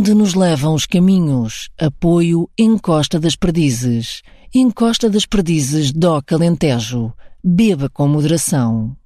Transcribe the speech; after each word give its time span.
Onde 0.00 0.14
nos 0.14 0.32
levam 0.32 0.72
os 0.72 0.86
caminhos? 0.86 1.68
Apoio 1.78 2.48
Encosta 2.58 3.20
das 3.20 3.36
Perdizes. 3.36 4.22
Encosta 4.54 5.10
das 5.10 5.26
Perdizes, 5.26 5.92
DOC 5.92 6.32
Alentejo. 6.32 7.12
Beba 7.44 7.90
com 7.90 8.08
moderação. 8.08 8.96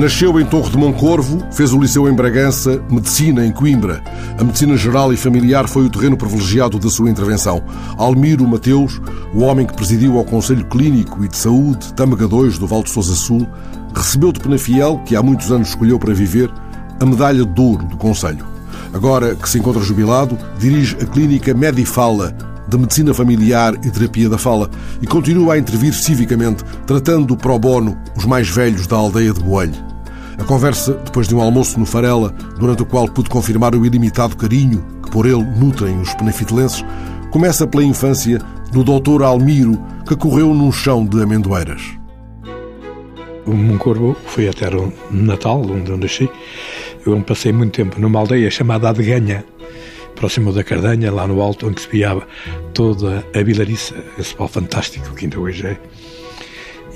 Nasceu 0.00 0.40
em 0.40 0.46
Torre 0.46 0.70
de 0.70 0.78
Moncorvo, 0.78 1.46
fez 1.52 1.74
o 1.74 1.78
liceu 1.78 2.08
em 2.08 2.14
Bragança, 2.14 2.82
medicina 2.90 3.44
em 3.44 3.52
Coimbra. 3.52 4.02
A 4.38 4.42
medicina 4.42 4.74
geral 4.74 5.12
e 5.12 5.16
familiar 5.16 5.68
foi 5.68 5.84
o 5.84 5.90
terreno 5.90 6.16
privilegiado 6.16 6.78
da 6.78 6.88
sua 6.88 7.10
intervenção. 7.10 7.62
Almiro 7.98 8.48
Mateus, 8.48 8.98
o 9.34 9.40
homem 9.40 9.66
que 9.66 9.74
presidiu 9.74 10.16
ao 10.16 10.24
Conselho 10.24 10.64
Clínico 10.64 11.22
e 11.22 11.28
de 11.28 11.36
Saúde 11.36 11.92
Tâmega 11.92 12.24
II 12.24 12.48
do 12.58 12.66
Val 12.66 12.82
de 12.82 12.88
Sousa 12.88 13.14
Sul, 13.14 13.46
recebeu 13.94 14.32
de 14.32 14.40
Penafiel, 14.40 15.02
que 15.04 15.14
há 15.14 15.22
muitos 15.22 15.52
anos 15.52 15.68
escolheu 15.68 15.98
para 15.98 16.14
viver, 16.14 16.50
a 16.98 17.04
medalha 17.04 17.44
de 17.44 17.60
ouro 17.60 17.84
do 17.84 17.98
Conselho. 17.98 18.46
Agora 18.94 19.34
que 19.34 19.50
se 19.50 19.58
encontra 19.58 19.82
jubilado, 19.82 20.38
dirige 20.58 20.96
a 20.98 21.04
clínica 21.04 21.52
Medifala, 21.52 22.34
de 22.66 22.78
Medicina 22.78 23.12
Familiar 23.12 23.74
e 23.84 23.90
Terapia 23.90 24.30
da 24.30 24.38
Fala 24.38 24.70
e 25.02 25.06
continua 25.06 25.54
a 25.54 25.58
intervir 25.58 25.92
civicamente, 25.92 26.64
tratando 26.86 27.36
pro 27.36 27.58
bono 27.58 27.98
os 28.16 28.24
mais 28.24 28.48
velhos 28.48 28.86
da 28.86 28.96
aldeia 28.96 29.34
de 29.34 29.40
Boelho. 29.42 29.89
A 30.40 30.44
conversa, 30.44 30.94
depois 31.04 31.28
de 31.28 31.34
um 31.34 31.40
almoço 31.40 31.78
no 31.78 31.84
Farela, 31.84 32.30
durante 32.58 32.82
o 32.82 32.86
qual 32.86 33.06
pude 33.06 33.28
confirmar 33.28 33.74
o 33.74 33.84
ilimitado 33.84 34.34
carinho 34.36 34.82
que 35.04 35.10
por 35.10 35.26
ele 35.26 35.42
nutrem 35.42 36.00
os 36.00 36.14
penafitelenses, 36.14 36.82
começa 37.30 37.66
pela 37.66 37.84
infância 37.84 38.38
do 38.72 38.82
doutor 38.82 39.22
Almiro, 39.22 39.78
que 40.08 40.16
correu 40.16 40.54
num 40.54 40.72
chão 40.72 41.04
de 41.04 41.22
amendoeiras. 41.22 41.82
O 43.46 43.52
Moncorvo 43.52 44.16
foi 44.26 44.48
a 44.48 44.52
terra 44.52 44.90
natal, 45.10 45.60
onde 45.60 45.90
eu 45.90 45.98
nasci. 45.98 46.28
Eu 47.04 47.20
passei 47.20 47.52
muito 47.52 47.74
tempo 47.74 48.00
numa 48.00 48.18
aldeia 48.18 48.50
chamada 48.50 48.88
Adeganha, 48.88 49.44
próximo 50.16 50.52
da 50.52 50.64
Cardanha, 50.64 51.12
lá 51.12 51.26
no 51.26 51.42
alto, 51.42 51.68
onde 51.68 51.82
se 51.82 51.88
viava 51.88 52.26
toda 52.72 53.24
a 53.34 53.42
Vilariça, 53.42 53.94
esse 54.18 54.34
pau 54.34 54.48
fantástico 54.48 55.14
que 55.14 55.26
ainda 55.26 55.38
hoje 55.38 55.66
é. 55.66 55.78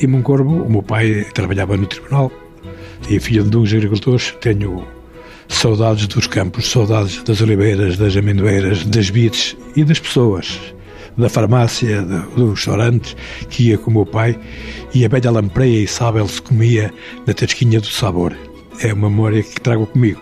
E 0.00 0.06
Moncorvo, 0.06 0.62
o 0.62 0.70
meu 0.70 0.83
pai 0.83 1.27
trabalhava 1.34 1.77
no 1.77 1.87
tribunal, 1.87 2.33
e 3.08 3.20
filho 3.20 3.44
de 3.44 3.56
uns 3.56 3.72
agricultores, 3.72 4.34
tenho 4.41 4.86
saudades 5.48 6.06
dos 6.06 6.27
campos, 6.27 6.70
saudades 6.70 7.22
das 7.22 7.41
oliveiras, 7.41 7.97
das 7.97 8.16
amendoeiras, 8.16 8.84
das 8.84 9.10
bites 9.10 9.56
e 9.77 9.84
das 9.84 9.98
pessoas, 9.98 10.60
da 11.16 11.28
farmácia, 11.28 12.02
dos 12.02 12.50
restaurantes, 12.50 13.16
que 13.48 13.69
ia 13.69 13.78
com 13.78 13.91
o 13.91 13.94
meu 13.94 14.06
pai 14.06 14.38
e 14.94 15.05
a 15.05 15.08
velha 15.08 15.30
lampreia 15.30 15.84
e 15.84 15.86
sábel 15.86 16.27
se 16.28 16.41
comia 16.41 16.92
na 17.27 17.34
tasquinha 17.34 17.80
do 17.80 17.86
sabor. 17.86 18.34
É 18.80 18.92
uma 18.92 19.08
memória 19.08 19.42
que 19.42 19.60
trago 19.60 19.86
comigo. 19.86 20.20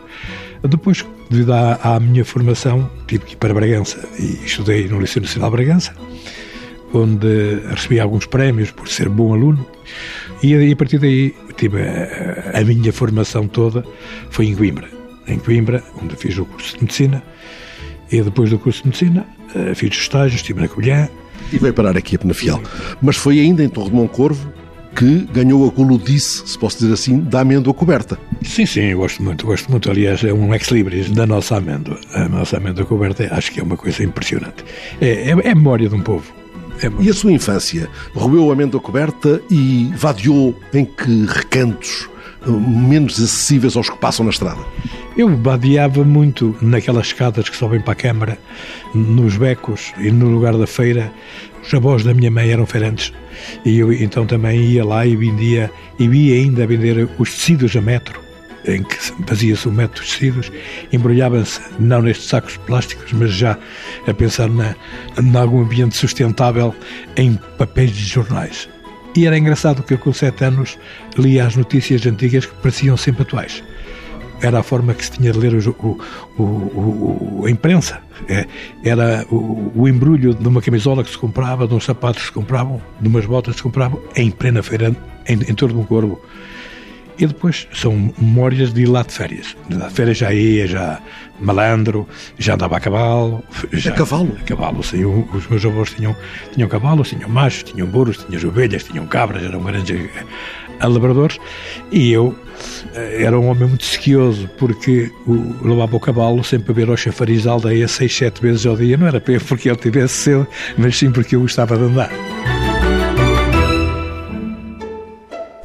Depois, 0.62 1.05
devido 1.30 1.53
à, 1.53 1.78
à 1.83 2.00
minha 2.00 2.25
formação, 2.25 2.88
tive 3.06 3.25
que 3.25 3.33
ir 3.33 3.36
para 3.36 3.55
Bragança 3.55 4.08
e 4.19 4.44
estudei 4.44 4.86
no 4.88 5.00
Liceu 5.00 5.22
Nacional 5.22 5.50
de 5.50 5.56
Bragança, 5.56 5.94
onde 6.92 7.60
recebi 7.68 8.00
alguns 8.00 8.26
prémios 8.26 8.70
por 8.70 8.88
ser 8.88 9.08
bom 9.08 9.32
aluno. 9.34 9.66
E 10.42 10.72
a 10.72 10.76
partir 10.76 10.98
daí 10.98 11.34
tive 11.56 11.80
a, 11.82 12.58
a, 12.58 12.64
minha 12.64 12.92
formação 12.92 13.47
toda 13.47 13.84
foi 14.30 14.47
em 14.47 14.54
Coimbra. 14.54 14.88
Em 15.26 15.38
Coimbra, 15.38 15.82
onde 16.02 16.16
fiz 16.16 16.36
o 16.38 16.44
curso 16.44 16.75
de 16.75 16.82
Medicina. 16.82 17.22
E 18.10 18.20
depois 18.20 18.50
do 18.50 18.58
curso 18.58 18.82
de 18.82 18.88
Medicina, 18.88 19.26
eh, 19.54 19.75
fiz 19.75 19.91
os 19.91 20.02
estágios, 20.02 20.41
estive 20.41 20.60
na 20.60 20.69
Covilhã. 20.69 21.08
E 21.52 21.58
veio 21.58 21.72
parar 21.72 21.97
aqui 21.97 22.16
a 22.16 22.19
Penafiel. 22.19 22.60
Mas 23.00 23.16
foi 23.16 23.41
ainda 23.41 23.62
em 23.62 23.69
Torre 23.69 23.91
de 23.91 23.97
Moncorvo 23.97 24.52
que 24.94 25.26
ganhou 25.32 25.66
a 25.66 25.72
coludice, 25.72 26.42
se 26.47 26.58
posso 26.58 26.78
dizer 26.78 26.92
assim, 26.92 27.20
da 27.20 27.41
amêndoa 27.41 27.72
coberta. 27.72 28.19
Sim, 28.42 28.66
sim, 28.66 28.81
eu 28.82 28.98
gosto 28.98 29.22
muito, 29.22 29.47
gosto 29.47 29.70
muito. 29.70 29.91
Aliás, 29.91 30.22
é 30.22 30.32
um 30.32 30.52
ex-libris 30.52 31.10
da 31.10 31.26
nossa 31.26 31.56
amêndoa. 31.56 31.98
A 32.12 32.28
nossa 32.28 32.58
amêndoa 32.58 32.84
coberta 32.84 33.26
acho 33.31 33.52
que 33.52 33.60
é 33.60 33.62
uma 33.62 33.76
coisa 33.76 34.04
impressionante. 34.04 34.64
É, 35.00 35.31
é, 35.31 35.31
é 35.31 35.50
a 35.50 35.54
memória 35.54 35.88
de 35.88 35.94
um 35.94 36.02
povo. 36.02 36.41
É 36.82 36.91
e 37.00 37.09
a 37.09 37.15
sua 37.15 37.32
infância? 37.32 37.88
Roeu 38.15 38.50
a 38.50 38.53
amêndoa 38.54 38.81
coberta 38.81 39.41
e 39.50 39.93
vadiou 39.97 40.59
em 40.75 40.84
que 40.84 41.26
recantos 41.26 42.09
eh, 42.47 42.50
menos 42.50 43.15
acessíveis 43.15 43.76
aos 43.76 43.88
que 43.88 43.97
passam 43.98 44.25
na 44.25 44.31
estrada? 44.31 44.60
Eu 45.16 45.37
vadiava 45.37 46.03
muito 46.03 46.56
naquelas 46.60 47.06
escadas 47.06 47.48
que 47.48 47.56
sobem 47.56 47.81
para 47.81 47.93
a 47.93 47.97
Câmara, 47.97 48.38
nos 48.94 49.37
becos 49.37 49.93
e 49.98 50.10
no 50.10 50.28
lugar 50.28 50.56
da 50.56 50.66
feira. 50.66 51.12
Os 51.62 51.72
avós 51.72 52.03
da 52.03 52.12
minha 52.12 52.31
mãe 52.31 52.50
eram 52.50 52.66
feirantes 52.66 53.12
e 53.64 53.78
eu 53.78 53.93
então 53.93 54.26
também 54.26 54.60
ia 54.60 54.84
lá 54.84 55.06
e 55.06 55.14
vendia, 55.16 55.70
e 55.99 56.09
via 56.09 56.34
ainda 56.34 56.66
vender 56.66 57.09
os 57.19 57.32
tecidos 57.32 57.76
a 57.76 57.81
metro 57.81 58.31
em 58.67 58.83
que 58.83 58.97
fazia-se 59.27 59.69
o 59.69 59.73
método 59.73 60.03
de 60.06 60.12
tecidos, 60.12 60.53
embrulhava-se 60.93 61.61
não 61.78 62.03
nestes 62.03 62.28
sacos 62.28 62.56
plásticos, 62.59 63.12
mas 63.12 63.33
já 63.33 63.59
a 64.06 64.15
pensar 64.15 64.49
na, 64.49 64.75
em 65.21 65.37
algum 65.37 65.62
ambiente 65.62 65.97
sustentável 65.97 66.75
em 67.17 67.39
papéis 67.59 67.91
de 67.93 68.05
jornais. 68.05 68.69
E 69.15 69.27
era 69.27 69.37
engraçado 69.37 69.83
que 69.83 69.93
eu, 69.93 69.99
com 69.99 70.12
sete 70.12 70.45
anos, 70.45 70.78
lia 71.19 71.47
as 71.47 71.55
notícias 71.55 72.05
antigas 72.06 72.47
que 72.47 72.55
pareciam 72.55 72.97
sempre 72.97 73.23
atuais. 73.23 73.62
Era 74.41 74.61
a 74.61 74.62
forma 74.62 74.94
que 74.94 75.05
se 75.05 75.12
tinha 75.12 75.31
de 75.33 75.39
ler 75.39 75.55
o, 75.55 75.99
o, 76.39 76.43
o, 76.43 77.44
a 77.47 77.50
imprensa. 77.50 78.00
É, 78.29 78.47
era 78.83 79.25
o, 79.31 79.87
embrulho 79.87 80.34
de 80.34 80.49
uma 80.49 80.62
camisola 80.62 81.05
que 81.05 81.11
se 81.11 81.19
comprava, 81.19 81.69
de 81.69 81.75
uns 81.75 81.84
sapatos 81.84 82.23
que 82.23 82.29
se 82.29 82.33
compravam, 82.33 82.81
de 83.00 83.06
umas 83.06 83.27
botas 83.27 83.55
que 83.55 83.59
se 83.59 83.62
compravam, 83.62 84.03
em 84.17 84.31
plena 84.31 84.62
feira, 84.62 84.97
em, 85.29 85.34
em 85.34 85.55
torno 85.55 85.81
um 85.81 85.84
corvo. 85.84 86.21
E 87.19 87.27
depois 87.27 87.69
são 87.73 88.12
memórias 88.19 88.73
de 88.73 88.83
ir 88.83 88.87
lá 88.87 89.03
de 89.03 89.12
férias. 89.12 89.56
De 89.69 89.91
férias 89.91 90.19
já 90.19 90.33
ia, 90.33 90.67
já 90.67 91.00
malandro, 91.41 92.09
já 92.39 92.55
andava 92.55 92.77
a 92.77 92.81
cavalo. 92.81 93.43
Já, 93.73 93.93
a 93.93 93.95
cavalo? 93.95 94.37
A 94.41 94.45
cavalo, 94.45 94.83
sim. 94.83 95.05
Os 95.05 95.47
meus 95.49 95.65
avós 95.65 95.91
tinham, 95.91 96.17
tinham 96.53 96.69
cavalos, 96.69 97.11
tinham 97.11 97.28
machos, 97.28 97.65
tinham 97.65 97.87
burros, 97.87 98.25
tinham 98.25 98.49
ovelhas, 98.49 98.84
tinham 98.84 99.06
cabras, 99.06 99.43
eram 99.43 99.62
grandes 99.62 99.91
eh, 99.91 100.87
labradores. 100.87 101.39
E 101.91 102.12
eu 102.12 102.34
eh, 102.95 103.25
era 103.25 103.39
um 103.39 103.47
homem 103.49 103.69
muito 103.69 103.84
sequioso, 103.84 104.49
porque 104.59 105.11
o, 105.27 105.67
levava 105.67 105.97
o 105.97 106.00
cavalo 106.00 106.43
sempre 106.43 106.73
a 106.73 106.75
ver 106.75 106.89
ao 106.89 106.97
chafariz 106.97 107.44
da 107.44 107.53
aldeia 107.53 107.89
seis, 107.89 108.15
sete 108.17 108.41
vezes 108.41 108.65
ao 108.67 108.77
dia. 108.77 108.97
Não 108.97 109.06
era 109.06 109.21
porque 109.21 109.69
ele 109.69 109.79
tivesse 109.79 110.15
cedo, 110.15 110.47
mas 110.79 110.97
sim 110.97 111.11
porque 111.11 111.37
eu 111.37 111.41
gostava 111.41 111.77
de 111.77 111.84
andar. 111.84 112.11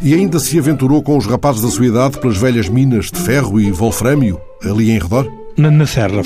E 0.01 0.13
ainda 0.13 0.39
se 0.39 0.59
aventurou 0.59 1.01
com 1.01 1.17
os 1.17 1.25
rapazes 1.25 1.61
da 1.61 1.69
sua 1.69 1.87
idade 1.87 2.19
pelas 2.19 2.37
velhas 2.37 2.69
minas 2.69 3.09
de 3.11 3.19
ferro 3.19 3.59
e 3.59 3.71
wolframio, 3.71 4.39
ali 4.63 4.91
em 4.91 4.99
redor? 4.99 5.27
Na, 5.57 5.71
na 5.71 5.87
Serra, 5.87 6.21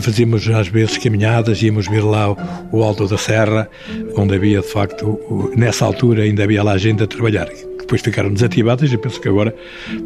fazíamos 0.00 0.48
às 0.48 0.66
vezes 0.66 0.98
caminhadas, 0.98 1.62
íamos 1.62 1.86
ver 1.86 2.02
lá 2.02 2.32
o, 2.32 2.36
o, 2.72 2.82
Alto 2.82 3.06
da 3.06 3.16
Serra, 3.16 3.70
onde 4.16 4.34
havia 4.34 4.60
de 4.60 4.66
facto, 4.66 5.06
o, 5.06 5.52
nessa 5.56 5.84
altura 5.84 6.24
ainda 6.24 6.42
havia 6.42 6.64
lá 6.64 6.76
gente 6.76 7.04
a 7.04 7.06
trabalhar. 7.06 7.48
Depois 7.78 8.00
ficaram 8.00 8.32
desativadas 8.32 8.92
e 8.92 8.98
penso 8.98 9.20
que 9.20 9.28
agora 9.28 9.54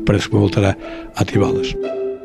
parece 0.05 0.27
que 0.27 0.33
vou 0.33 0.43
voltar 0.43 0.65
a 0.65 0.77
ativá-las. 1.15 1.75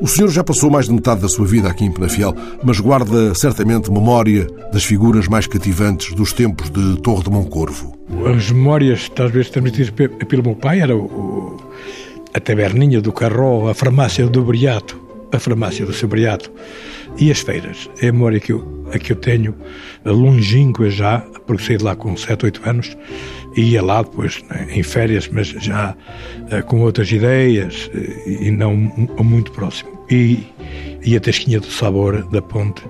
O 0.02 0.08
senhor 0.08 0.32
já 0.32 0.44
passou 0.44 0.72
mais 0.72 0.88
de 0.88 0.94
metade 0.94 1.22
da 1.22 1.30
sua 1.30 1.46
vida 1.46 1.70
aqui 1.70 1.86
em 1.86 1.92
Penafiel, 1.92 2.36
mas 2.64 2.80
guarda 2.80 3.36
certamente 3.36 3.92
memória 3.92 4.48
das 4.74 4.84
figuras 4.84 5.28
mais 5.28 5.46
cativantes 5.46 6.16
dos 6.16 6.34
tempos 6.34 6.72
de 6.72 7.00
Torre 7.02 7.24
de 7.24 7.30
Moncorvo. 7.30 7.96
As 8.36 8.50
memórias, 8.50 9.08
talvez 9.10 9.52
transmitidas 9.52 9.92
pelo 10.28 10.42
meu 10.42 10.56
pai, 10.56 10.80
era 10.80 10.98
o, 10.98 11.56
a 12.34 12.40
taberninha 12.40 13.00
do 13.00 13.14
Carró, 13.14 13.70
a 13.70 13.76
farmácia 13.76 14.26
do 14.26 14.44
Briato, 14.44 15.00
a 15.32 15.38
farmácia 15.38 15.86
do 15.86 15.94
seu 15.94 16.08
Briato 16.08 16.52
e 17.20 17.30
as 17.30 17.40
feiras. 17.40 17.88
É 18.02 18.08
a 18.08 18.12
memória 18.12 18.40
que 18.40 18.54
eu, 18.54 18.88
a 18.92 18.98
que 18.98 19.12
eu 19.12 19.16
tenho 19.16 19.56
longínqua 20.04 20.90
já, 20.90 21.20
porque 21.46 21.64
saí 21.64 21.78
de 21.78 21.84
lá 21.84 21.96
com 21.96 22.18
7, 22.18 22.46
8 22.46 22.62
anos 22.68 22.98
e 23.56 23.72
ia 23.72 23.84
lá 23.84 24.02
depois 24.02 24.44
né, 24.50 24.68
em 24.72 24.84
férias, 24.84 25.28
mas 25.32 25.48
já 25.48 25.96
uh, 26.52 26.64
com 26.66 26.82
outras 26.82 27.12
ideias 27.12 27.90
uh, 27.94 28.30
e 28.30 28.52
não 28.52 28.76
muito 28.76 29.52
próximo. 29.52 30.01
E, 30.12 30.46
e 31.04 31.16
a 31.16 31.22
tasquinha 31.22 31.60
do 31.60 31.72
sabor 31.72 32.24
da 32.24 32.42
ponte 32.42 32.84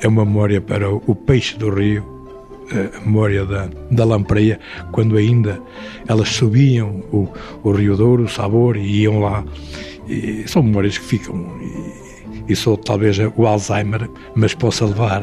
é 0.00 0.06
uma 0.06 0.24
memória 0.24 0.60
para 0.60 0.88
o, 0.88 1.02
o 1.08 1.14
peixe 1.14 1.58
do 1.58 1.70
rio, 1.70 2.04
uh, 2.72 2.96
a 2.96 3.00
memória 3.00 3.44
da, 3.44 3.68
da 3.90 4.04
lampreia, 4.04 4.60
quando 4.92 5.16
ainda 5.16 5.60
elas 6.06 6.28
subiam 6.28 7.02
o, 7.12 7.28
o 7.64 7.72
Rio 7.72 7.96
Douro, 7.96 8.24
o 8.24 8.28
sabor, 8.28 8.76
e 8.76 9.02
iam 9.02 9.18
lá 9.18 9.44
E 10.08 10.44
são 10.46 10.62
memórias 10.62 10.96
que 10.96 11.04
ficam. 11.04 11.34
E, 11.60 12.52
e 12.52 12.56
sou 12.56 12.76
talvez 12.76 13.18
o 13.36 13.46
Alzheimer, 13.46 14.08
mas 14.34 14.54
posso 14.54 14.86
levar. 14.86 15.22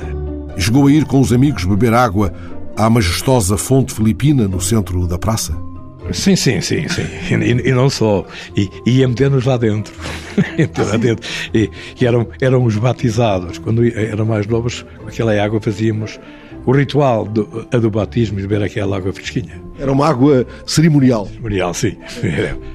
Chegou 0.57 0.88
a 0.88 0.92
ir 0.92 1.06
com 1.06 1.22
os 1.22 1.31
amigos 1.31 1.63
beber 1.63 1.94
água 1.94 2.34
à 2.75 2.90
majestosa 2.90 3.57
fonte 3.57 3.94
filipina 3.94 4.48
no 4.48 4.60
centro 4.62 5.07
da 5.07 5.18
praça? 5.18 5.65
Sim, 6.12 6.36
sim, 6.36 6.62
sim, 6.62 6.88
sim. 6.88 7.04
E, 7.31 7.69
e 7.69 7.72
não 7.72 7.90
só. 7.90 8.25
E 8.56 8.69
ia 8.86 9.07
meter-nos 9.07 9.46
lá 9.46 9.57
dentro. 9.57 9.94
lá 10.78 10.98
dentro. 10.98 11.28
E, 11.54 11.69
e, 12.00 12.06
eram, 12.06 12.28
eram 12.40 12.63
os 12.63 12.75
batizados. 12.78 13.57
Quando 13.57 13.84
eram 13.98 14.25
mais 14.25 14.46
novos, 14.48 14.86
aquela 15.07 15.34
água 15.42 15.60
fazíamos 15.60 16.19
o 16.66 16.72
ritual 16.72 17.26
do, 17.26 17.68
a 17.72 17.78
do 17.78 17.90
batismo, 17.90 18.38
beber 18.38 18.64
aquela 18.64 18.98
água 18.98 19.14
fresquinha. 19.14 19.62
Era 19.78 19.92
uma 19.92 20.08
água 20.08 20.46
cerimonial. 20.66 21.28
Cerimonial, 21.28 21.74
sim. 21.74 21.98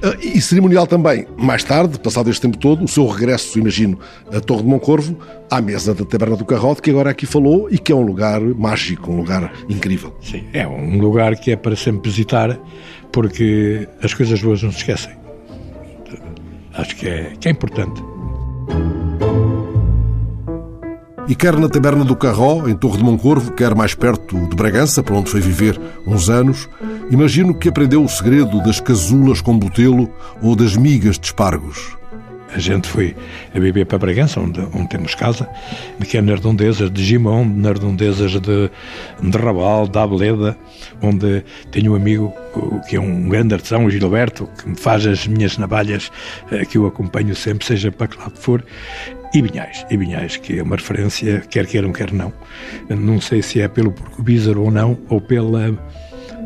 Ah, 0.02 0.16
e 0.22 0.40
cerimonial 0.40 0.86
também, 0.86 1.26
mais 1.36 1.62
tarde, 1.62 1.98
passado 1.98 2.30
este 2.30 2.40
tempo 2.40 2.56
todo, 2.56 2.84
o 2.84 2.88
seu 2.88 3.06
regresso, 3.06 3.58
imagino, 3.58 3.98
à 4.32 4.40
Torre 4.40 4.62
de 4.62 4.68
Moncorvo, 4.68 5.18
à 5.50 5.60
mesa 5.60 5.94
da 5.94 6.04
Taberna 6.04 6.36
do 6.36 6.44
Carrote, 6.44 6.80
que 6.80 6.90
agora 6.90 7.10
aqui 7.10 7.26
falou 7.26 7.68
e 7.70 7.78
que 7.78 7.92
é 7.92 7.94
um 7.94 8.02
lugar 8.02 8.40
mágico, 8.40 9.12
um 9.12 9.18
lugar 9.18 9.52
incrível. 9.68 10.16
Sim, 10.22 10.44
é 10.54 10.66
um 10.66 10.98
lugar 10.98 11.36
que 11.36 11.50
é 11.50 11.56
para 11.56 11.76
sempre 11.76 12.08
visitar, 12.10 12.58
porque 13.12 13.86
as 14.02 14.14
coisas 14.14 14.40
boas 14.40 14.62
não 14.62 14.72
se 14.72 14.78
esquecem. 14.78 15.12
Acho 16.72 16.96
que 16.96 17.08
é, 17.08 17.32
que 17.38 17.48
é 17.48 17.50
importante. 17.50 18.02
E 21.30 21.34
quer 21.36 21.56
na 21.56 21.68
taberna 21.68 22.04
do 22.04 22.16
Carró, 22.16 22.66
em 22.66 22.74
Torre 22.74 22.98
de 22.98 23.04
Moncorvo, 23.04 23.52
quer 23.52 23.72
mais 23.72 23.94
perto 23.94 24.48
de 24.48 24.56
Bragança, 24.56 25.00
para 25.00 25.14
onde 25.14 25.30
foi 25.30 25.40
viver 25.40 25.80
uns 26.04 26.28
anos, 26.28 26.68
imagino 27.08 27.54
que 27.54 27.68
aprendeu 27.68 28.02
o 28.02 28.08
segredo 28.08 28.60
das 28.64 28.80
casulas 28.80 29.40
com 29.40 29.56
botelo 29.56 30.12
ou 30.42 30.56
das 30.56 30.76
migas 30.76 31.20
de 31.20 31.26
espargos. 31.26 31.96
A 32.52 32.58
gente 32.58 32.88
foi 32.88 33.14
a 33.54 33.60
viver 33.60 33.84
para 33.86 33.96
Bragança, 33.96 34.40
onde, 34.40 34.60
onde 34.74 34.88
temos 34.88 35.14
casa, 35.14 35.48
que 36.04 36.18
é 36.18 36.20
nas 36.20 36.34
redondezas 36.34 36.90
de 36.90 37.04
Gimão, 37.04 37.44
nas 37.44 37.74
redondezas 37.74 38.32
de, 38.32 38.68
de 39.22 39.38
Raval, 39.38 39.86
da 39.86 40.02
Abeleda, 40.02 40.58
onde 41.00 41.44
tenho 41.70 41.92
um 41.92 41.94
amigo 41.94 42.34
que 42.88 42.96
é 42.96 43.00
um 43.00 43.28
grande 43.28 43.54
artesão, 43.54 43.84
o 43.84 43.90
Gilberto, 43.90 44.48
que 44.58 44.68
me 44.68 44.74
faz 44.74 45.06
as 45.06 45.28
minhas 45.28 45.56
navalhas, 45.56 46.10
eh, 46.50 46.64
que 46.64 46.76
eu 46.76 46.88
acompanho 46.88 47.36
sempre, 47.36 47.64
seja 47.64 47.92
para 47.92 48.08
que 48.08 48.18
lado 48.18 48.34
for, 48.34 48.64
e 49.32 49.42
Vinhais, 49.42 49.86
e 49.90 49.96
Vinhais, 49.96 50.36
que 50.36 50.58
é 50.58 50.62
uma 50.62 50.76
referência, 50.76 51.40
quer 51.48 51.66
queiram, 51.66 51.92
quer 51.92 52.12
não. 52.12 52.32
Não 52.88 53.20
sei 53.20 53.42
se 53.42 53.60
é 53.60 53.68
pelo 53.68 53.92
porco 53.92 54.24
ou 54.58 54.70
não, 54.70 54.98
ou 55.08 55.20
pela 55.20 55.72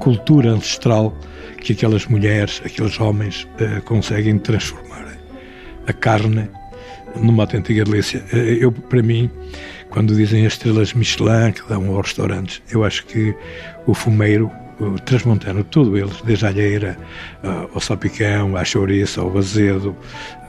cultura 0.01 0.51
ancestral 0.51 1.17
que 1.61 1.73
aquelas 1.73 2.07
mulheres, 2.07 2.61
aqueles 2.65 3.01
homens 3.01 3.49
uh, 3.59 3.81
conseguem 3.85 4.39
transformar 4.39 5.17
a 5.87 5.93
carne 5.95 6.49
numa 7.17 7.45
autêntica 7.45 7.85
delícia. 7.85 8.23
Uh, 8.33 8.37
eu, 8.37 8.71
para 8.71 9.03
mim, 9.03 9.31
quando 9.89 10.15
dizem 10.15 10.45
as 10.45 10.53
estrelas 10.53 10.93
Michelin 10.93 11.53
que 11.53 11.67
dão 11.67 11.89
aos 11.97 12.09
restaurantes, 12.09 12.61
eu 12.71 12.85
acho 12.85 13.07
que 13.07 13.35
o 13.87 13.95
fumeiro 13.95 14.51
o 14.81 14.99
transmontano, 14.99 15.63
tudo 15.63 15.97
eles, 15.97 16.21
desde 16.23 16.45
a 16.45 16.49
alheira 16.49 16.99
uh, 17.43 17.71
ao 17.73 17.81
salpicão, 17.81 18.57
à 18.57 18.65
chouriça, 18.65 19.21
ao 19.21 19.39
azedo, 19.39 19.97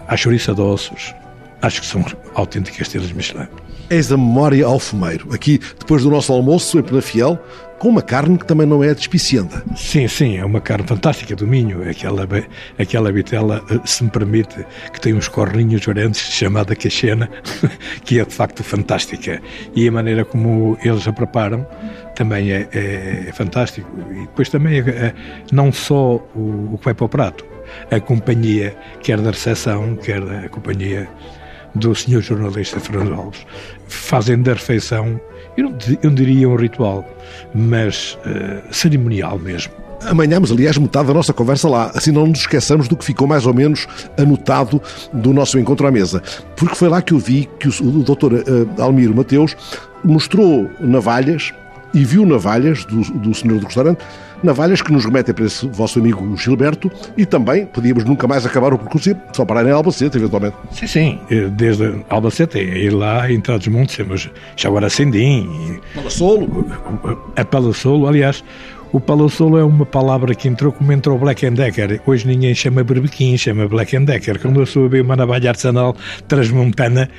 à 0.07 0.17
chouriça 0.17 0.53
de 0.53 0.61
ossos, 0.61 1.13
acho 1.61 1.81
que 1.81 1.87
são 1.87 2.05
autênticas 2.33 2.81
estrelas 2.81 3.11
Michelin. 3.11 3.47
Eis 3.89 4.11
a 4.11 4.17
memória 4.17 4.65
ao 4.65 4.79
fumeiro. 4.79 5.31
Aqui, 5.33 5.59
depois 5.79 6.01
do 6.01 6.09
nosso 6.09 6.33
almoço, 6.33 6.79
em 6.79 6.81
Penafiel, 6.81 7.39
com 7.77 7.89
uma 7.89 8.01
carne 8.01 8.37
que 8.37 8.45
também 8.45 8.65
não 8.65 8.83
é 8.83 8.93
despicienta. 8.95 9.63
Sim, 9.75 10.07
sim, 10.07 10.37
é 10.37 10.45
uma 10.45 10.59
carne 10.59 10.87
fantástica 10.87 11.35
do 11.35 11.45
Minho. 11.45 11.87
Aquela, 11.87 12.27
aquela 12.79 13.11
vitela, 13.11 13.63
eh, 13.69 13.79
se 13.85 14.03
me 14.03 14.09
permite, 14.09 14.65
que 14.91 14.99
tem 14.99 15.13
uns 15.13 15.27
corninhos 15.27 15.85
grandes, 15.85 16.19
chamada 16.19 16.75
cachena, 16.75 17.29
que 18.03 18.19
é 18.19 18.25
de 18.25 18.33
facto 18.33 18.63
fantástica. 18.63 19.39
E 19.75 19.87
a 19.87 19.91
maneira 19.91 20.25
como 20.25 20.77
eles 20.83 21.07
a 21.07 21.13
preparam 21.13 21.67
também 22.15 22.51
é, 22.51 22.67
é, 22.73 23.25
é 23.27 23.31
fantástico. 23.33 23.87
E 24.11 24.21
depois 24.21 24.49
também, 24.49 24.79
é, 24.79 24.89
é, 24.89 25.13
não 25.51 25.71
só 25.71 26.15
o, 26.33 26.71
o 26.73 26.77
que 26.79 26.85
vai 26.85 26.95
para 26.95 27.05
o 27.05 27.09
prato, 27.09 27.45
a 27.91 27.99
companhia, 27.99 28.75
quer 29.03 29.19
da 29.21 29.29
recepção, 29.31 29.95
quer 29.97 30.21
da 30.21 30.49
companhia 30.49 31.07
do 31.75 31.93
senhor 31.93 32.21
jornalista 32.21 32.79
Fernando 32.79 33.13
Alves, 33.13 33.45
fazem 33.87 34.41
da 34.41 34.53
refeição, 34.53 35.19
eu 35.57 35.65
não, 35.65 35.77
eu 36.01 36.09
não 36.09 36.15
diria 36.15 36.49
um 36.49 36.55
ritual, 36.55 37.05
mas 37.53 38.17
uh, 38.25 38.73
cerimonial 38.73 39.37
mesmo. 39.37 39.73
Amanhamos, 40.03 40.51
aliás, 40.51 40.77
metade 40.77 41.07
da 41.07 41.13
nossa 41.13 41.33
conversa 41.33 41.67
lá, 41.69 41.91
assim 41.95 42.11
não 42.11 42.27
nos 42.27 42.39
esqueçamos 42.39 42.87
do 42.87 42.95
que 42.95 43.05
ficou 43.05 43.27
mais 43.27 43.45
ou 43.45 43.53
menos 43.53 43.87
anotado 44.17 44.81
do 45.13 45.33
nosso 45.33 45.57
encontro 45.57 45.87
à 45.87 45.91
mesa. 45.91 46.21
Porque 46.55 46.75
foi 46.75 46.89
lá 46.89 47.01
que 47.01 47.13
eu 47.13 47.17
vi 47.17 47.49
que 47.59 47.67
o, 47.67 47.71
o 47.81 48.03
doutor 48.03 48.33
uh, 48.33 48.81
Almiro 48.81 49.15
Mateus 49.15 49.55
mostrou 50.03 50.69
navalhas 50.79 51.53
e 51.95 52.03
viu 52.03 52.25
navalhas 52.25 52.85
do, 52.85 53.01
do 53.01 53.33
senhor 53.33 53.59
do 53.59 53.65
restaurante 53.65 54.03
navalhas 54.43 54.81
que 54.81 54.91
nos 54.91 55.03
remetem 55.03 55.33
para 55.33 55.45
esse 55.45 55.67
vosso 55.67 55.99
amigo 55.99 56.37
Gilberto 56.37 56.91
e 57.17 57.25
também 57.25 57.65
podíamos 57.65 58.03
nunca 58.03 58.27
mais 58.27 58.45
acabar 58.45 58.73
o 58.73 58.77
percurso 58.77 59.15
só 59.33 59.43
parar 59.43 59.65
em 59.65 59.71
Albacete, 59.71 60.17
eventualmente. 60.17 60.55
Sim, 60.71 60.87
sim, 60.87 61.19
desde 61.51 62.03
Albacete, 62.09 62.59
ir 62.59 62.91
lá 62.91 63.29
em 63.31 63.39
Trás 63.41 63.67
Montes, 63.67 63.97
temos 63.97 64.29
já 64.55 64.69
agora 64.69 64.89
Sendim. 64.89 65.79
Palassolo. 65.93 66.67
A 67.35 67.43
Palassolo, 67.43 68.07
aliás, 68.07 68.43
o 68.95 68.99
Palassolo 69.01 69.57
é 69.57 69.63
uma 69.63 69.85
palavra 69.85 70.33
que 70.33 70.47
entrou 70.47 70.71
como 70.71 70.89
entrou 70.93 71.19
Black 71.19 71.49
Decker. 71.49 71.99
Hoje 72.07 72.25
ninguém 72.25 72.55
chama 72.55 72.81
berbequim, 72.81 73.37
chama 73.37 73.67
Black 73.67 73.99
Decker. 73.99 74.39
Quando 74.39 74.61
eu 74.61 74.65
sou 74.65 74.85
a 74.85 74.87
ver 74.87 75.01
uma 75.01 75.17
navalha 75.17 75.49
artesanal 75.49 75.93
transmontana, 76.29 77.09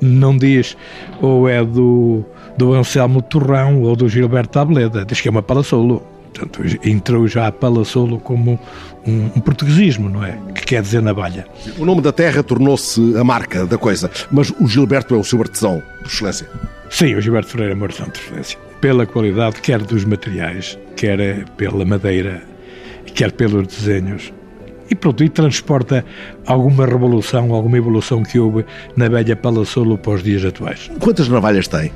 não 0.00 0.34
diz 0.34 0.78
ou 1.20 1.46
é 1.46 1.62
do, 1.62 2.24
do 2.56 2.72
Anselmo 2.72 3.20
Torrão 3.20 3.82
ou 3.82 3.94
do 3.94 4.08
Gilberto 4.08 4.52
Tableda, 4.52 5.04
diz 5.04 5.20
que 5.20 5.28
é 5.28 5.30
uma 5.30 5.42
Palassolo. 5.42 6.02
Portanto, 6.32 6.62
entrou 6.82 7.28
já 7.28 7.48
a 7.48 7.52
Palassolo 7.52 8.18
como 8.18 8.58
um, 9.06 9.24
um, 9.36 9.40
portuguesismo, 9.40 10.08
não 10.08 10.24
é? 10.24 10.38
Que 10.54 10.64
quer 10.64 10.80
dizer 10.80 11.02
navalha. 11.02 11.46
O 11.76 11.84
nome 11.84 12.00
da 12.00 12.12
terra 12.12 12.42
tornou-se 12.42 13.14
a 13.18 13.22
marca 13.22 13.66
da 13.66 13.76
coisa, 13.76 14.10
mas 14.30 14.50
o 14.58 14.66
Gilberto 14.66 15.14
é 15.14 15.18
o 15.18 15.24
seu 15.24 15.38
artesão, 15.38 15.82
por 15.98 16.06
excelência. 16.06 16.48
Sim, 16.88 17.14
o 17.14 17.20
Gilberto 17.20 17.50
Freire 17.50 17.74
é 17.74 17.76
o 17.76 17.84
artesão, 17.84 18.08
por 18.08 18.20
excelência. 18.20 18.69
Pela 18.80 19.06
qualidade, 19.06 19.60
quer 19.60 19.82
dos 19.82 20.04
materiais, 20.04 20.78
quer 20.96 21.44
pela 21.56 21.84
madeira, 21.84 22.42
quer 23.14 23.30
pelos 23.32 23.66
desenhos. 23.66 24.32
E 24.90 24.94
pronto, 24.94 25.22
e 25.22 25.28
transporta 25.28 26.04
alguma 26.46 26.86
revolução, 26.86 27.52
alguma 27.52 27.76
evolução 27.76 28.22
que 28.22 28.38
houve 28.38 28.64
na 28.96 29.08
velha 29.08 29.36
Palassolo 29.36 29.98
para 29.98 30.14
os 30.14 30.22
dias 30.22 30.44
atuais. 30.44 30.90
Quantas 30.98 31.28
navalhas 31.28 31.68
tem? 31.68 31.92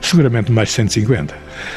Seguramente 0.00 0.50
mais 0.50 0.70
de 0.70 0.74
150. 0.74 1.34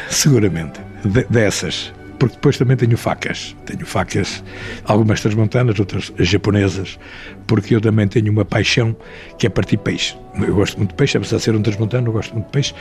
Seguramente 0.09 0.79
de, 1.03 1.23
dessas. 1.25 1.93
Porque 2.19 2.35
depois 2.35 2.57
também 2.57 2.75
tenho 2.75 2.97
facas. 2.97 3.55
Tenho 3.65 3.85
facas, 3.85 4.43
algumas 4.85 5.21
transmontanas, 5.21 5.79
outras 5.79 6.11
japonesas, 6.19 6.99
porque 7.47 7.75
eu 7.75 7.81
também 7.81 8.07
tenho 8.07 8.31
uma 8.31 8.45
paixão 8.45 8.95
que 9.38 9.47
é 9.47 9.49
partir 9.49 9.77
peixe. 9.77 10.15
Eu 10.35 10.53
gosto 10.53 10.77
muito 10.77 10.91
de 10.91 10.95
peixe, 10.95 11.17
apesar 11.17 11.38
de 11.38 11.43
ser 11.43 11.55
um 11.55 11.61
transmontano, 11.61 12.09
eu 12.09 12.13
gosto 12.13 12.33
muito 12.33 12.47
de 12.47 12.51
peixe. 12.51 12.75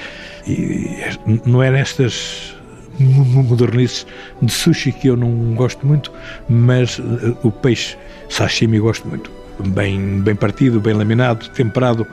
E 0.46 0.98
não 1.46 1.62
é 1.62 1.70
nestas 1.70 2.54
modernices 3.00 4.06
de 4.42 4.52
sushi 4.52 4.92
que 4.92 5.08
eu 5.08 5.16
não 5.16 5.54
gosto 5.54 5.86
muito, 5.86 6.12
mas 6.48 6.98
eh, 6.98 7.34
o 7.42 7.50
peixe 7.50 7.96
sashimi 8.28 8.78
gosto 8.78 9.06
muito. 9.06 9.30
Bem, 9.68 10.20
bem 10.20 10.34
partido, 10.34 10.80
bem 10.80 10.94
laminado, 10.94 11.48
temperado 11.50 12.06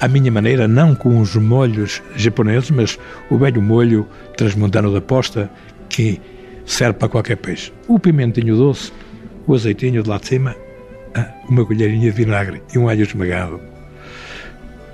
à 0.00 0.08
minha 0.08 0.30
maneira, 0.30 0.66
não 0.66 0.94
com 0.94 1.20
os 1.20 1.36
molhos 1.36 2.02
japoneses, 2.16 2.70
mas 2.70 2.98
o 3.30 3.38
velho 3.38 3.60
molho 3.60 4.08
transmontano 4.36 4.92
da 4.92 5.00
posta 5.00 5.50
que 5.88 6.20
serve 6.70 6.98
para 6.98 7.08
qualquer 7.08 7.36
peixe. 7.36 7.72
O 7.88 7.98
pimentinho 7.98 8.56
doce, 8.56 8.92
o 9.46 9.54
azeitinho 9.54 10.02
de 10.02 10.08
lá 10.08 10.18
de 10.18 10.26
cima, 10.28 10.56
ah, 11.14 11.26
uma 11.48 11.64
colherinha 11.66 12.10
de 12.10 12.16
vinagre 12.16 12.62
e 12.72 12.78
um 12.78 12.88
alho 12.88 13.02
esmagado, 13.02 13.60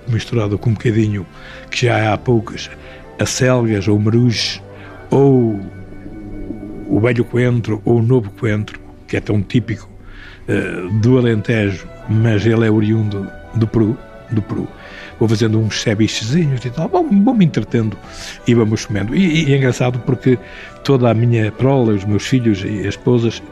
misturado 0.08 0.58
com 0.58 0.70
um 0.70 0.72
bocadinho 0.72 1.26
que 1.70 1.86
já 1.86 2.12
há 2.12 2.16
poucas, 2.16 2.70
acelgas 3.18 3.86
ou 3.86 3.98
meruje, 3.98 4.62
ou 5.10 5.60
o 6.88 6.98
velho 7.00 7.24
coentro 7.24 7.82
ou 7.84 7.98
o 7.98 8.02
novo 8.02 8.30
coentro, 8.30 8.80
que 9.06 9.16
é 9.16 9.20
tão 9.20 9.42
típico 9.42 9.88
uh, 10.48 10.88
do 11.00 11.18
Alentejo, 11.18 11.86
mas 12.08 12.46
ele 12.46 12.66
é 12.66 12.70
oriundo 12.70 13.30
do 13.54 13.66
Peru, 13.66 13.98
do 14.30 14.40
Peru 14.40 14.66
vou 15.18 15.28
fazendo 15.28 15.58
uns 15.58 15.80
cebichezinhos 15.80 16.64
e 16.64 16.70
tal, 16.70 16.88
vou, 16.88 17.08
vou 17.08 17.34
me 17.34 17.44
entretendo 17.44 17.96
e 18.46 18.54
vamos 18.54 18.84
comendo. 18.84 19.14
E, 19.14 19.44
e, 19.48 19.52
é 19.52 19.56
engraçado 19.56 19.98
porque 20.00 20.38
toda 20.84 21.10
a 21.10 21.14
minha 21.14 21.50
prole, 21.52 21.92
os 21.92 22.04
meus 22.04 22.26
filhos 22.26 22.62
e 22.64 22.80
as 22.80 22.94
esposas, 22.94 23.42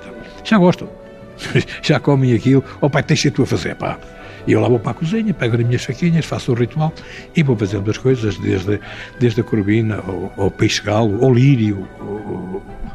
já 0.42 0.58
gostam, 0.58 0.88
já 1.82 1.98
comem 1.98 2.34
aquilo, 2.34 2.62
oh, 2.80 2.90
pai, 2.90 3.02
deixa 3.02 3.30
tu 3.30 3.42
a 3.42 3.46
fazer, 3.46 3.74
pá. 3.76 3.98
E 4.46 4.52
eu 4.52 4.60
lá 4.60 4.68
vou 4.68 4.78
para 4.78 4.90
a 4.90 4.94
cozinha, 4.94 5.32
pego 5.32 5.56
as 5.56 5.64
minhas 5.64 5.84
faquinhas, 5.84 6.26
faço 6.26 6.52
o 6.52 6.54
ritual 6.54 6.92
e 7.34 7.42
vou 7.42 7.56
fazendo 7.56 7.90
as 7.90 7.96
coisas, 7.96 8.36
desde, 8.36 8.78
desde 9.18 9.40
a 9.40 9.44
corvina, 9.44 10.02
ao, 10.36 10.50
peixe 10.50 10.82
galo, 10.82 11.24
ao 11.24 11.32
lírio, 11.32 11.88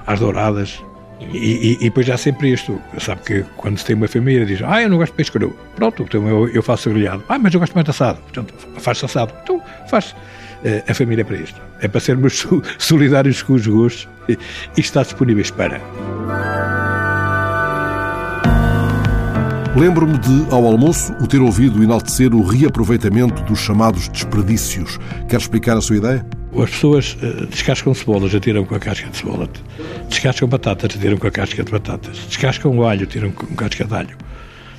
às 0.05 0.19
douradas, 0.19 0.79
E, 1.19 1.37
e, 1.37 1.73
e, 1.73 1.83
depois 1.85 2.09
há 2.09 2.17
sempre 2.17 2.51
isto. 2.51 2.81
Sabe 2.97 3.21
que 3.21 3.45
quando 3.57 3.77
se 3.77 3.85
tem 3.85 3.95
uma 3.95 4.07
família, 4.07 4.45
diz: 4.45 4.61
Ah, 4.63 4.81
eu 4.81 4.89
não 4.89 4.97
gosto 4.97 5.11
de 5.11 5.17
peixe 5.17 5.31
cru. 5.31 5.57
Pronto, 5.75 6.03
então 6.03 6.27
eu, 6.27 6.47
eu 6.49 6.63
faço 6.63 6.89
grelhado. 6.89 7.23
Ah, 7.27 7.37
mas 7.37 7.53
eu 7.53 7.59
gosto 7.59 7.73
muito 7.73 7.91
assado. 7.91 8.19
Portanto, 8.21 8.53
faz 8.79 9.03
assado. 9.03 9.33
Então, 9.43 9.61
faz. 9.87 10.15
Uh, 10.59 10.91
a 10.91 10.93
família 10.93 11.21
é 11.21 11.23
para 11.23 11.37
isto. 11.37 11.61
É 11.81 11.87
para 11.87 12.01
sermos 12.01 12.45
solidários 12.77 13.41
com 13.41 13.53
os 13.53 13.65
gostos 13.65 14.09
e, 14.27 14.37
e 14.75 14.81
está 14.81 15.03
disponíveis 15.03 15.51
para. 15.51 15.79
Lembro-me 19.75 20.17
de, 20.17 20.51
ao 20.51 20.65
almoço, 20.65 21.13
o 21.21 21.27
ter 21.27 21.39
ouvido 21.39 21.83
enaltecer 21.83 22.33
o 22.33 22.41
reaproveitamento 22.41 23.43
dos 23.43 23.59
chamados 23.59 24.09
desperdícios. 24.09 24.99
Quer 25.27 25.37
explicar 25.37 25.77
a 25.77 25.81
sua 25.81 25.97
ideia? 25.97 26.25
As 26.57 26.71
pessoas 26.71 27.15
uh, 27.21 27.45
descascam 27.45 27.93
cebolas, 27.93 28.33
atiram 28.33 28.65
com 28.65 28.73
a 28.73 28.79
casca 28.79 29.07
de 29.07 29.17
cebola. 29.17 29.47
Descascam 30.09 30.47
batatas, 30.47 30.95
atiram 30.95 31.17
com 31.17 31.27
a 31.27 31.31
casca 31.31 31.63
de 31.63 31.71
batatas. 31.71 32.17
Descascam 32.27 32.81
alho, 32.81 33.03
atiram 33.03 33.31
com 33.31 33.45
a 33.45 33.55
casca 33.55 33.85
de 33.85 33.93
alho. 33.93 34.17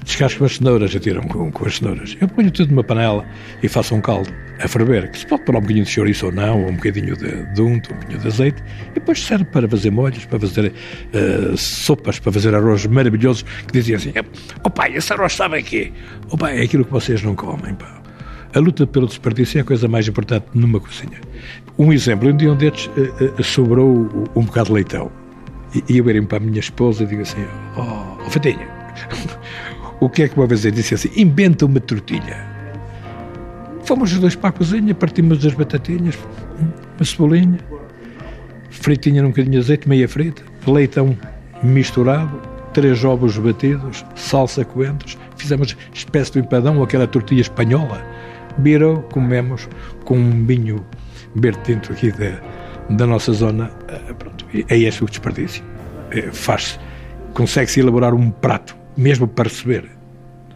Descascam 0.05 0.47
as 0.47 0.57
cenouras, 0.57 0.95
atiram 0.95 1.23
com, 1.23 1.51
com 1.51 1.67
as 1.67 1.77
cenouras. 1.77 2.17
Eu 2.21 2.29
ponho 2.29 2.51
tudo 2.51 2.71
numa 2.71 2.85
panela 2.85 3.25
e 3.63 3.69
faço 3.69 3.95
um 3.95 4.01
caldo 4.01 4.33
a 4.63 4.69
ferver, 4.69 5.11
que 5.11 5.19
se 5.19 5.27
pode 5.27 5.43
pôr 5.45 5.57
um 5.57 5.61
bocadinho 5.61 5.85
de 5.85 5.91
chouriço 5.91 6.27
ou 6.27 6.33
não, 6.33 6.63
ou 6.63 6.69
um 6.69 6.77
bocadinho 6.77 7.17
de, 7.17 7.47
de 7.55 7.63
unto, 7.63 7.93
um 7.93 7.97
bocadinho 7.97 8.21
de 8.21 8.27
azeite, 8.27 8.63
e 8.91 8.95
depois 8.95 9.23
serve 9.23 9.45
para 9.47 9.69
fazer 9.69 9.91
molhos, 9.91 10.25
para 10.27 10.39
fazer 10.39 10.73
uh, 10.73 11.57
sopas, 11.57 12.19
para 12.19 12.33
fazer 12.33 12.55
arroz 12.55 12.87
maravilhosos, 12.87 13.43
que 13.43 13.73
diziam 13.73 13.97
assim, 13.97 14.13
oh 14.63 14.71
pai, 14.71 14.95
esse 14.95 15.13
arroz 15.13 15.35
sabe 15.35 15.59
aqui? 15.59 15.93
Oh 16.31 16.37
pai, 16.37 16.59
é 16.59 16.63
aquilo 16.63 16.85
que 16.85 16.93
vocês 16.93 17.23
não 17.23 17.35
comem, 17.35 17.75
pá. 17.75 18.01
A 18.55 18.59
luta 18.59 18.87
pelo 18.87 19.07
desperdício 19.07 19.59
é 19.59 19.61
a 19.63 19.65
coisa 19.65 19.87
mais 19.87 20.09
importante 20.09 20.47
numa 20.53 20.81
cozinha. 20.81 21.21
Um 21.79 21.93
exemplo, 21.93 22.29
um 22.29 22.37
dia 22.37 22.53
um 22.53 22.57
destes 22.57 22.87
uh, 22.87 23.41
uh, 23.41 23.45
sobrou 23.45 24.29
um 24.35 24.45
bocado 24.45 24.69
de 24.69 24.73
leitão. 24.75 25.11
E, 25.75 25.95
e 25.95 25.99
eu 25.99 26.11
irei 26.11 26.21
para 26.23 26.39
a 26.39 26.41
minha 26.41 26.59
esposa 26.59 27.05
e 27.05 27.07
digo 27.07 27.23
assim, 27.23 27.47
oh, 27.77 28.17
oh 28.27 28.31
Fatinha, 28.31 28.69
o 30.01 30.09
que 30.09 30.23
é 30.23 30.29
que 30.29 30.37
uma 30.37 30.47
vez 30.47 30.65
eu 30.65 30.71
disse 30.71 30.95
assim, 30.95 31.11
inventa 31.17 31.67
uma 31.67 31.81
tortilha. 31.81 32.49
Fomos 33.85 34.13
os 34.13 34.19
dois 34.19 34.35
para 34.35 34.51
a 34.51 34.53
cozinha, 34.53 34.95
partimos 34.95 35.45
as 35.45 35.55
batatinhas, 35.55 36.19
uma 36.97 37.05
cebolinha, 37.05 37.59
fritinha 38.71 39.23
num 39.23 39.29
bocadinho 39.29 39.53
de 39.53 39.59
azeite, 39.59 39.89
meia 39.89 40.09
frita, 40.09 40.43
leitão 40.67 41.17
misturado, 41.63 42.41
três 42.73 43.05
ovos 43.05 43.37
batidos, 43.37 44.05
salsa 44.15 44.65
coentros, 44.65 45.19
fizemos 45.37 45.77
espécie 45.93 46.33
de 46.33 46.39
empadão 46.41 46.83
aquela 46.83 47.07
tortilha 47.07 47.41
espanhola 47.41 48.03
virou, 48.59 49.03
comemos 49.03 49.69
com 50.05 50.17
um 50.17 50.45
vinho 50.45 50.85
verde 51.35 51.61
tinto 51.65 51.93
aqui 51.93 52.13
da, 52.13 52.41
da 52.91 53.07
nossa 53.07 53.33
zona. 53.33 53.71
Eh, 53.89 54.13
pronto, 54.15 54.47
é 54.53 54.79
este 54.79 55.05
o 55.05 55.07
desperdício. 55.07 55.63
Eh, 56.11 56.31
faz 56.33 56.79
consegue-se 57.35 57.81
elaborar 57.81 58.13
um 58.13 58.31
prato, 58.31 58.77
mesmo 59.01 59.27
para 59.27 59.49
receber. 59.49 59.89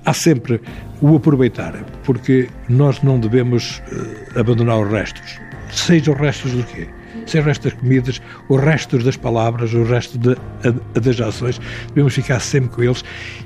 Há 0.05 0.13
sempre 0.13 0.61
o 1.01 1.17
aproveitar, 1.17 1.73
porque 2.05 2.49
nós 2.69 3.03
não 3.03 3.19
devemos 3.19 3.83
uh, 3.91 4.39
abandonar 4.39 4.79
os 4.81 4.91
restos. 4.93 5.41
Seja 5.71 6.13
os 6.13 6.19
restos 6.19 6.53
do 6.53 6.63
quê? 6.65 6.87
Seja 7.27 7.41
os 7.41 7.47
restos 7.47 7.73
das 7.73 7.81
comidas, 7.81 8.23
os 8.51 8.61
restos 8.61 9.03
das 9.03 9.17
palavras, 9.17 9.73
os 9.73 9.89
restos 9.89 10.19
de, 10.19 10.37
a, 10.63 11.01
das 11.01 11.19
ações, 11.21 11.59
devemos 11.89 12.15
ficar 12.15 12.39
sempre 12.41 12.69
com 12.69 12.83
eles 12.83 13.03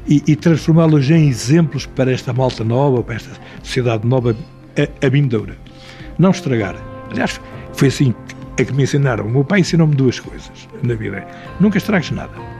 e, 0.09 0.21
e 0.27 0.35
transformá-los 0.35 1.09
em 1.09 1.29
exemplos 1.29 1.87
para 1.87 2.11
esta 2.11 2.33
malta 2.33 2.65
nova, 2.65 3.03
para 3.05 3.15
esta 3.15 3.31
sociedade 3.63 4.05
nova, 4.05 4.37
a, 4.77 5.07
a 5.07 5.09
vindoura. 5.09 5.57
Não 6.19 6.33
estragar. 6.33 6.75
Aliás, 7.13 7.41
foi 7.73 7.87
assim 7.87 8.13
que, 8.57 8.73
me 8.73 8.83
ensinaram. 8.83 9.27
O 9.27 9.31
meu 9.31 9.45
pai 9.45 9.61
ensinou-me 9.61 9.95
duas 9.95 10.19
coisas 10.19 10.69
na 10.83 10.95
vida. 10.95 11.25
Nunca 11.61 11.79
estragues 11.79 12.11
nada. 12.11 12.58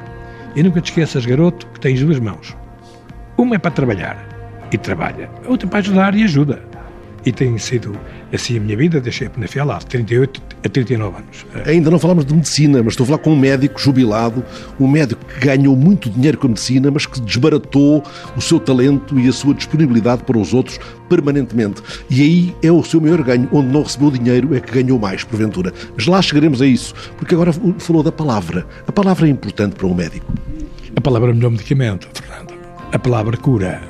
E 0.55 0.63
nunca 0.63 0.81
te 0.81 0.91
esqueças, 0.91 1.25
garoto, 1.25 1.67
que 1.69 1.81
tens 1.81 2.01
duas 2.01 2.19
mãos. 2.19 2.57
Uma 3.37 3.57
é 3.57 3.59
para 3.59 3.71
trabalhar 3.71 4.17
e 4.73 4.79
trabalha. 4.79 5.31
A 5.45 5.49
outra 5.49 5.69
para 5.69 5.79
ajudar 5.79 6.15
e 6.15 6.25
ajuda. 6.25 6.63
E 7.25 7.33
tem 7.33 7.57
sido 7.59 7.99
assim 8.33 8.57
a 8.57 8.61
minha 8.61 8.77
vida, 8.77 9.01
deixei 9.01 9.27
a 9.27 9.31
Penafiel 9.31 9.67
de 9.79 9.87
38 9.87 10.43
a 10.65 10.69
39 10.69 11.17
anos. 11.19 11.47
Ainda 11.67 11.91
não 11.91 11.99
falamos 11.99 12.25
de 12.25 12.35
medicina, 12.35 12.83
mas 12.83 12.93
estou 12.93 13.05
a 13.05 13.07
falar 13.07 13.19
com 13.19 13.33
um 13.33 13.39
médico 13.39 13.81
jubilado, 13.81 14.45
um 14.79 14.89
médico 14.89 15.25
que 15.25 15.47
ganhou 15.47 15.77
muito 15.77 16.11
dinheiro 16.11 16.39
com 16.39 16.47
a 16.47 16.51
medicina, 16.51 16.91
mas 16.91 17.07
que 17.07 17.21
desbaratou 17.21 18.03
o 18.37 18.41
seu 18.41 18.59
talento 18.59 19.19
e 19.19 19.29
a 19.29 19.33
sua 19.33 19.55
disponibilidade 19.55 20.25
para 20.25 20.39
os 20.39 20.53
outros 20.53 20.79
permanentemente. 21.09 21.83
E 22.11 22.23
aí 22.23 22.57
é 22.63 22.71
o 22.71 22.83
seu 22.83 23.01
maior 23.01 23.23
ganho, 23.23 23.49
onde 23.53 23.69
não 23.69 23.83
recebeu 23.83 24.11
dinheiro 24.11 24.55
é 24.55 24.61
que 24.61 24.73
ganhou 24.73 24.99
mais, 24.99 25.25
porventura. 25.25 25.73
Mas 25.97 26.07
lá 26.07 26.21
chegaremos 26.21 26.61
a 26.61 26.67
isso, 26.67 26.95
porque 27.17 27.35
agora 27.35 27.53
falou 27.79 28.03
da 28.03 28.13
palavra. 28.13 28.67
A 28.87 28.93
palavra 28.93 29.27
é 29.27 29.31
importante 29.31 29.75
para 29.75 29.87
um 29.87 29.95
médico. 29.95 30.33
A 30.97 31.01
palavra 31.01 31.31
é 31.31 31.33
o 31.33 31.37
melhor 31.37 31.51
medicamento, 31.51 32.09
Fernando. 32.13 32.55
A 32.93 32.99
palavra 32.99 33.37
cura. 33.37 33.83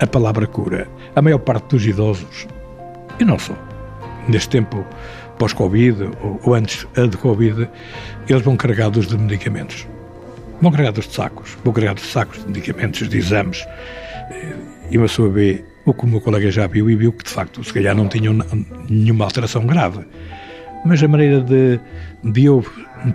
A 0.00 0.06
palavra 0.06 0.46
cura. 0.46 0.88
A 1.14 1.22
maior 1.22 1.38
parte 1.38 1.68
dos 1.68 1.86
idosos 1.86 2.46
e 3.18 3.24
não 3.24 3.38
só. 3.38 3.54
Neste 4.28 4.48
tempo 4.48 4.84
pós-Covid 5.38 6.10
ou, 6.44 6.54
antes 6.54 6.86
de 7.10 7.16
Covid, 7.16 7.68
eles 8.28 8.42
vão 8.42 8.56
carregados 8.56 9.06
de 9.06 9.16
medicamentos. 9.16 9.86
Vão 10.60 10.70
carregados 10.70 11.06
de 11.06 11.14
sacos, 11.14 11.56
vão 11.64 11.72
carregados 11.72 12.02
de 12.02 12.08
sacos 12.08 12.40
de 12.40 12.46
medicamentos, 12.46 13.08
de 13.08 13.18
exames. 13.18 13.64
E 14.90 14.96
uma 14.96 15.06
pessoa 15.06 15.28
vê 15.28 15.64
o 15.84 15.92
que 15.92 16.04
o 16.04 16.06
meu 16.06 16.20
colega 16.20 16.50
já 16.50 16.66
viu 16.66 16.88
e 16.88 16.96
viu 16.96 17.12
que, 17.12 17.24
de 17.24 17.30
facto, 17.30 17.62
se 17.62 17.72
calhar 17.72 17.94
não 17.94 18.08
tinham 18.08 18.38
nenhuma 18.88 19.24
alteração 19.24 19.66
grave. 19.66 20.04
Mas 20.84 21.02
a 21.02 21.08
maneira 21.08 21.40
de, 21.40 21.80
de 22.22 22.44
eu 22.44 22.64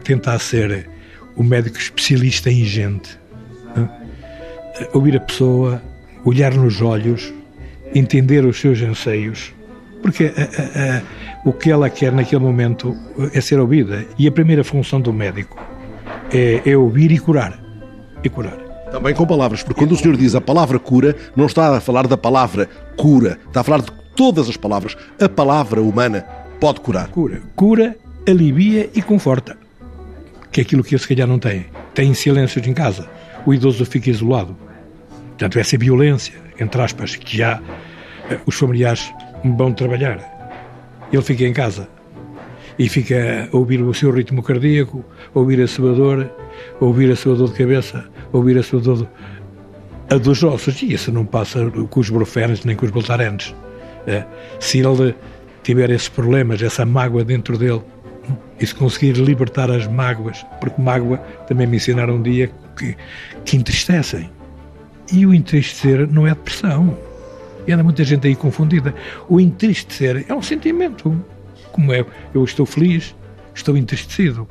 tentar 0.03 0.39
ser 0.39 0.89
o 1.35 1.43
médico 1.43 1.77
especialista 1.77 2.51
em 2.51 2.63
gente, 2.65 3.17
né? 3.75 3.89
ouvir 4.93 5.15
a 5.15 5.19
pessoa, 5.19 5.81
olhar 6.25 6.53
nos 6.53 6.81
olhos, 6.81 7.33
entender 7.93 8.45
os 8.45 8.59
seus 8.59 8.81
anseios, 8.81 9.53
porque 10.01 10.25
a, 10.25 10.41
a, 10.41 10.97
a, 10.97 11.01
o 11.45 11.53
que 11.53 11.71
ela 11.71 11.89
quer 11.89 12.11
naquele 12.11 12.41
momento 12.41 12.95
é 13.33 13.41
ser 13.41 13.59
ouvida. 13.59 14.05
E 14.17 14.27
a 14.27 14.31
primeira 14.31 14.63
função 14.63 14.99
do 14.99 15.13
médico 15.13 15.57
é, 16.33 16.61
é 16.65 16.77
ouvir 16.77 17.11
e 17.11 17.19
curar. 17.19 17.59
E 18.23 18.29
curar. 18.29 18.57
Também 18.91 19.13
com 19.13 19.25
palavras, 19.25 19.61
porque 19.61 19.79
quando 19.79 19.91
o 19.91 19.97
senhor 19.97 20.17
diz 20.17 20.33
a 20.33 20.41
palavra 20.41 20.79
cura, 20.79 21.15
não 21.35 21.45
está 21.45 21.77
a 21.77 21.79
falar 21.79 22.07
da 22.07 22.17
palavra 22.17 22.67
cura, 22.97 23.37
está 23.47 23.61
a 23.61 23.63
falar 23.63 23.81
de 23.81 23.91
todas 24.15 24.49
as 24.49 24.57
palavras. 24.57 24.97
A 25.21 25.29
palavra 25.29 25.81
humana 25.81 26.25
pode 26.59 26.79
curar. 26.81 27.07
Cura. 27.09 27.41
Cura, 27.55 27.95
alivia 28.27 28.89
e 28.95 29.01
conforta. 29.01 29.57
Que 30.51 30.61
é 30.61 30.63
aquilo 30.63 30.83
que 30.83 30.95
eu 30.95 30.99
se 30.99 31.07
calhar 31.07 31.27
não 31.27 31.37
tem. 31.37 31.67
Tem 31.93 32.13
silêncios 32.13 32.65
em 32.65 32.73
casa. 32.73 33.07
O 33.45 33.53
idoso 33.53 33.85
fica 33.85 34.09
isolado. 34.09 34.57
Portanto, 35.29 35.59
essa 35.59 35.77
violência, 35.77 36.33
entre 36.59 36.81
aspas, 36.81 37.15
que 37.15 37.41
há, 37.43 37.61
eh, 38.29 38.39
os 38.45 38.55
familiares 38.55 39.13
vão 39.43 39.73
trabalhar. 39.73 40.19
Ele 41.11 41.21
fica 41.21 41.43
em 41.43 41.53
casa 41.53 41.87
e 42.77 42.87
fica 42.87 43.49
a 43.51 43.57
ouvir 43.57 43.81
o 43.81 43.93
seu 43.93 44.11
ritmo 44.11 44.41
cardíaco, 44.41 45.03
ouvir 45.33 45.61
a 45.61 45.67
sua 45.67 45.93
dor, 45.93 46.31
ouvir 46.79 47.11
a 47.11 47.15
sua 47.15 47.35
dor 47.35 47.49
de 47.49 47.55
cabeça, 47.55 48.05
ouvir 48.31 48.57
a 48.57 48.63
sua 48.63 48.79
dor 48.79 49.07
a 50.09 50.17
dos 50.17 50.43
ossos. 50.43 50.81
E 50.81 50.93
isso 50.93 51.11
não 51.11 51.25
passa 51.25 51.69
com 51.69 51.99
os 51.99 52.09
brofenes 52.09 52.63
nem 52.63 52.75
com 52.75 52.85
os 52.85 52.91
voltarenses. 52.91 53.53
É. 54.07 54.23
Se 54.59 54.79
ele 54.79 55.13
tiver 55.63 55.89
esses 55.89 56.09
problemas, 56.09 56.61
essa 56.61 56.85
mágoa 56.85 57.23
dentro 57.23 57.57
dele, 57.57 57.81
e 58.59 58.65
se 58.65 58.75
conseguir 58.75 59.13
libertar 59.13 59.71
as 59.71 59.87
mágoas, 59.87 60.45
porque 60.59 60.81
mágoa 60.81 61.17
também 61.47 61.67
me 61.67 61.77
ensinaram 61.77 62.15
um 62.15 62.21
dia 62.21 62.49
que, 62.77 62.95
que 63.45 63.57
entristecem. 63.57 64.29
E 65.11 65.25
o 65.25 65.33
entristecer 65.33 66.07
não 66.07 66.27
é 66.27 66.31
depressão. 66.31 66.95
E 67.67 67.71
anda 67.71 67.83
muita 67.83 68.03
gente 68.03 68.27
aí 68.27 68.35
confundida. 68.35 68.93
O 69.27 69.39
entristecer 69.39 70.25
é 70.27 70.33
um 70.33 70.41
sentimento. 70.41 71.15
Como 71.71 71.93
é, 71.93 72.05
eu 72.33 72.43
estou 72.43 72.65
feliz, 72.65 73.15
estou 73.53 73.77
entristecido. 73.77 74.47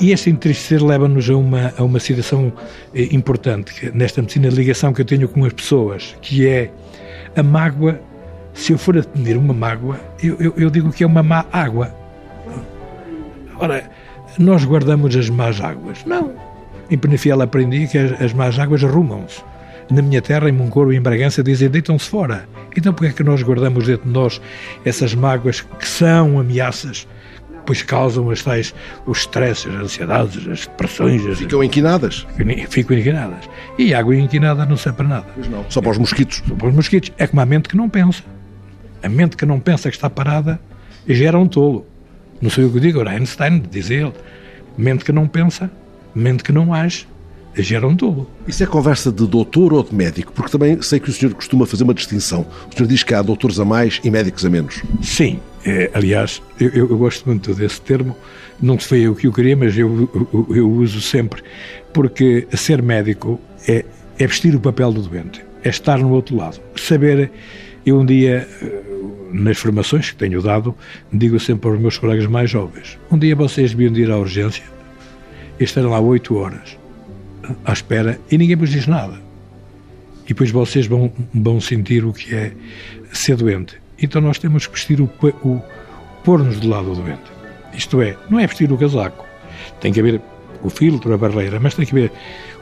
E 0.00 0.12
esse 0.12 0.30
entristecer 0.30 0.84
leva-nos 0.84 1.28
a 1.28 1.36
uma, 1.36 1.72
a 1.76 1.82
uma 1.82 1.98
situação 1.98 2.52
eh, 2.94 3.08
importante 3.10 3.74
que, 3.74 3.90
nesta 3.90 4.20
medicina, 4.22 4.48
a 4.48 4.50
ligação 4.50 4.92
que 4.92 5.00
eu 5.00 5.04
tenho 5.04 5.28
com 5.28 5.44
as 5.44 5.52
pessoas, 5.52 6.16
que 6.22 6.46
é 6.46 6.70
a 7.36 7.42
mágoa. 7.42 8.00
Se 8.54 8.72
eu 8.72 8.78
for 8.78 8.96
atender 8.96 9.36
uma 9.36 9.54
mágoa, 9.54 10.00
eu, 10.22 10.36
eu, 10.40 10.54
eu 10.56 10.70
digo 10.70 10.92
que 10.92 11.04
é 11.04 11.06
uma 11.06 11.22
má 11.22 11.44
água. 11.52 11.94
Ora, 13.58 13.90
nós 14.38 14.64
guardamos 14.64 15.16
as 15.16 15.28
más 15.28 15.60
águas. 15.60 16.04
Não. 16.04 16.32
Em 16.90 16.96
Penafiel 16.96 17.42
aprendi 17.42 17.86
que 17.86 17.98
as, 17.98 18.20
as 18.22 18.32
más 18.32 18.58
águas 18.58 18.82
arrumam-se 18.84 19.42
na 19.90 20.02
minha 20.02 20.20
terra, 20.20 20.48
em 20.48 20.52
Moncoro 20.52 20.92
e 20.92 20.96
em 20.96 21.00
Bragança, 21.00 21.42
dizem 21.42 21.68
deitam-se 21.68 22.08
fora. 22.08 22.48
Então 22.76 22.92
por 22.92 23.04
que 23.04 23.10
é 23.10 23.12
que 23.12 23.22
nós 23.22 23.42
guardamos 23.42 23.86
dentro 23.86 24.06
de 24.06 24.12
nós 24.12 24.40
essas 24.84 25.14
mágoas 25.14 25.60
que 25.60 25.88
são 25.88 26.38
ameaças, 26.38 27.08
pois 27.64 27.82
causam 27.82 28.30
as 28.30 28.42
tais, 28.42 28.74
os 29.06 29.18
stresses, 29.20 29.66
as 29.74 29.82
ansiedades, 29.82 30.48
as 30.48 30.66
depressões. 30.66 31.26
As... 31.26 31.38
Ficam 31.38 31.62
inquinadas. 31.62 32.26
Ficam 32.68 32.96
inquinadas. 32.96 33.48
E 33.78 33.94
água 33.94 34.16
inquinada 34.16 34.64
não 34.64 34.76
serve 34.76 34.98
para 34.98 35.08
nada. 35.08 35.26
Pois 35.34 35.48
não. 35.48 35.64
Só 35.68 35.80
para 35.80 35.90
os 35.90 35.98
mosquitos. 35.98 36.42
Só 36.46 36.54
para 36.54 36.68
os 36.68 36.74
mosquitos. 36.74 37.12
É 37.18 37.26
como 37.26 37.40
a 37.40 37.46
mente 37.46 37.68
que 37.68 37.76
não 37.76 37.88
pensa. 37.88 38.22
A 39.02 39.08
mente 39.08 39.36
que 39.36 39.46
não 39.46 39.60
pensa 39.60 39.90
que 39.90 39.96
está 39.96 40.10
parada 40.10 40.60
gera 41.06 41.38
um 41.38 41.46
tolo. 41.46 41.86
Não 42.40 42.50
sei 42.50 42.64
o 42.64 42.72
que 42.72 42.80
digo, 42.80 43.06
Einstein 43.06 43.62
diz 43.70 43.90
ele. 43.90 44.12
Mente 44.76 45.04
que 45.04 45.12
não 45.12 45.26
pensa 45.26 45.70
mente 46.18 46.42
que 46.42 46.52
não 46.52 46.74
age, 46.74 47.06
geram 47.56 47.94
tudo. 47.96 48.26
Isso 48.46 48.62
é 48.62 48.66
conversa 48.66 49.10
de 49.10 49.26
doutor 49.26 49.72
ou 49.72 49.82
de 49.82 49.94
médico? 49.94 50.32
Porque 50.32 50.50
também 50.50 50.80
sei 50.82 51.00
que 51.00 51.10
o 51.10 51.12
senhor 51.12 51.34
costuma 51.34 51.66
fazer 51.66 51.84
uma 51.84 51.94
distinção. 51.94 52.46
O 52.70 52.76
senhor 52.76 52.88
diz 52.88 53.02
que 53.02 53.14
há 53.14 53.22
doutores 53.22 53.58
a 53.58 53.64
mais 53.64 54.00
e 54.04 54.10
médicos 54.10 54.44
a 54.44 54.50
menos. 54.50 54.82
Sim, 55.02 55.40
é, 55.64 55.90
aliás, 55.94 56.42
eu, 56.60 56.70
eu, 56.70 56.98
gosto 56.98 57.26
muito 57.26 57.54
desse 57.54 57.80
termo. 57.80 58.16
Não 58.60 58.78
foi 58.78 59.08
o 59.08 59.14
que 59.14 59.26
eu 59.26 59.32
queria, 59.32 59.56
mas 59.56 59.76
eu, 59.76 60.08
eu, 60.32 60.56
eu 60.56 60.70
uso 60.70 61.00
sempre. 61.00 61.42
Porque 61.92 62.46
ser 62.52 62.82
médico 62.82 63.40
é, 63.66 63.84
é 64.18 64.26
vestir 64.26 64.54
o 64.54 64.60
papel 64.60 64.92
do 64.92 65.02
doente, 65.02 65.44
é 65.62 65.68
estar 65.68 65.98
no 65.98 66.10
outro 66.10 66.36
lado. 66.36 66.60
Saber. 66.76 67.30
Eu 67.86 68.00
um 68.00 68.04
dia, 68.04 68.46
eh, 68.60 68.82
nas 69.32 69.56
formações 69.56 70.10
que 70.10 70.16
tenho 70.16 70.42
dado, 70.42 70.74
digo 71.10 71.40
sempre 71.40 71.70
aos 71.70 71.80
meus 71.80 71.96
colegas 71.96 72.26
mais 72.26 72.50
jovens: 72.50 72.98
um 73.10 73.16
dia 73.16 73.34
vocês 73.34 73.72
deviam 73.72 73.96
ir 73.96 74.10
à 74.10 74.18
urgência 74.18 74.64
e 75.58 75.64
estarem 75.64 75.88
lá 75.88 75.98
oito 75.98 76.36
horas 76.36 76.76
à 77.64 77.72
espera 77.72 78.18
e 78.30 78.38
ninguém 78.38 78.56
vos 78.56 78.70
diz 78.70 78.86
nada. 78.86 79.20
E 80.24 80.28
depois 80.28 80.50
vocês 80.50 80.86
vão, 80.86 81.12
vão 81.32 81.60
sentir 81.60 82.04
o 82.04 82.12
que 82.12 82.34
é 82.34 82.52
ser 83.12 83.36
doente. 83.36 83.80
Então 84.00 84.20
nós 84.20 84.38
temos 84.38 84.66
que 84.66 84.74
vestir 84.74 85.00
o, 85.00 85.10
o 85.42 85.62
pôr-nos 86.24 86.60
do 86.60 86.68
lado 86.68 86.94
do 86.94 87.02
doente. 87.02 87.32
Isto 87.72 88.02
é, 88.02 88.16
não 88.28 88.38
é 88.38 88.46
vestir 88.46 88.70
o 88.70 88.76
casaco. 88.76 89.24
Tem 89.80 89.92
que 89.92 90.00
haver 90.00 90.20
o 90.62 90.68
filtro, 90.68 91.12
a 91.12 91.16
barreira, 91.16 91.58
mas 91.60 91.74
tem 91.74 91.86
que 91.86 91.92
haver 91.92 92.12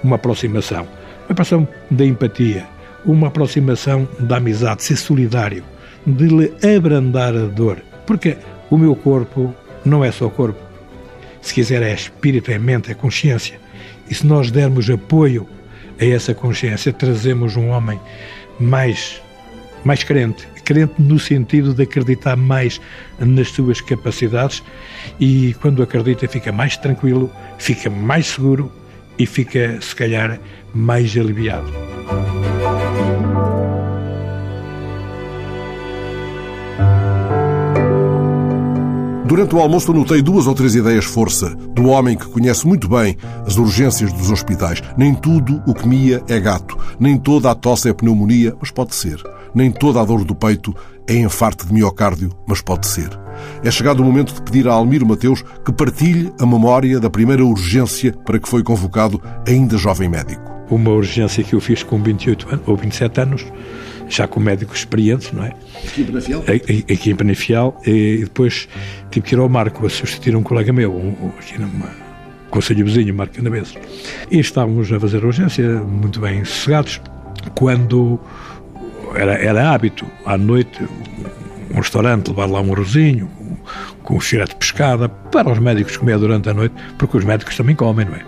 uma 0.02 0.16
aproximação. 0.16 0.86
Uma 1.24 1.32
aproximação 1.32 1.68
da 1.90 2.04
empatia, 2.04 2.66
uma 3.04 3.28
aproximação 3.28 4.08
da 4.20 4.36
amizade, 4.36 4.82
ser 4.82 4.96
solidário, 4.96 5.64
de 6.06 6.28
lhe 6.28 6.52
abrandar 6.76 7.34
a 7.34 7.46
dor. 7.46 7.78
Porque 8.06 8.36
o 8.70 8.78
meu 8.78 8.94
corpo 8.94 9.54
não 9.84 10.04
é 10.04 10.12
só 10.12 10.28
corpo. 10.28 10.60
Se 11.40 11.54
quiser 11.54 11.82
é 11.82 11.92
espírito, 11.92 12.50
é 12.50 12.58
mente, 12.58 12.90
é 12.90 12.94
consciência. 12.94 13.58
E 14.08 14.14
se 14.14 14.26
nós 14.26 14.50
dermos 14.50 14.88
apoio 14.88 15.46
a 16.00 16.04
essa 16.04 16.34
consciência, 16.34 16.92
trazemos 16.92 17.56
um 17.56 17.68
homem 17.68 17.98
mais, 18.58 19.20
mais 19.84 20.02
crente, 20.04 20.46
crente 20.66 20.94
no 20.98 21.18
sentido 21.18 21.72
de 21.72 21.84
acreditar 21.84 22.36
mais 22.36 22.80
nas 23.18 23.48
suas 23.48 23.80
capacidades 23.80 24.62
e 25.20 25.54
quando 25.62 25.82
acredita 25.82 26.26
fica 26.26 26.50
mais 26.50 26.76
tranquilo, 26.76 27.30
fica 27.56 27.88
mais 27.88 28.26
seguro 28.26 28.70
e 29.18 29.24
fica, 29.24 29.80
se 29.80 29.94
calhar, 29.94 30.38
mais 30.74 31.16
aliviado. 31.16 31.72
Durante 39.26 39.56
o 39.56 39.60
almoço 39.60 39.90
anotei 39.90 40.22
duas 40.22 40.46
ou 40.46 40.54
três 40.54 40.76
ideias 40.76 41.04
força 41.04 41.50
do 41.74 41.88
homem 41.88 42.16
que 42.16 42.28
conhece 42.28 42.64
muito 42.64 42.88
bem 42.88 43.16
as 43.44 43.56
urgências 43.56 44.12
dos 44.12 44.30
hospitais. 44.30 44.80
Nem 44.96 45.12
tudo 45.12 45.60
o 45.66 45.74
que 45.74 45.88
mia 45.88 46.22
é 46.28 46.38
gato, 46.38 46.78
nem 47.00 47.18
toda 47.18 47.50
a 47.50 47.54
tosse 47.54 47.88
é 47.88 47.92
pneumonia, 47.92 48.54
mas 48.60 48.70
pode 48.70 48.94
ser. 48.94 49.20
Nem 49.52 49.72
toda 49.72 50.00
a 50.00 50.04
dor 50.04 50.22
do 50.22 50.32
peito 50.32 50.72
é 51.08 51.16
infarto 51.16 51.66
de 51.66 51.74
miocárdio, 51.74 52.30
mas 52.46 52.60
pode 52.60 52.86
ser. 52.86 53.10
É 53.64 53.70
chegado 53.70 53.98
o 53.98 54.04
momento 54.04 54.32
de 54.32 54.42
pedir 54.42 54.68
a 54.68 54.74
Almiro 54.74 55.04
Mateus 55.04 55.42
que 55.64 55.72
partilhe 55.72 56.32
a 56.40 56.46
memória 56.46 57.00
da 57.00 57.10
primeira 57.10 57.44
urgência 57.44 58.12
para 58.24 58.38
que 58.38 58.48
foi 58.48 58.62
convocado 58.62 59.20
ainda 59.44 59.76
jovem 59.76 60.08
médico. 60.08 60.52
Uma 60.70 60.90
urgência 60.90 61.42
que 61.42 61.54
eu 61.54 61.60
fiz 61.60 61.82
com 61.82 62.00
28 62.00 62.48
anos, 62.48 62.68
ou 62.68 62.76
27 62.76 63.20
anos, 63.20 63.44
já 64.08 64.26
com 64.26 64.40
médicos 64.40 64.78
experientes, 64.78 65.32
não 65.32 65.44
é? 65.44 65.52
Aqui 65.84 66.02
em 66.02 66.04
Penafiel? 66.04 66.44
Aqui 66.92 67.10
em 67.10 67.16
Penafiel, 67.16 67.80
e 67.86 68.18
depois 68.24 68.68
tive 69.10 69.26
que 69.26 69.34
ir 69.34 69.38
ao 69.38 69.48
Marco 69.48 69.86
a 69.86 69.90
substituir 69.90 70.36
um 70.36 70.42
colega 70.42 70.72
meu, 70.72 70.92
um, 70.94 71.30
aqui 71.38 71.60
numa 71.60 72.06
conselho 72.50 72.84
vizinho, 72.84 73.14
Marco 73.14 73.34
Canabeses. 73.34 73.74
E 74.30 74.38
estávamos 74.38 74.90
a 74.92 74.98
fazer 74.98 75.22
a 75.22 75.26
urgência, 75.26 75.68
muito 75.80 76.20
bem 76.20 76.44
sossegados, 76.44 77.00
quando 77.54 78.18
era, 79.14 79.34
era 79.34 79.70
hábito, 79.70 80.06
à 80.24 80.38
noite, 80.38 80.82
um 81.70 81.76
restaurante, 81.76 82.28
levar 82.28 82.46
lá 82.46 82.60
um 82.60 82.72
rosinho, 82.72 83.30
com 84.02 84.16
um 84.16 84.20
cheiro 84.20 84.46
de 84.46 84.54
pescada, 84.56 85.08
para 85.08 85.50
os 85.50 85.58
médicos 85.58 85.96
comer 85.96 86.18
durante 86.18 86.48
a 86.48 86.54
noite, 86.54 86.74
porque 86.96 87.16
os 87.16 87.24
médicos 87.24 87.56
também 87.56 87.74
comem, 87.74 88.06
não 88.06 88.14
é? 88.14 88.22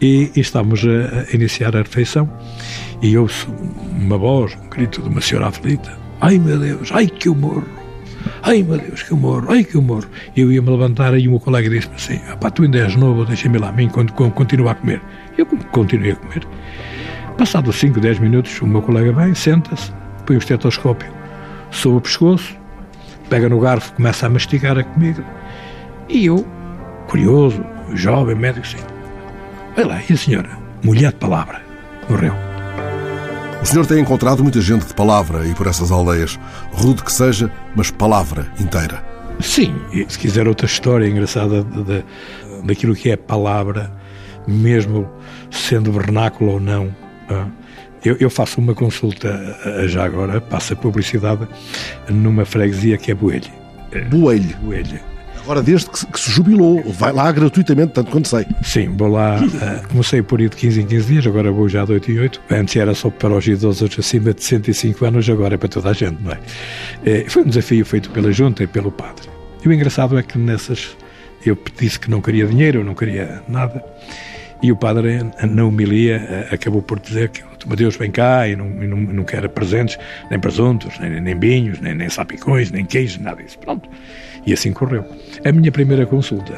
E, 0.00 0.30
estávamos 0.36 0.84
a, 0.84 1.30
a 1.30 1.34
iniciar 1.34 1.74
a 1.74 1.80
refeição 1.80 2.30
e 3.02 3.16
ouço 3.16 3.48
uma 4.00 4.16
voz, 4.16 4.56
um 4.56 4.68
grito 4.68 5.02
de 5.02 5.08
uma 5.08 5.20
senhora 5.20 5.48
aflita. 5.48 5.92
Ai 6.20 6.38
meu 6.38 6.58
Deus, 6.58 6.90
ai 6.92 7.06
que 7.06 7.28
eu 7.28 7.34
morro. 7.34 7.64
Ai 8.42 8.62
meu 8.62 8.78
Deus, 8.78 9.02
que 9.02 9.12
eu 9.12 9.16
morro, 9.16 9.46
ai 9.50 9.64
que 9.64 9.74
eu 9.74 9.82
morro. 9.82 10.06
Eu 10.36 10.52
ia-me 10.52 10.70
levantar 10.70 11.18
e 11.18 11.26
o 11.26 11.32
meu 11.32 11.40
colega 11.40 11.68
disse-me 11.68 11.96
assim: 11.96 12.20
pá, 12.40 12.50
tu 12.50 12.62
ainda 12.62 12.78
és 12.78 12.96
novo, 12.96 13.24
deixa-me 13.24 13.58
lá 13.58 13.72
mim 13.72 13.88
continua 13.88 14.72
a 14.72 14.74
comer. 14.74 15.00
Eu 15.36 15.46
continuei 15.46 16.12
a 16.12 16.16
comer. 16.16 16.46
Passados 17.36 17.76
5, 17.76 18.00
10 18.00 18.18
minutos, 18.18 18.60
o 18.60 18.66
meu 18.66 18.82
colega 18.82 19.12
vem, 19.12 19.34
senta-se, 19.34 19.92
põe 20.26 20.36
o 20.36 20.38
estetoscópio 20.38 21.18
sob 21.70 21.98
o 21.98 22.00
pescoço, 22.00 22.56
pega 23.28 23.48
no 23.48 23.60
garfo, 23.60 23.92
começa 23.94 24.26
a 24.26 24.28
mastigar 24.30 24.78
a 24.78 24.84
comida. 24.84 25.24
E 26.08 26.26
eu, 26.26 26.46
curioso, 27.06 27.64
jovem, 27.94 28.34
médico, 28.34 28.66
assim, 28.66 28.78
olha 29.78 29.86
lá, 29.86 30.02
e 30.08 30.12
a 30.12 30.16
senhora, 30.16 30.50
mulher 30.82 31.12
de 31.12 31.18
palavra, 31.18 31.62
morreu. 32.10 32.34
O 33.62 33.66
senhor 33.66 33.86
tem 33.86 34.00
encontrado 34.00 34.42
muita 34.42 34.60
gente 34.60 34.86
de 34.86 34.94
palavra 34.94 35.46
e 35.46 35.54
por 35.54 35.66
essas 35.66 35.90
aldeias. 35.90 36.38
Rude 36.72 37.02
que 37.02 37.12
seja, 37.12 37.50
mas 37.74 37.90
palavra 37.90 38.46
inteira. 38.60 39.04
Sim, 39.40 39.74
e 39.92 40.04
se 40.08 40.18
quiser 40.18 40.48
outra 40.48 40.66
história 40.66 41.06
engraçada 41.06 41.62
de, 41.62 41.84
de, 41.84 42.04
daquilo 42.64 42.94
que 42.94 43.10
é 43.10 43.16
palavra, 43.16 43.92
mesmo 44.46 45.08
sendo 45.50 45.92
vernáculo 45.92 46.52
ou 46.52 46.60
não. 46.60 46.94
Eu, 48.04 48.16
eu 48.18 48.30
faço 48.30 48.60
uma 48.60 48.74
consulta 48.74 49.56
já 49.86 50.04
agora, 50.04 50.40
passa 50.40 50.74
publicidade, 50.74 51.46
numa 52.08 52.44
freguesia 52.44 52.96
que 52.96 53.10
é 53.10 53.14
Boelho. 53.14 53.50
Boelho? 54.10 54.56
Boelho. 54.58 55.17
Agora, 55.48 55.62
desde 55.62 55.88
que, 55.88 56.04
que 56.04 56.20
se 56.20 56.30
jubilou, 56.30 56.82
vai 56.92 57.10
lá 57.10 57.32
gratuitamente, 57.32 57.94
tanto 57.94 58.10
quanto 58.10 58.28
sei. 58.28 58.44
Sim, 58.62 58.94
vou 58.94 59.08
lá. 59.08 59.40
Uh, 59.40 59.88
comecei 59.88 60.20
por 60.20 60.42
ir 60.42 60.50
de 60.50 60.56
15 60.56 60.82
em 60.82 60.86
15 60.86 61.06
dias, 61.06 61.26
agora 61.26 61.50
vou 61.50 61.66
já 61.66 61.86
de 61.86 61.92
8 61.92 62.12
em 62.12 62.18
8. 62.18 62.42
Antes 62.50 62.76
era 62.76 62.92
só 62.92 63.08
para 63.08 63.34
os 63.34 63.46
idosos 63.46 63.98
acima 63.98 64.34
de 64.34 64.44
65 64.44 65.06
anos, 65.06 65.26
agora 65.30 65.54
é 65.54 65.56
para 65.56 65.70
toda 65.70 65.88
a 65.88 65.94
gente, 65.94 66.22
não 66.22 66.32
é? 66.32 66.38
é 67.02 67.24
foi 67.30 67.44
um 67.44 67.46
desafio 67.46 67.82
feito 67.86 68.10
pela 68.10 68.30
Junta 68.30 68.62
e 68.62 68.66
pelo 68.66 68.92
padre. 68.92 69.30
E 69.64 69.66
o 69.66 69.72
engraçado 69.72 70.18
é 70.18 70.22
que 70.22 70.36
nessas. 70.36 70.94
Eu 71.46 71.56
disse 71.80 71.98
que 71.98 72.10
não 72.10 72.20
queria 72.20 72.44
dinheiro, 72.44 72.84
não 72.84 72.94
queria 72.94 73.42
nada. 73.48 73.82
E 74.62 74.70
o 74.70 74.76
padre, 74.76 75.20
na 75.50 75.64
homilia, 75.64 76.16
eh, 76.28 76.54
acabou 76.54 76.82
por 76.82 77.00
dizer 77.00 77.30
que 77.30 77.42
Deus 77.74 77.96
vem 77.96 78.10
cá 78.10 78.46
e 78.46 78.54
não, 78.54 78.66
e 78.66 78.86
não, 78.86 78.98
não 78.98 79.24
quer 79.24 79.48
presentes, 79.48 79.98
nem 80.30 80.38
presuntos, 80.38 80.98
nem, 80.98 81.22
nem 81.22 81.38
vinhos, 81.38 81.80
nem, 81.80 81.94
nem 81.94 82.10
sapicões, 82.10 82.70
nem 82.70 82.84
queijo, 82.84 83.22
nada 83.22 83.42
disso. 83.42 83.58
Pronto. 83.58 83.88
E 84.46 84.52
assim 84.52 84.72
correu. 84.72 85.04
A 85.44 85.52
minha 85.52 85.70
primeira 85.70 86.06
consulta, 86.06 86.54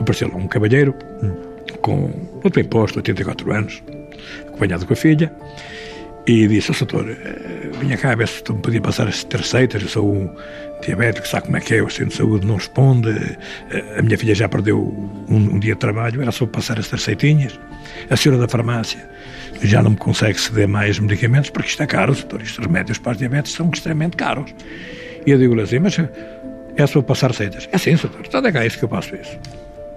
apareceu 0.00 0.28
lá 0.28 0.36
um 0.36 0.46
cavalheiro 0.46 0.94
com 1.80 2.10
outro 2.36 2.52
bem 2.54 2.64
posto, 2.64 2.96
84 2.96 3.52
anos, 3.52 3.82
acompanhado 4.46 4.86
com 4.86 4.92
a 4.92 4.96
filha, 4.96 5.32
e 6.26 6.48
disse, 6.48 6.70
oh, 6.70 6.74
doutor, 6.74 7.10
eh, 7.10 7.70
vinha 7.78 7.98
cá 7.98 8.14
ver 8.14 8.28
se 8.28 8.42
me 8.50 8.58
podia 8.60 8.80
passar 8.80 9.06
as 9.06 9.26
receitas, 9.30 9.82
eu 9.82 9.88
sou 9.88 10.10
um 10.10 10.30
diabético, 10.82 11.28
sabe 11.28 11.44
como 11.44 11.56
é 11.58 11.60
que 11.60 11.74
é, 11.74 11.82
o 11.82 11.90
centro 11.90 12.08
de 12.08 12.14
saúde 12.14 12.46
não 12.46 12.56
responde, 12.56 13.10
eh, 13.70 13.98
a 13.98 14.02
minha 14.02 14.16
filha 14.16 14.34
já 14.34 14.48
perdeu 14.48 14.80
um, 15.28 15.36
um 15.36 15.58
dia 15.58 15.74
de 15.74 15.80
trabalho, 15.80 16.22
era 16.22 16.32
só 16.32 16.46
passar 16.46 16.78
as 16.78 16.90
receitinhas. 16.90 17.58
A 18.08 18.16
senhora 18.16 18.40
da 18.40 18.48
farmácia 18.48 19.06
já 19.62 19.82
não 19.82 19.90
me 19.90 19.96
consegue 19.96 20.40
ceder 20.40 20.66
mais 20.66 20.98
medicamentos 20.98 21.50
porque 21.50 21.68
isto 21.68 21.82
é 21.82 21.86
caro, 21.86 22.14
doutor, 22.14 22.40
estes 22.40 22.58
remédios 22.58 22.96
para 22.96 23.12
os 23.12 23.18
diabetes 23.18 23.52
são 23.52 23.70
extremamente 23.72 24.16
caros. 24.16 24.54
E 25.26 25.30
eu 25.30 25.38
digo-lhe 25.38 25.62
assim, 25.62 25.78
mas 25.78 25.98
é 26.76 26.86
só 26.86 27.02
passar 27.02 27.30
receitas. 27.30 27.68
É 27.72 27.78
sim, 27.78 27.94
doutor, 27.94 28.22
está 28.22 28.52
cá, 28.52 28.62
é 28.62 28.66
isso 28.66 28.78
que 28.78 28.84
eu 28.84 28.88
passo 28.88 29.14
isso. 29.14 29.38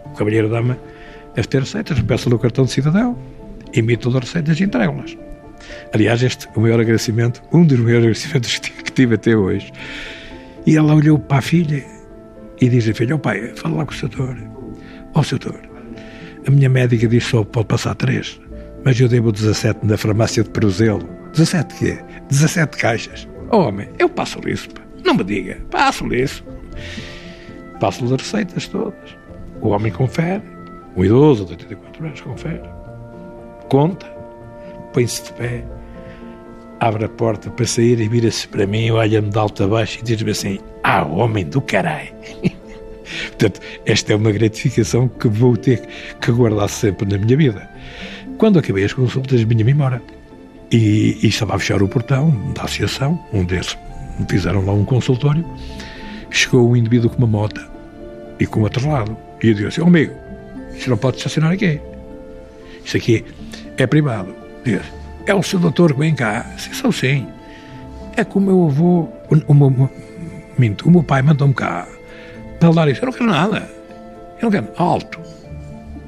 O 0.06 0.10
cavalheiro 0.12 0.50
dá-me 0.50 0.76
as 1.36 1.48
ter 1.48 1.62
receitas, 1.62 2.00
peço-lhe 2.02 2.36
o 2.36 2.40
cartão 2.40 2.66
de 2.66 2.72
cidadão, 2.72 3.18
emito 3.74 4.10
as 4.10 4.16
receitas 4.16 4.60
e 4.60 4.64
entrego-las. 4.64 5.18
Aliás, 5.94 6.22
este 6.24 6.48
o 6.56 6.62
maior 6.62 6.80
agradecimento, 6.80 7.42
um 7.52 7.66
dos 7.66 7.80
maiores 7.80 8.06
agradecimentos 8.06 8.58
que 8.58 8.92
tive 8.92 9.16
até 9.16 9.36
hoje. 9.36 9.72
E 10.66 10.76
ela 10.76 10.94
olhou 10.94 11.18
para 11.18 11.38
a 11.38 11.42
filha 11.42 11.84
e 12.60 12.70
diz 12.70 12.86
filha, 12.98 13.16
oh, 13.16 13.20
pai, 13.20 13.54
fala 13.56 13.78
lá 13.78 13.86
com 13.86 13.94
o 13.94 14.00
doutor. 14.00 14.38
Ó 15.14 15.22
oh, 15.22 15.24
doutor, 15.24 15.60
a 16.48 16.52
minha 16.52 16.70
médica 16.70 17.08
disse 17.08 17.30
só 17.30 17.44
pode 17.44 17.68
passar 17.68 17.96
três, 17.96 18.40
mas 18.84 19.00
eu 19.00 19.08
devo 19.08 19.32
17 19.32 19.86
na 19.86 19.98
farmácia 19.98 20.44
de 20.44 20.50
Peruzelo. 20.50 21.08
17 21.34 21.76
quê? 21.76 22.00
17 22.30 22.78
caixas. 22.78 23.28
Oh, 23.52 23.60
homem, 23.60 23.90
eu 24.00 24.10
passo-lhe 24.10 24.52
isso, 24.52 24.70
pá. 24.70 24.82
Não 25.06 25.14
me 25.14 25.24
diga, 25.24 25.58
passo-lhe 25.70 26.24
isso. 26.24 26.44
Passo-lhe 27.80 28.14
as 28.14 28.22
receitas 28.22 28.68
todas. 28.68 29.18
O 29.62 29.70
homem 29.70 29.92
confere, 29.92 30.44
o 30.96 31.04
idoso 31.04 31.46
de 31.46 31.52
84 31.52 32.06
anos 32.06 32.22
confere, 32.22 32.70
conta, 33.70 34.06
põe-se 34.94 35.26
de 35.26 35.34
pé, 35.34 35.64
abre 36.80 37.06
a 37.06 37.10
porta 37.10 37.50
para 37.50 37.66
sair 37.66 38.00
e 38.00 38.08
vira-se 38.08 38.48
para 38.48 38.66
mim, 38.68 38.92
olha-me 38.92 39.30
de 39.30 39.38
alto 39.38 39.64
a 39.64 39.68
baixo 39.68 40.00
e 40.00 40.04
diz-me 40.04 40.32
assim: 40.32 40.60
Ah, 40.84 41.06
homem 41.06 41.46
do 41.46 41.62
caralho! 41.62 42.14
Portanto, 43.30 43.62
esta 43.86 44.14
é 44.14 44.16
uma 44.16 44.32
gratificação 44.32 45.08
que 45.08 45.28
vou 45.28 45.56
ter 45.56 45.82
que 46.20 46.32
guardar 46.32 46.70
sempre 46.70 47.08
na 47.08 47.18
minha 47.18 47.38
vida. 47.38 47.70
Quando 48.38 48.60
acabei 48.60 48.84
as 48.84 48.94
consultas, 48.94 49.42
vinha-me 49.42 49.72
embora. 49.72 50.02
E, 50.72 51.18
e, 51.24 51.28
estava 51.28 51.56
a 51.56 51.60
fechar 51.60 51.82
o 51.82 51.88
portão 51.88 52.30
da 52.54 52.64
associação, 52.64 53.18
um 53.32 53.44
me 54.20 54.26
fizeram 54.30 54.66
lá 54.66 54.74
um 54.74 54.84
consultório. 54.84 55.46
Chegou 56.30 56.70
um 56.70 56.76
indivíduo 56.76 57.10
com 57.10 57.18
uma 57.18 57.28
moto 57.28 57.62
e 58.40 58.46
com 58.46 58.62
outro 58.62 58.90
lado. 58.90 59.18
E 59.42 59.50
eu 59.50 59.54
disse 59.54 59.82
oh, 59.82 59.86
amigo, 59.86 60.14
você 60.72 60.90
não 60.90 60.98
pode 60.98 61.18
estacionar 61.18 61.52
aqui. 61.52 61.80
Isso 62.84 62.98
aqui 62.98 63.26
é 63.78 63.88
privado. 63.88 64.34
Diz, 64.64 64.82
é 65.26 65.34
o 65.34 65.44
seu 65.44 65.60
doutor 65.60 65.94
que 65.94 66.00
vem 66.00 66.16
cá. 66.16 66.46
Sim, 66.58 66.74
sou 66.74 66.92
sim. 66.92 67.28
É 68.16 68.24
que 68.24 68.38
o 68.38 68.42
meu 68.42 68.66
avô, 68.66 69.10
o, 69.30 69.36
o, 69.48 69.54
meu, 69.54 69.90
minto, 70.58 70.88
o 70.88 70.92
meu 70.92 71.04
pai 71.04 71.22
mandou-me 71.22 71.54
cá 71.54 71.88
para 72.60 72.72
dar 72.72 72.88
isso. 72.88 73.02
Eu 73.02 73.08
não 73.08 73.14
quero 73.14 73.30
nada. 73.30 73.70
Eu 74.40 74.44
não 74.44 74.52
quero 74.52 74.68
alto. 74.78 75.20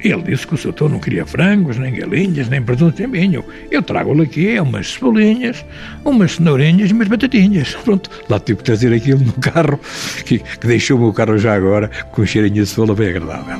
Ele 0.02 0.22
disse 0.22 0.46
que 0.46 0.54
o 0.54 0.56
seu 0.56 0.74
não 0.88 0.98
queria 0.98 1.26
frangos, 1.26 1.76
nem 1.76 1.92
galinhas, 1.92 2.48
nem 2.48 2.62
presunto, 2.62 3.00
nem 3.00 3.10
vinho. 3.10 3.44
Eu 3.70 3.82
trago-lhe 3.82 4.22
aqui 4.22 4.58
umas 4.58 4.94
cebolinhas, 4.94 5.64
umas 6.04 6.32
cenourinhas 6.32 6.90
e 6.90 6.92
umas 6.92 7.08
batatinhas. 7.08 7.74
Pronto, 7.84 8.10
lá 8.28 8.40
tive 8.40 8.58
que 8.58 8.64
trazer 8.64 8.94
aquilo 8.94 9.20
no 9.20 9.32
carro, 9.34 9.78
que, 10.24 10.38
que 10.38 10.66
deixou 10.66 10.96
o 10.96 11.00
meu 11.00 11.12
carro 11.12 11.36
já 11.36 11.54
agora 11.54 11.90
com 12.12 12.22
um 12.22 12.26
cheirinho 12.26 12.54
de 12.54 12.66
cebola 12.66 12.94
bem 12.94 13.08
agradável. 13.10 13.56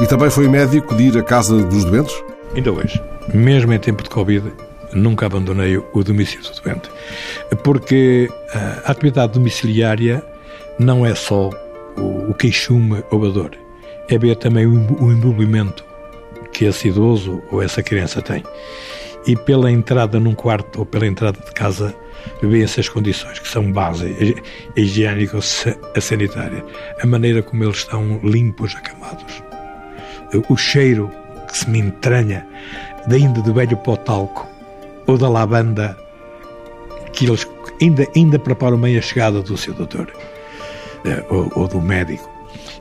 E 0.00 0.06
também 0.06 0.30
foi 0.30 0.48
médico 0.48 0.94
de 0.94 1.04
ir 1.04 1.18
à 1.18 1.22
casa 1.22 1.62
dos 1.64 1.84
doentes? 1.84 2.14
Ainda 2.54 2.72
hoje, 2.72 3.00
mesmo 3.32 3.72
em 3.72 3.78
tempo 3.78 4.02
de 4.02 4.10
Covid, 4.10 4.52
nunca 4.92 5.26
abandonei 5.26 5.76
o 5.76 6.04
domicílio 6.04 6.44
do 6.44 6.62
doente. 6.62 6.90
Porque 7.64 8.28
a 8.84 8.90
atividade 8.90 9.32
domiciliária 9.32 10.22
não 10.78 11.06
é 11.06 11.14
só 11.14 11.50
o 11.96 12.34
queixume 12.34 13.02
ou 13.10 13.26
a 13.26 13.28
dor, 13.28 13.50
é 14.08 14.18
ver 14.18 14.36
também 14.36 14.66
o 14.66 15.12
envolvimento 15.12 15.84
que 16.52 16.64
esse 16.64 16.88
idoso 16.88 17.42
ou 17.50 17.62
essa 17.62 17.82
criança 17.82 18.20
tem. 18.20 18.42
E 19.26 19.36
pela 19.36 19.70
entrada 19.70 20.18
num 20.18 20.34
quarto 20.34 20.80
ou 20.80 20.86
pela 20.86 21.06
entrada 21.06 21.38
de 21.38 21.52
casa, 21.52 21.94
vêem-se 22.42 22.80
as 22.80 22.88
condições 22.88 23.38
que 23.38 23.48
são 23.48 23.70
base, 23.72 24.36
a 24.76 24.80
higiênica 24.80 25.38
a 27.00 27.06
maneira 27.06 27.42
como 27.42 27.64
eles 27.64 27.78
estão 27.78 28.20
limpos, 28.22 28.74
acamados, 28.74 29.42
o 30.48 30.56
cheiro 30.56 31.10
que 31.48 31.56
se 31.56 31.70
me 31.70 31.78
entranha, 31.78 32.46
ainda 33.10 33.40
do 33.42 33.54
velho 33.54 33.76
pó 33.78 33.96
talco 33.96 34.46
ou 35.06 35.18
da 35.18 35.28
lavanda 35.28 35.96
que 37.12 37.26
eles 37.26 37.46
ainda, 37.80 38.06
ainda 38.16 38.38
preparam 38.38 38.78
bem 38.78 38.96
a 38.96 39.02
chegada 39.02 39.42
do 39.42 39.56
seu 39.56 39.74
doutor 39.74 40.10
ou, 41.28 41.50
ou 41.54 41.68
do 41.68 41.80
médico. 41.80 42.30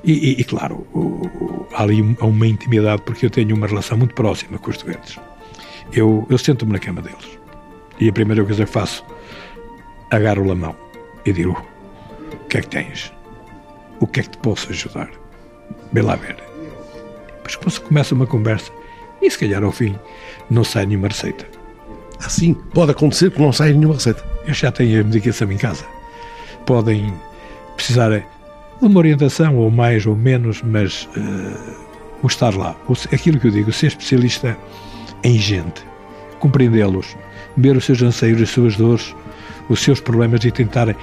E, 0.03 0.11
e, 0.11 0.41
e 0.41 0.43
claro, 0.43 0.87
o, 0.93 1.67
há 1.73 1.83
ali 1.83 2.01
uma 2.01 2.47
intimidade 2.47 3.01
porque 3.03 3.25
eu 3.25 3.29
tenho 3.29 3.55
uma 3.55 3.67
relação 3.67 3.97
muito 3.97 4.15
próxima 4.15 4.57
com 4.57 4.71
os 4.71 4.77
doentes. 4.77 5.19
Eu, 5.93 6.25
eu 6.29 6.37
sento-me 6.37 6.73
na 6.73 6.79
cama 6.79 7.01
deles 7.01 7.39
e 7.99 8.09
a 8.09 8.13
primeira 8.13 8.43
coisa 8.43 8.65
que 8.65 8.71
faço, 8.71 9.05
agarro-lhe 10.09 10.51
a 10.51 10.55
mão 10.55 10.75
e 11.25 11.31
digo: 11.31 11.63
O 12.33 12.47
que 12.47 12.57
é 12.57 12.61
que 12.61 12.67
tens? 12.67 13.13
O 13.99 14.07
que 14.07 14.21
é 14.21 14.23
que 14.23 14.29
te 14.29 14.37
posso 14.39 14.69
ajudar? 14.71 15.09
Vê 15.93 16.01
lá 16.01 16.15
ver. 16.15 16.37
Depois 17.47 17.77
começa 17.77 18.15
uma 18.15 18.25
conversa 18.25 18.71
e 19.21 19.29
se 19.29 19.37
calhar 19.37 19.63
ao 19.63 19.71
fim 19.71 19.95
não 20.49 20.63
sai 20.63 20.85
nenhuma 20.85 21.09
receita. 21.09 21.45
Assim, 22.19 22.53
pode 22.53 22.91
acontecer 22.91 23.31
que 23.31 23.41
não 23.41 23.51
saia 23.51 23.73
nenhuma 23.73 23.95
receita. 23.95 24.23
Eu 24.45 24.53
já 24.53 24.71
tenho 24.71 25.01
a 25.01 25.03
medicação 25.03 25.51
em 25.51 25.57
casa. 25.57 25.85
Podem 26.65 27.13
precisar 27.81 28.11
de 28.11 28.23
uma 28.79 28.99
orientação, 28.99 29.57
ou 29.57 29.71
mais 29.71 30.05
ou 30.05 30.15
menos, 30.15 30.61
mas 30.61 31.09
uh, 31.17 32.21
o 32.21 32.27
estar 32.27 32.55
lá. 32.55 32.75
Aquilo 33.11 33.39
que 33.39 33.47
eu 33.47 33.51
digo, 33.51 33.71
ser 33.71 33.87
especialista 33.87 34.55
em 35.23 35.37
gente, 35.37 35.83
compreendê-los, 36.39 37.17
ver 37.57 37.75
os 37.75 37.83
seus 37.83 38.01
anseios, 38.03 38.39
as 38.39 38.49
suas 38.49 38.75
dores, 38.75 39.15
os 39.67 39.81
seus 39.81 39.99
problemas 39.99 40.43
e 40.45 40.51
tentar 40.51 40.95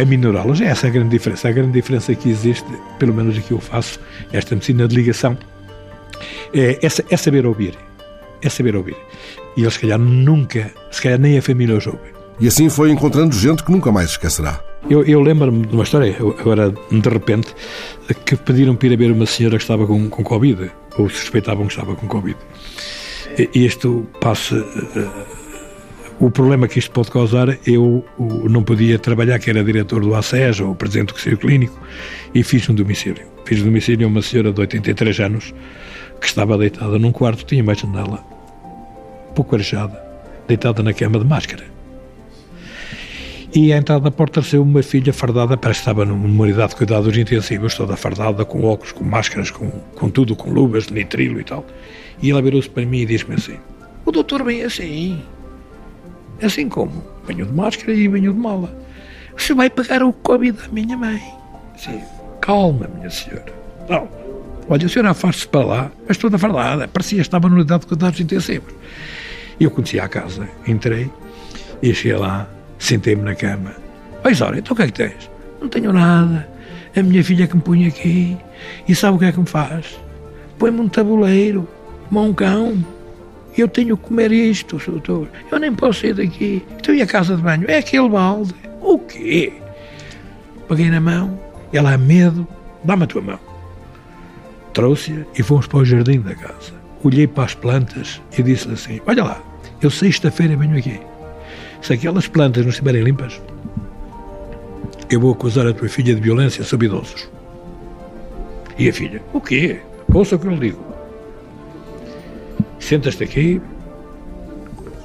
aminorá-los. 0.00 0.60
É 0.62 0.66
essa 0.66 0.86
a 0.86 0.90
grande 0.90 1.10
diferença. 1.10 1.48
A 1.48 1.52
grande 1.52 1.72
diferença 1.72 2.14
que 2.14 2.30
existe, 2.30 2.66
pelo 2.98 3.12
menos 3.12 3.36
aqui 3.36 3.52
eu 3.52 3.60
faço, 3.60 4.00
esta 4.32 4.54
medicina 4.54 4.88
de 4.88 4.94
ligação, 4.94 5.36
é, 6.54 6.78
é, 6.82 6.88
é 7.10 7.16
saber 7.16 7.44
ouvir. 7.44 7.78
É 8.40 8.48
saber 8.48 8.74
ouvir. 8.74 8.96
E 9.54 9.62
eles, 9.62 9.74
se 9.74 9.80
calhar, 9.80 9.98
nunca, 9.98 10.70
se 10.90 11.02
calhar 11.02 11.18
nem 11.18 11.36
a 11.36 11.42
família 11.42 11.76
os 11.76 11.86
ouve. 11.86 12.12
E 12.40 12.48
assim 12.48 12.70
foi 12.70 12.90
encontrando 12.90 13.34
gente 13.34 13.62
que 13.62 13.70
nunca 13.70 13.92
mais 13.92 14.10
esquecerá. 14.10 14.71
Eu, 14.90 15.04
eu 15.04 15.20
lembro-me 15.20 15.64
de 15.66 15.74
uma 15.74 15.84
história, 15.84 16.14
agora 16.38 16.70
de 16.70 17.08
repente, 17.08 17.54
que 18.26 18.36
pediram 18.36 18.74
para 18.74 18.88
ir 18.88 18.94
a 18.94 18.96
ver 18.96 19.12
uma 19.12 19.26
senhora 19.26 19.56
que 19.56 19.62
estava 19.62 19.86
com, 19.86 20.08
com 20.08 20.24
Covid, 20.24 20.70
ou 20.98 21.08
suspeitavam 21.08 21.66
que 21.66 21.72
estava 21.72 21.94
com 21.94 22.06
Covid. 22.06 22.36
E 23.38 23.64
isto 23.64 24.06
passa. 24.20 24.56
Uh, 24.56 25.42
o 26.20 26.30
problema 26.30 26.68
que 26.68 26.78
isto 26.78 26.90
pode 26.92 27.10
causar, 27.10 27.58
eu 27.66 28.04
não 28.48 28.62
podia 28.62 28.98
trabalhar, 28.98 29.38
que 29.38 29.50
era 29.50 29.64
diretor 29.64 30.00
do 30.00 30.14
ACES, 30.14 30.60
ou 30.60 30.74
presidente 30.74 31.08
do 31.08 31.14
Conselho 31.14 31.38
Clínico, 31.38 31.80
e 32.32 32.44
fiz 32.44 32.68
um 32.68 32.74
domicílio. 32.74 33.24
Fiz 33.44 33.60
um 33.60 33.64
domicílio 33.64 34.06
a 34.06 34.10
uma 34.10 34.22
senhora 34.22 34.52
de 34.52 34.60
83 34.60 35.20
anos, 35.20 35.54
que 36.20 36.26
estava 36.26 36.56
deitada 36.56 36.98
num 36.98 37.10
quarto, 37.10 37.44
tinha 37.44 37.62
uma 37.62 37.74
janela 37.74 38.24
pouco 39.34 39.54
arejada, 39.56 40.00
deitada 40.46 40.82
na 40.82 40.92
cama 40.92 41.18
de 41.18 41.24
máscara. 41.24 41.71
E 43.54 43.70
à 43.70 43.76
entrada 43.76 44.04
da 44.04 44.10
porta 44.10 44.40
recebeu 44.40 44.62
uma 44.62 44.82
filha 44.82 45.12
fardada, 45.12 45.58
parece 45.58 45.80
que 45.80 45.90
estava 45.90 46.06
numa 46.06 46.42
unidade 46.42 46.70
de 46.70 46.76
cuidados 46.76 47.14
intensivos, 47.18 47.74
toda 47.74 47.96
fardada, 47.96 48.46
com 48.46 48.64
óculos, 48.64 48.92
com 48.92 49.04
máscaras, 49.04 49.50
com, 49.50 49.68
com 49.94 50.08
tudo, 50.08 50.34
com 50.34 50.50
luvas, 50.50 50.88
nitrilo 50.88 51.38
e 51.38 51.44
tal. 51.44 51.66
E 52.22 52.30
ela 52.30 52.40
virou-se 52.40 52.70
para 52.70 52.86
mim 52.86 53.00
e 53.00 53.06
disse-me 53.06 53.34
assim: 53.34 53.58
O 54.06 54.10
doutor 54.10 54.42
vem 54.42 54.62
assim. 54.62 55.22
Assim 56.42 56.66
como? 56.66 57.04
Venho 57.26 57.44
de 57.44 57.52
máscara 57.52 57.92
e 57.92 58.08
venho 58.08 58.32
de 58.32 58.38
mala. 58.38 58.74
Você 59.36 59.52
vai 59.52 59.68
pagar 59.68 60.02
o 60.02 60.14
Covid 60.14 60.56
da 60.56 60.68
minha 60.68 60.96
mãe. 60.96 61.22
Sim, 61.76 62.00
calma, 62.40 62.88
minha 62.94 63.10
senhora. 63.10 63.52
Não. 63.86 64.08
Olha, 64.66 64.86
a 64.86 64.88
senhora 64.88 65.10
afasta-se 65.10 65.48
para 65.48 65.66
lá, 65.66 65.92
mas 66.08 66.16
toda 66.16 66.38
fardada. 66.38 66.88
Parecia 66.88 67.18
que 67.18 67.22
estava 67.22 67.50
na 67.50 67.56
unidade 67.56 67.82
de 67.82 67.86
cuidados 67.88 68.18
intensivos. 68.18 68.72
Eu 69.60 69.70
conhecia 69.70 70.04
a 70.04 70.08
casa, 70.08 70.48
entrei 70.66 71.10
e 71.82 71.92
cheguei 71.92 72.16
lá, 72.16 72.48
sentei-me 72.82 73.22
na 73.22 73.34
cama. 73.34 73.72
Oi, 74.24 74.34
Zora, 74.34 74.58
então 74.58 74.74
o 74.74 74.76
que 74.76 74.82
é 74.82 74.86
que 74.86 74.92
tens? 74.92 75.30
Não 75.60 75.68
tenho 75.68 75.92
nada. 75.92 76.48
A 76.94 77.02
minha 77.02 77.22
filha 77.22 77.46
que 77.46 77.54
me 77.54 77.62
punha 77.62 77.88
aqui. 77.88 78.36
E 78.88 78.94
sabe 78.94 79.16
o 79.16 79.18
que 79.20 79.24
é 79.24 79.32
que 79.32 79.38
me 79.38 79.46
faz? 79.46 79.98
Põe-me 80.58 80.80
um 80.80 80.88
tabuleiro, 80.88 81.66
um 82.10 82.32
cão. 82.34 82.84
Eu 83.56 83.68
tenho 83.68 83.96
que 83.96 84.02
comer 84.02 84.32
isto, 84.32 84.78
doutor. 84.78 85.28
Eu 85.50 85.58
nem 85.58 85.72
posso 85.72 86.00
sair 86.00 86.14
daqui. 86.14 86.64
Então 86.76 86.94
e 86.94 87.00
a 87.00 87.06
casa 87.06 87.36
de 87.36 87.42
banho? 87.42 87.64
É 87.68 87.78
aquele 87.78 88.08
balde. 88.08 88.54
O 88.80 88.98
quê? 88.98 89.52
Paguei 90.66 90.90
na 90.90 91.00
mão. 91.00 91.38
Ela, 91.72 91.94
a 91.94 91.98
medo, 91.98 92.46
dá-me 92.82 93.04
a 93.04 93.06
tua 93.06 93.22
mão. 93.22 93.38
Trouxe-a 94.72 95.24
e 95.38 95.42
fomos 95.42 95.66
para 95.66 95.78
o 95.78 95.84
jardim 95.84 96.20
da 96.20 96.34
casa. 96.34 96.72
Olhei 97.04 97.26
para 97.26 97.44
as 97.44 97.54
plantas 97.54 98.20
e 98.36 98.42
disse 98.42 98.68
assim: 98.70 99.00
Olha 99.06 99.24
lá, 99.24 99.42
eu 99.80 99.90
sexta-feira 99.90 100.56
venho 100.56 100.76
aqui. 100.76 101.00
Se 101.82 101.92
aquelas 101.92 102.28
plantas 102.28 102.62
não 102.62 102.70
estiverem 102.70 103.02
limpas, 103.02 103.40
eu 105.10 105.20
vou 105.20 105.32
acusar 105.32 105.66
a 105.66 105.74
tua 105.74 105.88
filha 105.88 106.14
de 106.14 106.20
violência 106.20 106.64
sobre 106.64 106.86
idosos. 106.86 107.28
E 108.78 108.88
a 108.88 108.92
filha: 108.92 109.22
O 109.32 109.40
quê? 109.40 109.80
Ouça 110.12 110.36
o 110.36 110.38
que 110.38 110.46
eu 110.46 110.52
lhe 110.52 110.70
digo. 110.70 110.84
Sentas-te 112.78 113.24
aqui, 113.24 113.60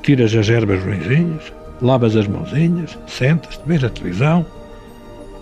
tiras 0.04 0.34
as 0.36 0.50
ervas 0.50 0.84
ruinzinhas, 0.84 1.52
lavas 1.82 2.16
as 2.16 2.28
mãozinhas, 2.28 2.98
sentas-te, 3.08 3.62
vês 3.66 3.84
a 3.84 3.90
televisão, 3.90 4.46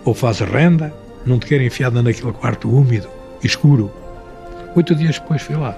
ou 0.04 0.14
fazes 0.14 0.48
renda, 0.50 0.94
não 1.26 1.40
te 1.40 1.46
querem 1.46 1.68
enfiada 1.68 2.02
naquele 2.02 2.34
quarto 2.34 2.70
úmido, 2.70 3.08
escuro, 3.44 3.92
Oito 4.76 4.94
dias 4.94 5.18
depois 5.18 5.42
fui 5.42 5.56
lá. 5.56 5.74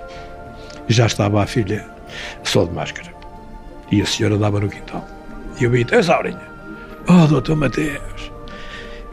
Já 0.88 1.06
estava 1.06 1.44
a 1.44 1.46
filha 1.46 1.88
só 2.44 2.66
de 2.66 2.72
máscara. 2.72 3.14
E 3.92 4.02
a 4.02 4.06
senhora 4.08 4.40
dava 4.40 4.60
no 4.60 4.68
quintal. 4.68 5.08
E 5.60 5.64
eu 5.64 5.72
vi, 5.72 5.84
Tesaurinha, 5.84 6.48
oh, 7.08 7.28
doutor 7.28 7.56
Mateus, 7.56 8.32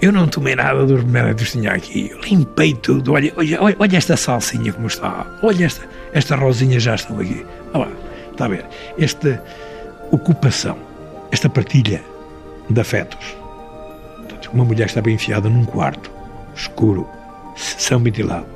eu 0.01 0.13
não 0.13 0.27
tomei 0.29 0.55
nada 0.55 0.85
dos 0.85 1.03
remédios 1.03 1.51
que 1.51 1.59
tinha 1.59 1.73
aqui. 1.73 2.11
Eu 2.11 2.21
limpei 2.21 2.75
tudo. 2.75 3.13
Olha, 3.13 3.33
olha, 3.37 3.77
olha 3.79 3.97
esta 3.97 4.17
salsinha 4.17 4.73
como 4.73 4.87
está. 4.87 5.27
Olha 5.43 5.65
esta, 5.65 5.89
esta 6.13 6.37
rosinha 6.37 6.79
já 6.79 6.95
estão 6.95 7.19
aqui. 7.19 7.47
Olha 7.73 7.87
lá, 7.87 7.93
está 8.31 8.45
a 8.45 8.49
ver? 8.49 8.67
Esta 8.99 9.43
ocupação, 10.11 10.77
esta 11.31 11.49
partilha 11.49 12.03
de 12.69 12.81
afetos. 12.81 13.37
Uma 14.53 14.65
mulher 14.65 14.87
estava 14.87 15.11
enfiada 15.11 15.49
num 15.49 15.65
quarto 15.65 16.09
escuro, 16.55 17.09
são 17.57 17.99
ventilado 17.99 18.47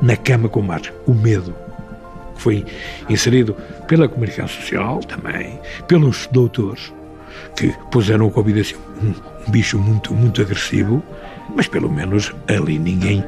na 0.00 0.16
cama 0.16 0.48
com 0.48 0.62
máscara. 0.62 0.94
O 1.06 1.12
medo 1.12 1.52
que 2.36 2.42
foi 2.42 2.64
inserido 3.08 3.56
pela 3.88 4.08
comunicação 4.08 4.46
social 4.46 5.00
também, 5.00 5.58
pelos 5.88 6.28
doutores, 6.28 6.92
que 7.62 7.72
puseram 7.92 8.26
o 8.26 8.30
Covid 8.30 8.60
assim, 8.60 8.74
um, 9.00 9.14
um 9.46 9.50
bicho 9.50 9.78
muito, 9.78 10.12
muito 10.12 10.42
agressivo, 10.42 11.00
mas 11.54 11.68
pelo 11.68 11.88
menos 11.88 12.34
ali 12.48 12.76
ninguém 12.76 13.24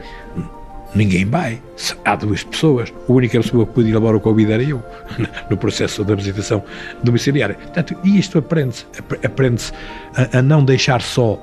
ninguém 0.93 1.25
vai. 1.25 1.61
Há 2.05 2.17
duas 2.17 2.43
pessoas. 2.43 2.93
A 3.09 3.13
única 3.13 3.41
pessoa 3.41 3.67
que 3.67 3.73
podia 3.73 3.95
levar 3.95 4.15
o 4.15 4.21
Covid 4.21 4.53
era 4.53 4.63
eu, 4.63 4.83
no 5.51 5.57
processo 5.57 6.05
da 6.05 6.15
visitação 6.15 6.63
domiciliária. 7.03 7.55
Portanto, 7.55 7.97
isto 8.05 8.39
aprende-se. 8.39 8.87
Aprende-se 9.25 9.73
a, 10.17 10.39
a, 10.39 10.43
não 10.43 10.65
deixar 10.65 11.01
só 11.01 11.39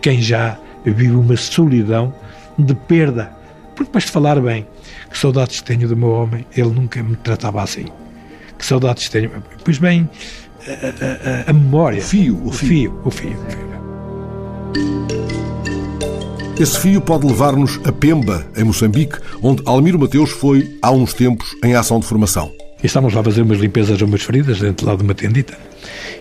quem 0.00 0.20
já 0.20 0.58
vive 0.84 1.14
uma 1.14 1.36
solidão 1.36 2.14
de 2.58 2.74
perda. 2.74 3.30
Porque 3.74 3.98
de 3.98 4.06
falar 4.06 4.40
bem, 4.40 4.66
que 5.10 5.18
saudades 5.18 5.60
tenho 5.60 5.88
do 5.88 5.96
meu 5.96 6.10
homem, 6.10 6.46
ele 6.56 6.70
nunca 6.70 7.02
me 7.02 7.16
tratava 7.16 7.62
assim. 7.62 7.86
Que 8.58 8.64
saudades 8.64 9.08
tenho. 9.08 9.30
Pois 9.64 9.78
bem, 9.78 10.08
a, 10.66 11.46
a, 11.46 11.50
a 11.50 11.52
memória. 11.52 11.98
O 11.98 12.02
fio, 12.02 12.36
o, 12.36 12.48
o 12.48 12.52
fio. 12.52 12.68
fio. 12.68 13.00
O 13.04 13.10
fio, 13.10 13.30
o 13.30 13.50
fio. 13.50 13.64
Esse 16.58 16.78
fio 16.78 17.00
pode 17.00 17.26
levar-nos 17.26 17.80
a 17.84 17.90
Pemba, 17.90 18.46
em 18.56 18.62
Moçambique, 18.62 19.18
onde 19.42 19.60
Almiro 19.66 19.98
Mateus 19.98 20.30
foi 20.30 20.78
há 20.80 20.92
uns 20.92 21.12
tempos 21.12 21.48
em 21.64 21.74
ação 21.74 21.98
de 21.98 22.06
formação. 22.06 22.52
Estávamos 22.80 23.12
lá 23.12 23.22
a 23.22 23.24
fazer 23.24 23.42
umas 23.42 23.58
limpezas 23.58 24.00
a 24.00 24.04
umas 24.04 24.22
feridas 24.22 24.60
dentro 24.60 24.86
lá 24.86 24.94
de 24.94 25.02
uma 25.02 25.14
tendita. 25.14 25.58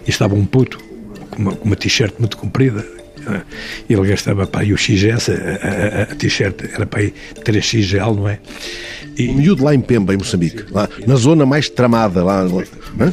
E 0.08 0.10
estava 0.10 0.34
um 0.34 0.43
puto 0.43 0.79
com 1.29 1.39
uma, 1.39 1.51
uma 1.63 1.75
t-shirt 1.75 2.15
muito 2.17 2.36
comprida. 2.38 2.84
Ele 3.88 4.08
gastava 4.08 4.47
para 4.47 4.62
aí 4.62 4.73
o 4.73 4.77
XS, 4.77 5.29
a, 5.29 5.34
a, 5.34 6.01
a 6.03 6.15
t-shirt 6.15 6.63
era 6.73 6.86
para 6.88 7.01
aí 7.01 7.13
3XL, 7.36 8.15
não 8.15 8.27
é? 8.27 8.39
E... 9.17 9.30
Um 9.30 9.36
miúdo 9.36 9.63
lá 9.63 9.76
em 9.76 9.82
Pemba, 9.82 10.13
em 10.13 10.17
Moçambique, 10.17 10.65
lá, 10.71 10.89
na 11.06 11.15
zona 11.15 11.45
mais 11.45 11.69
tramada. 11.69 12.23
Lá, 12.23 12.45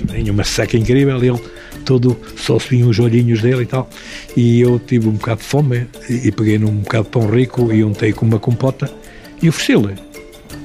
Tinha 0.08 0.32
uma 0.32 0.44
seca 0.44 0.76
incrível, 0.76 1.22
ele 1.22 1.40
todo, 1.84 2.16
só 2.36 2.58
se 2.58 2.70
vinham 2.70 2.88
os 2.88 2.98
olhinhos 2.98 3.42
dele 3.42 3.62
e 3.62 3.66
tal. 3.66 3.88
E 4.36 4.60
eu 4.60 4.78
tive 4.78 5.08
um 5.08 5.12
bocado 5.12 5.40
de 5.40 5.46
fome 5.46 5.86
e, 6.08 6.28
e 6.28 6.32
peguei 6.32 6.58
num 6.58 6.76
bocado 6.76 7.04
de 7.04 7.10
pão 7.10 7.28
rico 7.28 7.72
e 7.72 7.84
untei 7.84 8.12
com 8.12 8.24
uma 8.24 8.38
compota 8.38 8.90
e 9.42 9.48
ofereci-lhe. 9.48 9.94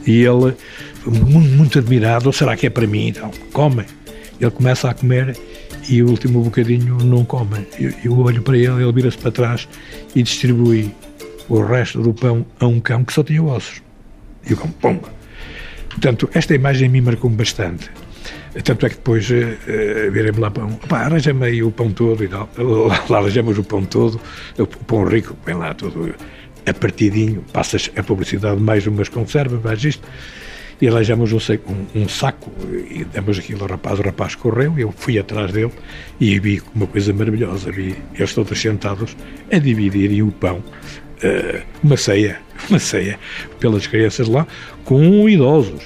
E 0.06 0.24
ele, 0.24 0.54
muito, 1.06 1.50
muito 1.50 1.80
admirado, 1.80 2.32
será 2.32 2.56
que 2.56 2.68
é 2.68 2.70
para 2.70 2.88
mim? 2.88 3.08
Então, 3.08 3.32
come. 3.52 3.86
Ele 4.40 4.52
começa 4.52 4.90
a 4.90 4.94
comer 4.94 5.38
e 5.90 6.04
o 6.04 6.10
último 6.10 6.42
bocadinho 6.42 6.98
não 6.98 7.24
come. 7.24 7.66
Eu, 7.80 7.94
eu 8.04 8.20
olho 8.20 8.42
para 8.42 8.58
ele, 8.58 8.84
ele 8.84 8.92
vira-se 8.92 9.18
para 9.18 9.32
trás 9.32 9.68
e 10.14 10.22
distribui 10.22 10.92
o 11.48 11.62
resto 11.64 12.02
do 12.02 12.14
pão 12.14 12.46
a 12.60 12.68
um 12.68 12.80
cão 12.80 13.04
que 13.04 13.14
só 13.14 13.24
tinha 13.24 13.42
ossos. 13.42 13.82
E 14.48 14.54
o 14.54 14.58
cão, 14.58 14.70
pomba. 14.70 15.15
Portanto, 15.96 16.30
esta 16.34 16.54
imagem 16.54 16.90
me 16.90 17.02
marcou 17.02 17.30
bastante. 17.30 17.90
Tanto 18.64 18.86
é 18.86 18.90
que 18.90 18.96
depois 18.96 19.30
uh, 19.30 20.12
virei-me 20.12 20.40
lá 20.40 20.52
pão, 20.52 20.70
pá, 20.88 21.02
arranja-me 21.02 21.46
aí 21.46 21.64
o 21.64 21.72
pão 21.72 21.92
todo 21.92 22.24
e 22.24 22.28
tal. 22.28 22.50
Lá, 22.58 23.04
lá 23.10 23.18
arranjamos 23.20 23.58
o 23.58 23.64
pão 23.64 23.84
todo, 23.84 24.20
o 24.58 24.66
pão 24.66 25.06
rico, 25.06 25.36
vem 25.46 25.56
lá 25.56 25.74
tudo 25.74 26.14
a 26.66 26.74
partidinho, 26.74 27.44
passas 27.54 27.92
a 27.96 28.04
publicidade 28.04 28.60
mais 28.60 28.88
umas 28.88 29.10
conservas, 29.10 29.62
mais 29.62 29.84
isto, 29.84 30.08
e 30.82 30.88
arranjamos 30.88 31.32
um, 31.32 31.38
um, 31.38 32.02
um, 32.02 32.10
saco 32.10 32.52
e 32.90 33.06
demos 33.06 33.38
aquilo 33.40 33.64
ao 33.64 33.70
rapaz, 33.70 34.00
o 34.00 34.04
rapaz 34.04 34.36
correu, 34.36 34.74
eu 34.78 34.92
fui 34.92 35.20
atrás 35.20 35.52
dele 35.52 35.72
e 36.20 36.40
vi 36.40 36.62
uma 36.74 36.88
coisa 36.88 37.14
maravilhosa, 37.14 37.72
vi 37.72 37.96
eles 38.14 38.34
todos 38.34 38.60
sentados 38.60 39.16
a 39.52 39.58
dividirem 39.58 40.22
o 40.22 40.32
pão, 40.32 40.64
uh, 41.24 41.62
uma 41.84 41.98
ceia, 41.98 42.40
uma 42.70 42.80
ceia 42.80 43.20
pelas 43.60 43.88
crianças 43.88 44.28
lá, 44.28 44.48
com 44.84 45.28
idosos, 45.30 45.84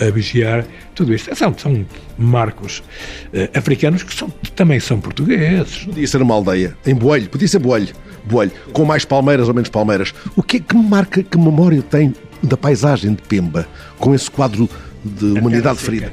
a 0.00 0.10
vigiar 0.10 0.64
tudo 0.94 1.14
isto. 1.14 1.34
São, 1.34 1.56
são 1.56 1.86
marcos 2.18 2.78
uh, 2.78 3.58
africanos 3.58 4.02
que 4.02 4.14
são, 4.14 4.28
também 4.54 4.80
são 4.80 5.00
portugueses. 5.00 5.84
Podia 5.84 6.06
ser 6.06 6.22
uma 6.22 6.34
aldeia, 6.34 6.76
em 6.86 6.94
Boelho, 6.94 7.28
podia 7.28 7.48
ser 7.48 7.58
Boelho, 7.58 7.94
Boelho, 8.24 8.52
com 8.72 8.84
mais 8.84 9.04
palmeiras 9.04 9.48
ou 9.48 9.54
menos 9.54 9.68
palmeiras. 9.68 10.14
O 10.36 10.42
que 10.42 10.58
é 10.58 10.60
que 10.60 10.76
marca, 10.76 11.22
que 11.22 11.36
memória 11.36 11.82
tem 11.82 12.14
da 12.42 12.56
paisagem 12.56 13.14
de 13.14 13.22
Pemba, 13.22 13.66
com 13.98 14.14
esse 14.14 14.30
quadro 14.30 14.68
de 15.04 15.26
humanidade 15.26 15.78
ferida? 15.78 16.12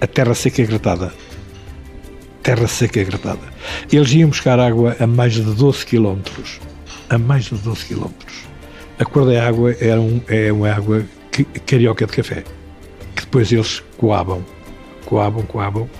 A 0.00 0.06
terra 0.06 0.34
seca 0.34 0.62
e 0.62 0.66
gratada. 0.66 1.12
Terra 2.42 2.68
seca 2.68 3.00
e 3.00 3.04
gratada. 3.04 3.40
Eles 3.90 4.12
iam 4.12 4.28
buscar 4.28 4.58
água 4.60 4.96
a 5.00 5.06
mais 5.06 5.34
de 5.34 5.42
12 5.42 5.84
quilómetros. 5.86 6.60
A 7.08 7.18
mais 7.18 7.44
de 7.44 7.54
12 7.56 7.86
quilómetros. 7.86 8.44
A 8.98 9.04
cor 9.04 9.26
da 9.26 9.46
água 9.46 9.76
era 9.80 10.00
um, 10.00 10.20
é 10.28 10.52
uma 10.52 10.70
água 10.70 11.04
carioca 11.66 12.06
de 12.06 12.12
café 12.12 12.44
depois 13.26 13.52
eles 13.52 13.82
coavam, 13.98 14.44
coavam, 15.04 15.42
coavam, 15.42 15.90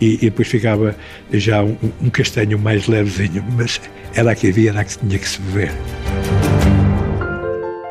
e, 0.00 0.14
e 0.14 0.30
depois 0.30 0.48
ficava 0.48 0.96
já 1.32 1.62
um, 1.62 1.76
um, 2.00 2.08
castanho 2.08 2.58
mais 2.58 2.86
levezinho, 2.86 3.44
mas 3.56 3.80
era 4.14 4.30
a 4.30 4.34
que 4.34 4.48
havia, 4.48 4.70
era 4.70 4.80
a 4.80 4.84
que 4.84 4.96
tinha 4.98 5.18
que 5.18 5.28
se 5.28 5.40
beber. 5.42 5.72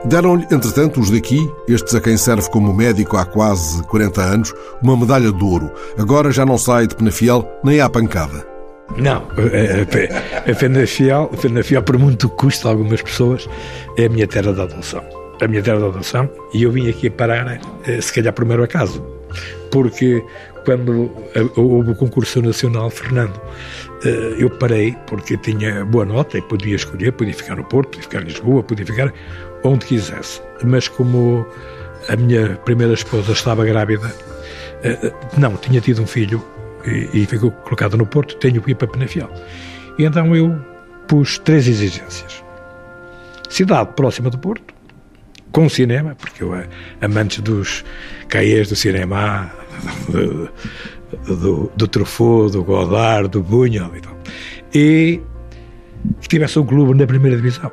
Deram-lhe, 0.06 0.46
entretanto, 0.46 1.02
os 1.02 1.12
daqui, 1.12 1.38
estes 1.68 1.94
a 1.94 2.02
quem 2.02 2.18
serve 2.18 2.50
como 2.50 2.74
médico 2.74 3.18
há 3.18 3.26
quase 3.26 3.84
40 3.84 4.22
anos, 4.22 4.54
uma 4.82 4.96
medalha 4.96 5.32
de 5.32 5.44
ouro. 5.44 5.70
Agora 5.98 6.32
já 6.32 6.46
não 6.46 6.58
sai 6.58 6.88
de 6.88 6.96
Penafiel 6.96 7.46
nem 7.64 7.82
à 7.82 7.90
pancada. 7.90 8.57
Não, 8.95 9.28
a 10.50 10.56
Penafiel, 10.56 11.30
a 11.34 11.38
Penafiel, 11.38 11.84
por 11.84 11.97
muito 11.97 12.30
custo 12.30 12.67
a 12.67 12.71
algumas 12.71 13.02
pessoas, 13.02 13.47
é 13.97 14.06
a 14.06 14.10
minha 14.10 14.28
terra 14.28 14.54
de 14.54 14.62
adoção. 14.62 15.04
A 15.41 15.47
minha 15.47 15.62
terra 15.62 15.78
de 15.78 15.86
adoção. 15.86 16.30
E 16.54 16.63
eu 16.63 16.71
vim 16.71 16.89
aqui 16.89 17.10
parar, 17.10 17.60
eh, 17.86 18.02
se 18.02 18.13
calhar 18.13 18.34
por 18.34 18.45
mero 18.45 18.63
acaso, 18.63 19.04
porque 19.69 20.23
quando 20.65 21.12
houve 21.56 21.91
o 21.91 21.95
concurso 21.95 22.41
nacional, 22.41 22.89
Fernando, 22.89 23.39
eh, 24.04 24.36
eu 24.38 24.50
parei 24.50 24.95
porque 25.08 25.38
tinha 25.38 25.86
boa 25.86 26.06
nota 26.06 26.38
e 26.38 26.41
podia 26.41 26.76
escolher, 26.76 27.13
podia 27.13 27.34
ficar 27.34 27.56
no 27.56 27.63
Porto, 27.63 27.89
podia 27.89 28.04
ficar 28.04 28.21
em 28.21 28.26
Lisboa, 28.26 28.63
podia 28.63 28.86
ficar 28.86 29.13
onde 29.63 29.86
quisesse. 29.86 30.41
Mas 30.63 30.88
como 30.88 31.45
a 32.10 32.15
minha 32.15 32.58
primeira 32.65 32.93
esposa 32.93 33.32
estava 33.32 33.63
grávida, 33.63 34.13
eh, 34.84 35.13
não, 35.38 35.56
tinha 35.56 35.80
tido 35.80 36.02
um 36.02 36.08
filho 36.08 36.43
e, 36.86 37.26
ficou 37.26 37.52
colocado 37.52 37.98
no 37.98 38.06
Porto, 38.06 38.36
tenho 38.38 38.62
que 38.62 38.72
ir 38.72 38.76
para 38.76 38.88
Penafiel. 38.88 39.30
E 39.98 40.04
então 40.04 40.36
eu 40.36 40.60
pus 41.08 41.40
três 41.40 41.68
exigências. 41.68 42.44
Cidade 43.50 43.92
próxima 43.96 44.30
do 44.30 44.38
Porto, 44.38 44.74
com 45.52 45.68
cinema, 45.70 46.16
porque 46.16 46.44
eu, 46.44 46.52
amantes 47.02 47.40
dos 47.40 47.84
cahiers 48.28 48.70
do 48.70 48.76
cinema, 48.76 49.52
do, 50.10 50.50
do, 51.36 51.72
do 51.76 51.88
Truffaut, 51.88 52.52
do 52.52 52.63
Godard, 52.63 53.30
do 53.30 53.42
Buñuel 53.42 53.96
e 53.96 54.02
tal. 54.02 54.18
E 54.74 55.22
que 56.22 56.28
tivesse 56.28 56.60
um 56.60 56.66
clube 56.66 56.98
na 56.98 57.08
primeira 57.08 57.38
divisão. 57.38 57.72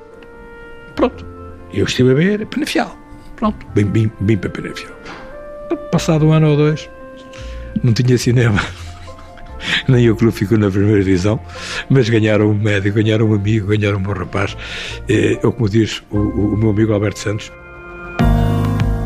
Pronto. 0.95 1.27
Eu 1.73 1.85
estive 1.85 2.13
a 2.13 2.15
ver 2.15 2.47
Penafiel. 2.47 2.97
Pronto. 3.37 3.67
Bem, 3.75 3.85
bem, 3.85 4.11
bem 4.21 4.37
para 4.37 4.51
Penafiel. 4.51 4.95
Passado 5.91 6.27
um 6.27 6.33
ano 6.33 6.51
ou 6.51 6.57
dois, 6.57 6.89
não 7.83 7.93
tinha 7.93 8.17
cinema. 8.17 8.61
Nem 9.89 10.11
o 10.11 10.17
clube 10.17 10.35
ficou 10.35 10.59
na 10.59 10.71
primeira 10.71 11.03
divisão, 11.03 11.39
mas 11.89 12.09
ganharam 12.09 12.51
um 12.51 12.55
médico, 12.55 12.97
ganharam 12.97 13.29
um 13.29 13.35
amigo, 13.35 13.69
ganharam 13.69 13.99
um 13.99 14.03
bom 14.03 14.13
rapaz. 14.13 14.57
É, 15.09 15.39
ou 15.43 15.53
como 15.53 15.69
diz 15.69 16.03
o, 16.11 16.19
o 16.19 16.57
meu 16.57 16.71
amigo 16.71 16.93
Alberto 16.93 17.19
Santos, 17.19 17.53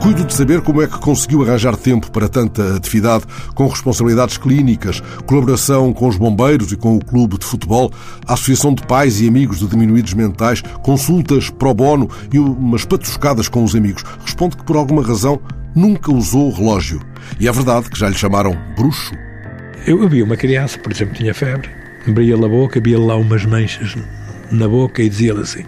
Cuido 0.01 0.25
de 0.25 0.33
saber 0.33 0.63
como 0.63 0.81
é 0.81 0.87
que 0.87 0.99
conseguiu 0.99 1.43
arranjar 1.43 1.77
tempo 1.77 2.11
para 2.11 2.29
tanta 2.29 2.77
atividade, 2.77 3.25
com 3.55 3.67
responsabilidades 3.67 4.39
clínicas, 4.39 5.03
colaboração 5.27 5.93
com 5.93 6.09
os 6.09 6.17
bombeiros 6.17 6.71
e 6.73 6.77
com 6.77 6.97
o 6.97 7.05
clube 7.05 7.37
de 7.37 7.45
futebol, 7.45 7.93
Associação 8.27 8.73
de 8.73 8.87
Pais 8.87 9.21
e 9.21 9.29
Amigos 9.29 9.59
de 9.59 9.67
Diminuídos 9.67 10.15
Mentais, 10.15 10.63
consultas 10.83 11.51
pro 11.51 11.75
bono 11.75 12.09
e 12.33 12.39
umas 12.39 12.85
patuscadas 12.85 13.49
com 13.49 13.65
os 13.65 13.75
amigos. 13.75 14.05
Responde 14.25 14.57
que 14.57 14.65
por 14.65 14.77
alguma 14.77 15.03
razão 15.03 15.41
nunca 15.75 16.13
usou 16.13 16.49
o 16.49 16.55
relógio. 16.55 17.03
E 17.39 17.49
é 17.49 17.53
verdade 17.53 17.91
que 17.91 17.99
já 17.99 18.09
lhe 18.09 18.17
chamaram 18.17 18.57
bruxo. 18.77 19.13
Eu 19.89 20.07
vi 20.07 20.23
uma 20.23 20.37
criança, 20.37 20.79
por 20.79 20.93
exemplo, 20.93 21.15
tinha 21.15 21.33
febre, 21.33 21.71
abria-lhe 22.07 22.45
a 22.45 22.49
boca, 22.49 22.79
havia 22.79 22.99
lá 22.99 23.17
umas 23.17 23.47
manchas 23.47 23.97
na 24.53 24.69
boca 24.69 25.03
e 25.03 25.09
dizia-lhe 25.09 25.41
assim: 25.41 25.65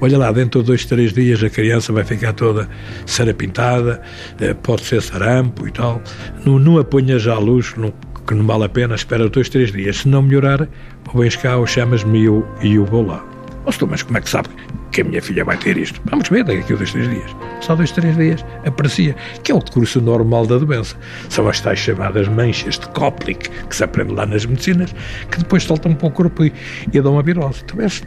Olha 0.00 0.18
lá, 0.18 0.32
dentro 0.32 0.62
de 0.62 0.66
dois, 0.66 0.84
três 0.84 1.12
dias 1.12 1.44
a 1.44 1.48
criança 1.48 1.92
vai 1.92 2.02
ficar 2.02 2.32
toda 2.32 2.68
sarapintada, 3.06 4.02
eh, 4.40 4.52
pode 4.52 4.82
ser 4.82 5.00
sarampo 5.00 5.68
e 5.68 5.70
tal. 5.70 6.02
Não, 6.44 6.58
não 6.58 6.76
a 6.76 6.80
à 6.80 7.38
luz, 7.38 7.72
não, 7.76 7.94
que 8.26 8.34
não 8.34 8.44
vale 8.44 8.64
a 8.64 8.68
pena, 8.68 8.96
espera 8.96 9.28
dois, 9.28 9.48
três 9.48 9.70
dias. 9.70 9.98
Se 9.98 10.08
não 10.08 10.22
melhorar, 10.22 10.68
vens 11.14 11.36
cá 11.36 11.56
ou 11.56 11.64
chamas-me 11.64 12.18
e 12.18 12.24
eu, 12.24 12.44
e 12.64 12.74
eu 12.74 12.84
vou 12.84 13.06
lá. 13.06 13.31
Mas 13.64 13.76
tu, 13.78 13.86
mas 13.86 14.02
como 14.02 14.18
é 14.18 14.20
que 14.20 14.28
sabe 14.28 14.48
que 14.90 15.00
a 15.00 15.04
minha 15.04 15.22
filha 15.22 15.44
vai 15.44 15.56
ter 15.56 15.76
isto? 15.76 16.00
Vamos 16.06 16.28
ver 16.28 16.44
daqui 16.44 16.72
a 16.72 16.76
dois, 16.76 16.92
três 16.92 17.08
dias. 17.08 17.36
Só 17.60 17.74
dois, 17.74 17.90
três 17.92 18.16
dias 18.16 18.44
aparecia, 18.66 19.14
que 19.42 19.52
é 19.52 19.54
o 19.54 19.60
curso 19.60 20.00
normal 20.00 20.46
da 20.46 20.58
doença. 20.58 20.96
São 21.28 21.48
as 21.48 21.60
tais 21.60 21.78
chamadas 21.78 22.28
manchas 22.28 22.78
de 22.78 22.88
Koplik, 22.88 23.48
que 23.48 23.76
se 23.76 23.84
aprende 23.84 24.12
lá 24.12 24.26
nas 24.26 24.44
medicinas, 24.44 24.94
que 25.30 25.38
depois 25.38 25.62
saltam 25.64 25.94
para 25.94 26.08
o 26.08 26.10
corpo 26.10 26.44
e, 26.44 26.52
e 26.92 27.00
dão 27.00 27.18
a 27.18 27.22
virose. 27.22 27.64
Tu 27.64 27.76
vês 27.76 28.02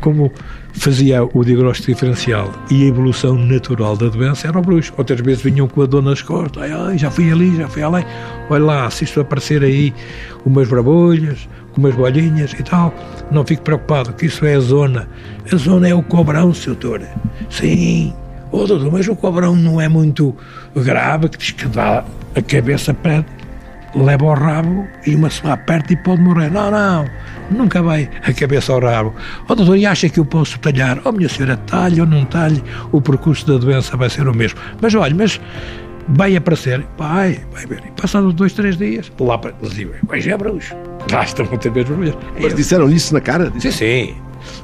como 0.00 0.32
fazia 0.72 1.24
o 1.24 1.44
diagnóstico 1.44 1.92
diferencial 1.92 2.52
e 2.70 2.84
a 2.84 2.86
evolução 2.86 3.34
natural 3.34 3.96
da 3.96 4.08
doença 4.08 4.48
era 4.48 4.58
o 4.58 4.62
bruxo. 4.62 4.92
Outras 4.96 5.20
vezes 5.20 5.42
vinham 5.42 5.66
com 5.66 5.82
a 5.82 5.86
dor 5.86 6.02
nas 6.02 6.22
costas, 6.22 6.62
ai, 6.62 6.72
ai, 6.72 6.98
já 6.98 7.10
fui 7.10 7.30
ali, 7.32 7.56
já 7.56 7.68
fui 7.68 7.82
além. 7.82 8.04
Olha 8.48 8.64
lá, 8.64 8.90
se 8.90 9.04
isto 9.04 9.20
aparecer 9.20 9.62
aí 9.62 9.92
umas 10.44 10.68
brabolhas, 10.68 11.48
umas 11.78 11.94
bolinhas 11.94 12.52
e 12.52 12.62
tal. 12.62 12.92
Não 13.30 13.44
fique 13.44 13.62
preocupado, 13.62 14.12
que 14.12 14.26
isso 14.26 14.44
é 14.44 14.54
a 14.54 14.60
zona. 14.60 15.08
A 15.50 15.56
zona 15.56 15.88
é 15.88 15.94
o 15.94 16.02
cobrão, 16.02 16.52
seu 16.52 16.74
doutor. 16.74 17.02
Sim. 17.48 18.12
Oh, 18.50 18.66
doutor, 18.66 18.90
mas 18.90 19.06
o 19.06 19.14
cobrão 19.14 19.54
não 19.54 19.80
é 19.80 19.88
muito 19.88 20.34
grave, 20.74 21.28
que 21.28 21.38
diz 21.38 21.50
que 21.50 21.66
dá 21.66 22.04
a 22.34 22.42
cabeça 22.42 22.92
para 22.94 23.24
leva 23.94 24.26
ao 24.26 24.34
rabo 24.34 24.86
e 25.06 25.14
uma 25.14 25.30
se 25.30 25.46
aperta 25.46 25.92
e 25.92 25.96
pode 25.96 26.20
morrer. 26.20 26.50
Não, 26.50 26.70
não, 26.70 27.04
nunca 27.50 27.82
vai 27.82 28.08
a 28.22 28.32
cabeça 28.32 28.72
ao 28.72 28.80
rabo. 28.80 29.14
Oh, 29.48 29.54
doutor, 29.54 29.76
e 29.76 29.86
acha 29.86 30.08
que 30.08 30.20
eu 30.20 30.24
posso 30.24 30.58
talhar? 30.58 31.00
Oh 31.04 31.12
minha 31.12 31.28
senhora, 31.28 31.56
talhe 31.56 32.00
ou 32.00 32.06
não 32.06 32.24
talhe, 32.24 32.62
o 32.92 33.00
percurso 33.00 33.46
da 33.46 33.58
doença 33.58 33.96
vai 33.96 34.10
ser 34.10 34.28
o 34.28 34.34
mesmo. 34.34 34.58
Mas 34.80 34.94
olha, 34.94 35.14
mas 35.14 35.40
vai 36.08 36.36
aparecer, 36.36 36.84
vai, 36.96 37.40
vai 37.52 37.66
ver. 37.66 37.82
E 37.86 38.00
passados 38.00 38.32
dois, 38.34 38.52
três 38.52 38.76
dias, 38.76 39.10
lá 39.20 39.38
para 39.38 39.54
eles 39.60 39.74
dizem, 39.74 39.94
vai 40.06 40.20
já 40.20 40.32
é 40.32 40.36
bruxo. 40.36 40.74
Lá 41.10 41.24
estão 41.24 41.46
muitas 41.46 41.72
vezes 41.72 41.90
bruxos. 41.90 42.16
Mas 42.40 42.54
disseram 42.54 42.90
isso 42.90 43.12
na 43.14 43.20
cara? 43.20 43.52
Sim, 43.58 43.70
sim. 43.70 44.14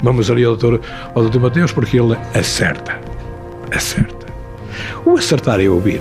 Vamos 0.03 0.31
ali 0.31 0.45
ao 0.45 0.57
doutor, 0.57 0.81
ao 1.15 1.23
doutor 1.23 1.41
Mateus 1.41 1.73
porque 1.73 1.99
ele 1.99 2.17
acerta. 2.35 2.99
Acerta. 3.75 4.27
O 5.05 5.17
acertar 5.17 5.61
é 5.61 5.69
ouvir. 5.69 6.01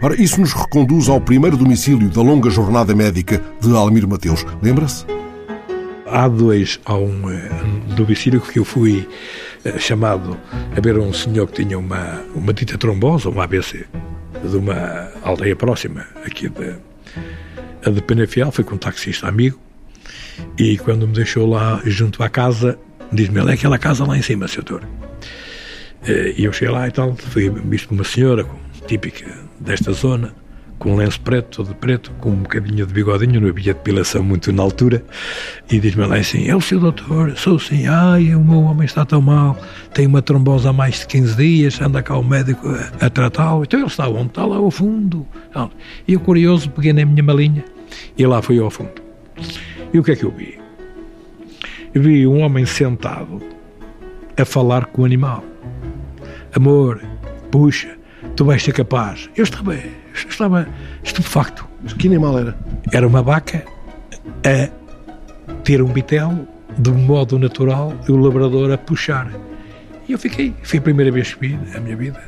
Ora, 0.00 0.20
isso 0.20 0.40
nos 0.40 0.52
reconduz 0.52 1.08
ao 1.08 1.20
primeiro 1.20 1.56
domicílio 1.56 2.08
da 2.08 2.22
longa 2.22 2.48
jornada 2.50 2.94
médica 2.94 3.42
de 3.60 3.74
Almir 3.74 4.06
Mateus. 4.06 4.46
Lembra-se? 4.62 5.04
Há 6.06 6.28
dois. 6.28 6.78
Há 6.84 6.94
um 6.94 7.26
uh, 7.26 7.94
domicílio 7.94 8.40
que 8.40 8.60
eu 8.60 8.64
fui 8.64 9.06
chamado 9.78 10.38
a 10.76 10.80
ver 10.80 10.98
um 10.98 11.12
senhor 11.12 11.46
que 11.48 11.64
tinha 11.64 11.78
uma, 11.78 12.22
uma 12.34 12.52
dita 12.52 12.78
trombose, 12.78 13.28
uma 13.28 13.44
ABC, 13.44 13.86
de 14.42 14.56
uma 14.56 15.10
aldeia 15.22 15.56
próxima, 15.56 16.06
aqui 16.24 16.48
de, 16.48 16.76
a 17.84 17.90
de 17.90 18.02
Penafiel. 18.02 18.52
Foi 18.52 18.64
com 18.64 18.74
um 18.76 18.78
taxista 18.78 19.28
amigo. 19.28 19.58
E 20.56 20.78
quando 20.78 21.06
me 21.06 21.14
deixou 21.14 21.48
lá 21.48 21.80
junto 21.84 22.22
à 22.22 22.28
casa, 22.28 22.78
diz-me: 23.12 23.40
é 23.40 23.54
aquela 23.54 23.78
casa 23.78 24.04
lá 24.04 24.16
em 24.16 24.22
cima, 24.22 24.46
seu 24.48 24.62
doutor. 24.62 24.88
Eh, 26.06 26.34
e 26.38 26.44
eu 26.44 26.52
cheguei 26.52 26.72
lá 26.72 26.86
e 26.86 26.90
tal, 26.90 27.14
fui 27.16 27.50
visto 27.50 27.88
por 27.88 27.94
uma 27.94 28.04
senhora 28.04 28.46
típica 28.86 29.26
desta 29.60 29.92
zona, 29.92 30.34
com 30.78 30.92
um 30.92 30.96
lenço 30.96 31.20
preto, 31.20 31.64
todo 31.64 31.74
preto, 31.74 32.10
com 32.20 32.30
um 32.30 32.36
bocadinho 32.36 32.86
de 32.86 32.92
bigodinho, 32.92 33.40
não 33.40 33.48
havia 33.48 33.74
depilação 33.74 34.22
muito 34.22 34.52
na 34.52 34.62
altura, 34.62 35.02
e 35.70 35.78
diz-me 35.78 36.06
lá 36.06 36.16
assim, 36.16 36.48
é 36.48 36.54
o 36.54 36.60
seu 36.60 36.78
doutor, 36.78 37.36
sou 37.36 37.58
sim, 37.58 37.86
ai, 37.86 38.34
o 38.34 38.40
meu 38.40 38.60
homem 38.60 38.84
está 38.84 39.04
tão 39.04 39.20
mal, 39.20 39.58
tem 39.92 40.06
uma 40.06 40.22
trombose 40.22 40.68
há 40.68 40.72
mais 40.72 41.00
de 41.00 41.06
15 41.08 41.36
dias, 41.36 41.80
anda 41.80 42.02
cá 42.02 42.16
o 42.16 42.22
médico 42.22 42.68
a, 42.68 43.06
a 43.06 43.10
tratá-lo, 43.10 43.64
então 43.64 43.80
ele 43.80 43.88
está 43.88 44.08
onde? 44.08 44.28
Está 44.28 44.46
lá 44.46 44.56
ao 44.56 44.70
fundo. 44.70 45.26
E 46.06 46.12
eu, 46.12 46.20
curioso, 46.20 46.70
peguei 46.70 46.92
na 46.92 47.04
minha 47.04 47.22
malinha, 47.22 47.64
e 48.16 48.26
lá 48.26 48.40
fui 48.40 48.58
ao 48.58 48.70
fundo. 48.70 49.02
E 49.92 49.98
o 49.98 50.02
que 50.02 50.12
é 50.12 50.16
que 50.16 50.24
eu 50.24 50.30
vi? 50.30 50.58
Eu 51.94 52.02
vi 52.02 52.26
um 52.26 52.40
homem 52.40 52.64
sentado 52.66 53.40
a 54.36 54.44
falar 54.44 54.86
com 54.86 55.02
o 55.02 55.04
animal. 55.04 55.42
Amor, 56.54 57.00
puxa, 57.50 57.97
tu 58.38 58.44
vais 58.44 58.62
ser 58.62 58.72
capaz. 58.72 59.28
Eu 59.36 59.42
estava, 59.42 59.74
estava 60.14 60.68
estupefacto. 61.02 61.66
Mas 61.82 61.92
que 61.94 62.06
animal 62.06 62.38
era? 62.38 62.56
Era 62.92 63.04
uma 63.04 63.20
vaca 63.20 63.64
a 64.46 65.56
ter 65.64 65.82
um 65.82 65.88
bitel 65.88 66.46
de 66.78 66.92
modo 66.92 67.36
natural 67.36 67.92
e 68.08 68.12
o 68.12 68.16
labrador 68.16 68.70
a 68.70 68.78
puxar. 68.78 69.28
E 70.08 70.12
eu 70.12 70.18
fiquei, 70.20 70.54
foi 70.62 70.78
a 70.78 70.82
primeira 70.82 71.10
vez 71.10 71.34
que 71.34 71.48
vi 71.48 71.58
na 71.72 71.80
minha 71.80 71.96
vida. 71.96 72.22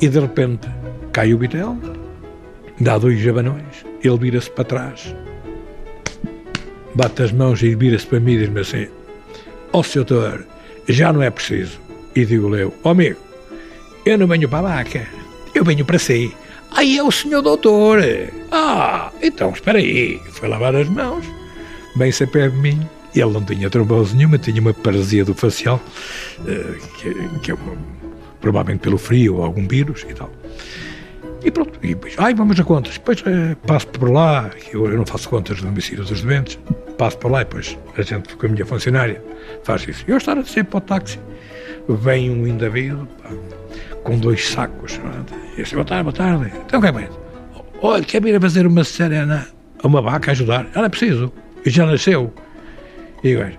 E 0.00 0.08
de 0.08 0.18
repente 0.18 0.68
cai 1.12 1.32
o 1.32 1.38
bitel, 1.38 1.78
dá 2.80 2.98
dois 2.98 3.20
jabanões, 3.20 3.86
ele 4.02 4.18
vira-se 4.18 4.50
para 4.50 4.64
trás, 4.64 5.14
bate 6.96 7.22
as 7.22 7.30
mãos 7.30 7.62
e 7.62 7.76
vira-se 7.76 8.08
para 8.08 8.18
mim 8.18 8.32
e 8.32 8.38
diz-me 8.38 8.60
assim: 8.60 8.88
Ó 9.72 9.78
oh, 9.78 9.82
senhor, 9.84 10.44
já 10.88 11.12
não 11.12 11.22
é 11.22 11.30
preciso. 11.30 11.78
E 12.16 12.24
digo-lhe 12.24 12.62
eu: 12.62 12.74
Ó 12.82 12.88
oh, 12.88 12.90
amigo, 12.90 13.25
eu 14.06 14.16
não 14.16 14.28
venho 14.28 14.48
para 14.48 14.60
a 14.60 14.76
vaca, 14.76 15.06
eu 15.52 15.64
venho 15.64 15.84
para 15.84 15.98
si. 15.98 16.32
Aí 16.70 16.96
é 16.96 17.02
o 17.02 17.10
senhor 17.10 17.42
doutor. 17.42 17.98
Ah, 18.52 19.10
então 19.20 19.50
espera 19.50 19.78
aí. 19.78 20.20
Foi 20.30 20.48
lavar 20.48 20.76
as 20.76 20.88
mãos, 20.88 21.26
bem-se 21.96 22.24
pé 22.28 22.48
de 22.48 22.56
mim. 22.56 22.80
Ele 23.14 23.32
não 23.32 23.44
tinha 23.44 23.68
trombose 23.68 24.14
nenhuma, 24.14 24.38
tinha 24.38 24.60
uma 24.60 24.72
paralisia 24.72 25.24
do 25.24 25.34
facial, 25.34 25.80
eh, 26.46 26.78
que, 26.98 27.38
que 27.40 27.52
é 27.52 27.56
provavelmente 28.40 28.80
pelo 28.80 28.98
frio 28.98 29.36
ou 29.36 29.42
algum 29.42 29.66
vírus 29.66 30.06
e 30.08 30.14
tal. 30.14 30.30
E 31.42 31.50
pronto, 31.50 31.78
e 31.82 31.88
depois, 31.88 32.14
ai, 32.18 32.34
vamos 32.34 32.60
a 32.60 32.64
contas. 32.64 32.94
Depois 32.94 33.24
eh, 33.26 33.56
passo 33.66 33.88
por 33.88 34.10
lá, 34.10 34.50
eu, 34.72 34.86
eu 34.86 34.98
não 34.98 35.06
faço 35.06 35.28
contas 35.28 35.60
no 35.62 35.68
domicílio 35.68 36.04
dos 36.04 36.20
doentes, 36.20 36.58
passo 36.98 37.18
por 37.18 37.30
lá 37.30 37.40
e 37.40 37.44
depois 37.44 37.76
a 37.96 38.02
gente, 38.02 38.36
com 38.36 38.46
a 38.46 38.48
minha 38.50 38.66
funcionária, 38.66 39.22
faz 39.64 39.88
isso. 39.88 40.04
Eu 40.06 40.18
estar 40.18 40.36
a 40.36 40.42
descer 40.42 40.64
para 40.64 40.78
o 40.78 40.80
táxi, 40.82 41.18
vem 41.88 42.30
um 42.30 42.46
indivíduo, 42.46 43.08
com 44.06 44.16
dois 44.18 44.48
sacos. 44.48 45.00
E 45.54 45.62
disse, 45.62 45.74
boa 45.74 45.84
tarde, 45.84 46.04
boa 46.04 46.12
tarde. 46.12 46.52
Então, 46.64 46.78
o 46.78 46.82
que 46.82 46.88
é 46.88 46.92
mais? 46.92 47.10
Olha, 47.82 48.04
quer 48.04 48.22
vir 48.22 48.36
a 48.36 48.40
fazer 48.40 48.64
uma 48.64 48.84
serena 48.84 49.48
a 49.82 49.86
uma 49.86 50.00
vaca, 50.00 50.30
ajudar? 50.30 50.66
Ela 50.74 50.86
é 50.86 50.88
preciso. 50.88 51.32
E 51.64 51.70
já 51.70 51.84
nasceu. 51.84 52.32
E 53.24 53.30
eu, 53.30 53.50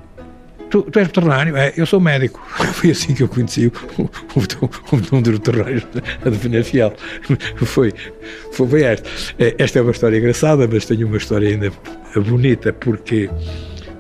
tu, 0.70 0.84
tu 0.84 1.00
és 1.00 1.08
veterinário? 1.08 1.58
É, 1.58 1.74
eu 1.76 1.86
sou 1.86 2.00
médico. 2.00 2.42
Foi 2.74 2.92
assim 2.92 3.14
que 3.14 3.24
eu 3.24 3.28
conheci 3.28 3.68
o, 3.68 4.04
o, 4.04 4.96
o 4.96 5.02
dom 5.02 5.22
dos 5.22 5.34
veterinários 5.34 5.86
a 6.26 6.30
definir 6.30 6.64
fiel. 6.64 6.94
Foi, 7.66 7.94
foi, 8.54 8.68
foi 8.68 8.84
esta. 8.84 9.10
É, 9.38 9.54
esta 9.58 9.80
é 9.80 9.82
uma 9.82 9.92
história 9.92 10.18
engraçada, 10.18 10.66
mas 10.72 10.86
tenho 10.86 11.08
uma 11.08 11.18
história 11.18 11.50
ainda 11.50 11.72
bonita, 12.16 12.72
porque 12.72 13.30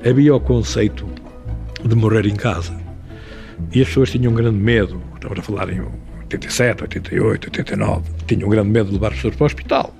havia 0.10 0.34
o 0.34 0.40
conceito 0.40 1.06
de 1.84 1.94
morrer 1.94 2.26
em 2.26 2.36
casa. 2.38 2.74
E 3.74 3.82
as 3.82 3.90
pessoas 3.90 4.12
tinham 4.12 4.32
um 4.32 4.36
grande 4.36 4.58
medo, 4.58 5.02
estamos 5.16 5.40
a 5.40 5.42
falar 5.42 5.70
em 5.70 5.82
87, 6.36 6.82
88, 6.84 7.46
89, 7.48 8.10
tinham 8.26 8.48
um 8.48 8.52
grande 8.52 8.70
medo 8.70 8.88
de 8.88 8.94
levar 8.94 9.10
as 9.10 9.16
pessoas 9.16 9.36
para 9.36 9.44
o 9.44 9.48
hospital. 9.48 9.96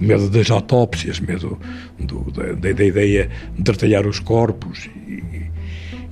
Medo 0.00 0.30
das 0.30 0.50
autópsias, 0.50 1.20
medo 1.20 1.58
do, 1.98 2.30
da, 2.30 2.72
da, 2.72 2.84
ideia 2.84 3.30
de 3.54 3.62
detalhar 3.62 4.06
os 4.06 4.18
corpos. 4.18 4.88
E, 5.06 5.22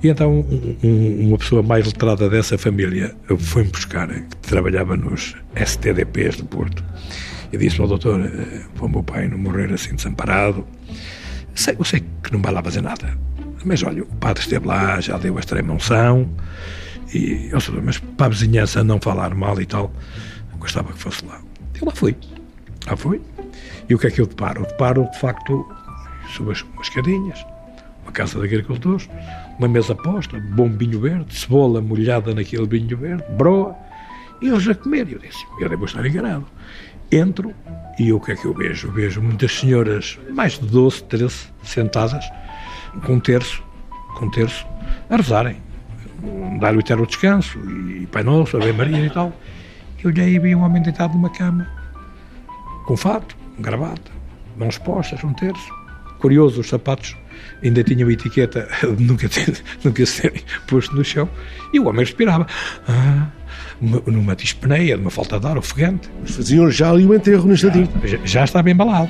e 0.03 0.09
então 0.09 0.31
um, 0.31 0.77
um, 0.83 1.27
uma 1.29 1.37
pessoa 1.39 1.63
mais 1.63 1.87
letrada 1.87 2.29
dessa 2.29 2.55
família 2.57 3.15
foi-me 3.37 3.69
buscar, 3.69 4.07
que 4.07 4.37
trabalhava 4.47 4.95
nos 4.95 5.35
STDPs 5.55 6.37
de 6.37 6.43
Porto, 6.43 6.83
e 7.51 7.57
disse 7.57 7.81
ao 7.81 7.87
doutor, 7.87 8.19
eh, 8.21 8.61
para 8.75 8.85
o 8.85 8.89
meu 8.89 9.01
pai 9.01 9.27
não 9.27 9.37
morrer 9.37 9.71
assim 9.73 9.95
desamparado, 9.95 10.65
sei, 11.55 11.75
eu 11.77 11.85
sei 11.85 12.03
que 12.21 12.31
não 12.31 12.41
vai 12.41 12.53
lá 12.53 12.61
fazer 12.61 12.81
nada, 12.81 13.17
mas 13.65 13.81
olha, 13.81 14.03
o 14.03 14.15
padre 14.17 14.43
esteve 14.43 14.67
lá, 14.67 14.99
já 14.99 15.17
deu 15.17 15.37
a 15.37 15.39
extrema 15.39 15.73
unção, 15.73 16.29
e 17.13 17.49
eu 17.51 17.61
sabia, 17.61 17.81
mas 17.81 17.99
para 17.99 18.25
a 18.25 18.29
vizinhança 18.29 18.83
não 18.83 18.99
falar 18.99 19.35
mal 19.35 19.59
e 19.61 19.65
tal, 19.65 19.91
gostava 20.57 20.91
que 20.91 20.99
fosse 20.99 21.25
lá. 21.25 21.39
Eu 21.79 21.87
lá 21.87 21.93
fui. 21.93 22.15
Lá 22.87 22.97
fui. 22.97 23.21
E 23.87 23.93
o 23.93 23.99
que 23.99 24.07
é 24.07 24.11
que 24.11 24.21
eu 24.21 24.25
deparo? 24.25 24.61
Eu 24.61 24.65
deparo, 24.65 25.09
de 25.11 25.19
facto, 25.19 25.67
sobre 26.35 26.53
as 26.53 26.65
escadinhas, 26.81 27.45
uma 28.01 28.11
casa 28.11 28.39
de 28.39 28.45
agricultores, 28.45 29.09
uma 29.59 29.67
mesa 29.67 29.93
posta, 29.93 30.39
bom 30.39 30.69
vinho 30.69 30.99
verde, 30.99 31.35
cebola 31.35 31.81
molhada 31.81 32.33
naquele 32.33 32.65
vinho 32.65 32.97
verde, 32.97 33.23
broa, 33.37 33.75
e 34.41 34.47
eles 34.47 34.67
a 34.67 34.73
comer. 34.73 35.07
Eu 35.11 35.19
disse, 35.19 35.45
eu 35.59 35.69
devo 35.69 35.85
estar 35.85 36.05
enganado. 36.05 36.45
Entro 37.11 37.53
e 37.99 38.11
o 38.11 38.19
que 38.19 38.31
é 38.31 38.35
que 38.35 38.45
eu 38.45 38.53
vejo? 38.53 38.91
Vejo 38.91 39.21
muitas 39.21 39.51
senhoras, 39.51 40.17
mais 40.31 40.57
de 40.57 40.65
12, 40.65 41.03
13, 41.03 41.35
sentadas, 41.63 42.25
com 43.05 43.13
um 43.13 43.19
terço, 43.19 43.61
com 44.15 44.25
um 44.25 44.31
terço, 44.31 44.65
a 45.09 45.17
rezarem 45.17 45.57
dar 46.59 46.75
o 46.75 46.79
eterno 46.79 47.05
descanso, 47.05 47.59
e 47.69 48.07
Pai 48.07 48.23
Nosso, 48.23 48.57
Ave 48.57 48.73
Maria 48.73 49.05
e 49.05 49.09
tal. 49.09 49.33
Eu 50.03 50.09
olhei 50.09 50.35
e 50.35 50.39
vi 50.39 50.55
um 50.55 50.63
homem 50.63 50.81
deitado 50.81 51.13
numa 51.13 51.29
cama, 51.29 51.67
com 52.85 52.97
fato, 52.97 53.35
gravata, 53.59 54.11
mãos 54.57 54.77
postas, 54.77 55.23
um 55.23 55.33
terço. 55.33 55.83
Curioso, 56.19 56.61
os 56.61 56.69
sapatos 56.69 57.17
ainda 57.61 57.83
tinham 57.83 58.09
etiqueta 58.09 58.67
de 58.97 59.03
nunca, 59.03 59.27
ter, 59.27 59.61
nunca 59.83 60.05
serem 60.05 60.41
posto 60.67 60.95
no 60.95 61.03
chão, 61.03 61.29
e 61.73 61.79
o 61.79 61.87
homem 61.87 62.01
respirava. 62.01 62.47
Ah, 62.87 63.27
numa 63.81 64.35
dispneia, 64.35 64.95
numa 64.95 65.09
falta 65.09 65.39
de 65.39 65.47
ar, 65.47 65.57
ofegante. 65.57 66.09
Mas 66.21 66.35
faziam 66.35 66.69
já 66.71 66.89
ali 66.89 67.05
o 67.05 67.13
enterro 67.13 67.47
no 67.47 67.53
estadio. 67.53 67.89
Já, 68.03 68.17
já 68.23 68.43
estava 68.45 68.69
embalado. 68.69 69.09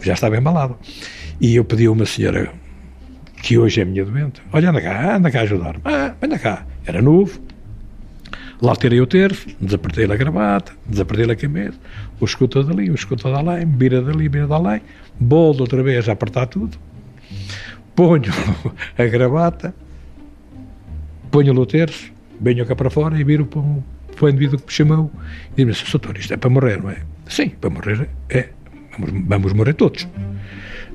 Já 0.00 0.14
estava 0.14 0.36
embalado. 0.36 0.76
E 1.40 1.54
eu 1.54 1.64
pedi 1.64 1.86
a 1.86 1.92
uma 1.92 2.04
senhora 2.04 2.52
que 3.42 3.58
hoje 3.58 3.80
é 3.80 3.84
minha 3.84 4.04
doente. 4.04 4.42
Olha, 4.52 4.70
anda 4.70 4.80
cá, 4.80 5.16
anda 5.16 5.30
cá 5.30 5.40
ajudar-me. 5.42 5.80
Ah, 5.84 6.14
anda 6.20 6.38
cá. 6.38 6.66
Era 6.86 7.00
novo. 7.00 7.40
Lá 8.60 8.74
tirei 8.74 9.00
o 9.00 9.06
terço, 9.06 9.46
desapertei 9.60 10.04
a 10.04 10.16
gravata, 10.16 10.72
desapertei 10.84 11.30
a 11.30 11.36
camisa, 11.36 11.78
o 12.18 12.24
escuta 12.24 12.64
dali, 12.64 12.90
o 12.90 12.94
escuta 12.94 13.30
dali, 13.30 13.64
vira 13.64 14.02
dali, 14.02 14.28
vira 14.28 14.48
dali, 14.48 14.82
boldo 15.18 15.62
outra 15.62 15.80
vez 15.80 16.08
a 16.08 16.12
apertar 16.12 16.46
tudo, 16.46 16.76
ponho 17.94 18.32
a 18.98 19.04
gravata, 19.04 19.72
ponho-lhe 21.30 21.58
o 21.60 21.66
terço, 21.66 22.10
venho 22.40 22.66
cá 22.66 22.74
para 22.74 22.90
fora 22.90 23.16
e 23.16 23.22
viro 23.22 23.46
para 23.46 23.60
o, 23.60 23.84
para 24.16 24.26
o 24.26 24.28
indivíduo 24.28 24.58
que 24.58 24.66
me 24.66 24.72
chamou 24.72 25.12
e 25.56 25.62
assim, 25.62 25.84
doutor, 25.92 26.16
isto 26.16 26.34
é 26.34 26.36
para 26.36 26.50
morrer, 26.50 26.82
não 26.82 26.90
é? 26.90 26.96
Sim, 27.28 27.50
para 27.50 27.70
morrer 27.70 28.08
é. 28.28 28.48
vamos, 28.98 29.24
vamos 29.24 29.52
morrer 29.52 29.74
todos. 29.74 30.08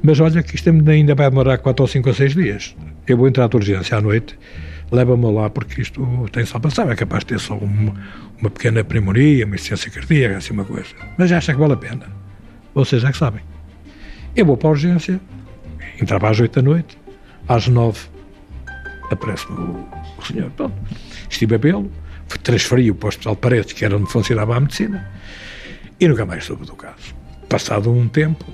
Mas 0.04 0.20
olha 0.20 0.44
que 0.44 0.56
isto 0.56 0.70
ainda 0.70 1.16
vai 1.16 1.30
demorar 1.30 1.58
4 1.58 1.82
ou 1.82 1.88
5 1.88 2.10
ou 2.10 2.14
6 2.14 2.36
dias. 2.36 2.76
Eu 3.08 3.16
vou 3.16 3.28
entrar 3.28 3.48
de 3.48 3.56
urgência 3.56 3.98
à 3.98 4.02
noite, 4.02 4.38
leva-me 4.92 5.32
lá 5.32 5.50
porque 5.50 5.82
isto 5.82 6.06
tem 6.34 6.46
só 6.46 6.60
passar, 6.60 6.92
é 6.92 6.96
capaz 6.96 7.22
de 7.22 7.28
ter 7.28 7.40
só 7.40 7.56
uma, 7.56 7.94
uma 8.38 8.50
pequena 8.50 8.84
pneumonia, 8.84 9.46
uma 9.46 9.56
insuficiência 9.56 9.90
cardíaca, 9.90 10.38
assim 10.38 10.52
uma 10.52 10.66
coisa. 10.66 10.90
Mas 11.18 11.32
acha 11.32 11.54
que 11.54 11.60
vale 11.60 11.74
a 11.74 11.78
pena. 11.78 12.06
Vocês 12.76 13.02
já 13.02 13.12
que 13.12 13.18
sabem. 13.18 13.42
Eu 14.36 14.46
vou 14.46 14.58
para 14.58 14.68
a 14.68 14.72
urgência, 14.72 15.22
entrava 16.02 16.30
às 16.30 16.40
8 16.40 16.62
da 16.62 16.62
noite, 16.62 16.98
às 17.48 17.68
9 17.68 18.00
aparece-me 19.10 19.58
o, 19.58 19.88
o 20.18 20.26
senhor. 20.26 20.52
Pronto, 20.52 20.76
estive 21.30 21.56
a 21.56 21.58
vê-lo, 21.58 21.90
transferi-o 22.44 22.96
para 22.96 23.06
o 23.06 23.10
Hospital 23.10 23.36
de 23.36 23.42
Paredes, 23.42 23.74
que 23.74 23.86
era 23.86 23.96
onde 23.96 24.12
funcionava 24.12 24.58
a 24.58 24.60
medicina, 24.60 25.10
e 25.98 26.08
nunca 26.08 26.26
mais 26.26 26.44
soube 26.44 26.66
do 26.66 26.76
caso. 26.76 27.16
Passado 27.48 27.92
um 27.92 28.08
tempo, 28.08 28.46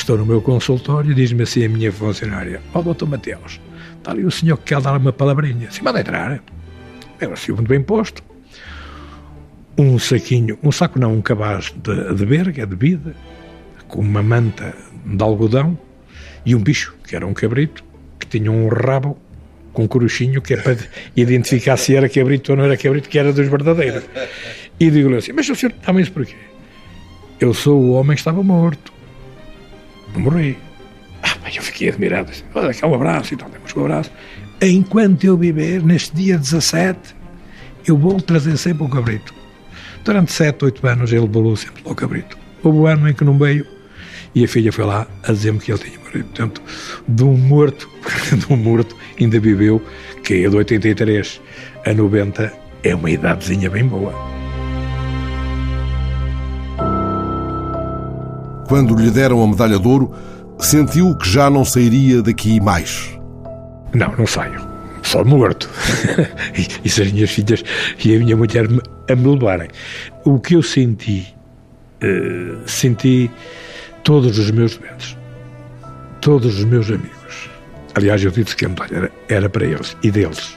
Estou 0.00 0.16
no 0.16 0.24
meu 0.24 0.40
consultório 0.40 1.10
e 1.10 1.14
diz-me 1.14 1.42
assim 1.42 1.62
a 1.62 1.68
minha 1.68 1.92
funcionária: 1.92 2.62
Ó, 2.72 2.78
oh, 2.78 2.82
doutor 2.82 3.06
Mateus, 3.06 3.60
está 3.98 4.12
ali 4.12 4.24
o 4.24 4.30
senhor 4.30 4.56
que 4.56 4.64
quer 4.64 4.80
dar 4.80 4.96
uma 4.96 5.12
palavrinha. 5.12 5.68
Assim, 5.68 5.82
manda 5.82 6.00
entrar. 6.00 6.42
Eu 7.20 7.34
assim, 7.34 7.52
muito 7.52 7.68
bem 7.68 7.82
posto. 7.82 8.22
Um 9.76 9.98
saquinho, 9.98 10.58
um 10.62 10.72
saco 10.72 10.98
não, 10.98 11.12
um 11.12 11.20
cabaz 11.20 11.74
de, 11.76 12.14
de 12.14 12.24
berga, 12.24 12.66
de 12.66 12.74
vida, 12.74 13.14
com 13.88 14.00
uma 14.00 14.22
manta 14.22 14.74
de 15.04 15.22
algodão 15.22 15.78
e 16.46 16.54
um 16.54 16.60
bicho, 16.60 16.96
que 17.06 17.14
era 17.14 17.26
um 17.26 17.34
cabrito, 17.34 17.84
que 18.18 18.26
tinha 18.26 18.50
um 18.50 18.68
rabo 18.68 19.18
com 19.74 19.82
um 19.82 19.86
que 20.40 20.54
é 20.54 20.56
para 20.56 20.78
identificar 21.14 21.76
se 21.76 21.94
era 21.94 22.08
cabrito 22.08 22.52
ou 22.52 22.56
não 22.56 22.64
era 22.64 22.76
cabrito, 22.78 23.06
que 23.06 23.18
era 23.18 23.34
dos 23.34 23.46
verdadeiros. 23.46 24.04
E 24.80 24.90
digo-lhe 24.90 25.16
assim, 25.16 25.32
mas 25.32 25.46
o 25.50 25.54
senhor 25.54 25.74
está-me 25.78 26.00
isso 26.00 26.12
porquê? 26.12 26.36
Eu 27.38 27.52
sou 27.52 27.78
o 27.78 27.90
homem 27.92 28.14
que 28.14 28.20
estava 28.22 28.42
morto 28.42 28.98
morri. 30.18 30.58
Ah, 31.22 31.36
eu 31.54 31.62
fiquei 31.62 31.88
admirado. 31.88 32.30
Olha, 32.54 32.74
cá 32.74 32.86
um 32.86 32.94
abraço 32.94 33.34
e 33.34 33.36
tal, 33.36 33.48
demos 33.50 33.74
um 33.74 33.80
abraço. 33.80 34.10
Enquanto 34.62 35.24
eu 35.24 35.36
viver, 35.36 35.82
neste 35.82 36.14
dia 36.14 36.36
17, 36.36 37.14
eu 37.86 37.96
vou 37.96 38.20
trazer 38.20 38.56
sempre 38.56 38.84
o 38.84 38.88
cabrito. 38.88 39.34
Durante 40.04 40.32
7, 40.32 40.64
8 40.64 40.86
anos 40.86 41.12
ele 41.12 41.26
bolou 41.26 41.56
sempre 41.56 41.82
o 41.84 41.94
cabrito. 41.94 42.36
Houve 42.62 42.78
um 42.78 42.86
ano 42.86 43.08
em 43.08 43.14
que 43.14 43.24
não 43.24 43.38
veio 43.38 43.66
e 44.34 44.44
a 44.44 44.48
filha 44.48 44.72
foi 44.72 44.84
lá 44.84 45.06
a 45.24 45.32
dizer-me 45.32 45.58
que 45.58 45.72
ele 45.72 45.78
tinha 45.78 45.98
morrido. 45.98 46.24
Portanto, 46.24 46.62
de 47.08 47.24
um 47.24 47.36
morto, 47.36 47.88
de 48.36 48.52
um 48.52 48.56
morto, 48.56 48.96
ainda 49.18 49.40
viveu, 49.40 49.82
que 50.22 50.44
é 50.44 50.48
de 50.48 50.56
83 50.56 51.40
a 51.86 51.92
90, 51.92 52.52
é 52.82 52.94
uma 52.94 53.10
idadezinha 53.10 53.68
bem 53.68 53.86
boa. 53.86 54.39
Quando 58.70 58.94
lhe 58.94 59.10
deram 59.10 59.42
a 59.42 59.48
medalha 59.48 59.80
de 59.80 59.88
ouro, 59.88 60.14
sentiu 60.56 61.12
que 61.16 61.28
já 61.28 61.50
não 61.50 61.64
sairia 61.64 62.22
daqui 62.22 62.60
mais. 62.60 63.18
Não, 63.92 64.14
não 64.16 64.24
saio. 64.24 64.64
Só 65.02 65.24
morto. 65.24 65.68
e, 66.84 66.88
se 66.88 67.02
as 67.02 67.10
minhas 67.10 67.32
filhas 67.32 67.64
e 68.04 68.14
a 68.14 68.18
minha 68.20 68.36
mulher 68.36 68.68
me, 68.68 68.80
a 69.10 69.16
me 69.16 69.26
levarem. 69.26 69.68
O 70.24 70.38
que 70.38 70.54
eu 70.54 70.62
senti, 70.62 71.34
uh, 72.00 72.58
senti 72.64 73.28
todos 74.04 74.38
os 74.38 74.52
meus 74.52 74.76
doentes, 74.76 75.16
todos 76.20 76.56
os 76.60 76.64
meus 76.64 76.86
amigos. 76.86 77.50
Aliás, 77.96 78.22
eu 78.22 78.30
disse 78.30 78.54
que 78.54 78.66
a 78.66 78.68
medalha 78.68 78.96
era, 78.96 79.12
era 79.28 79.48
para 79.48 79.66
eles 79.66 79.96
e 80.04 80.12
deles. 80.12 80.56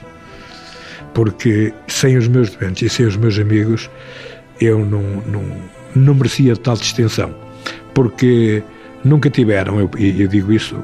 Porque 1.14 1.74
sem 1.88 2.16
os 2.16 2.28
meus 2.28 2.50
doentes 2.50 2.80
e 2.80 2.94
sem 2.94 3.06
os 3.06 3.16
meus 3.16 3.36
amigos, 3.40 3.90
eu 4.60 4.86
não, 4.86 5.02
não, 5.26 5.44
não 5.96 6.14
merecia 6.14 6.56
tal 6.56 6.76
distinção 6.76 7.42
porque 7.94 8.62
nunca 9.04 9.30
tiveram, 9.30 9.78
eu, 9.78 9.90
eu 9.98 10.28
digo 10.28 10.52
isso, 10.52 10.76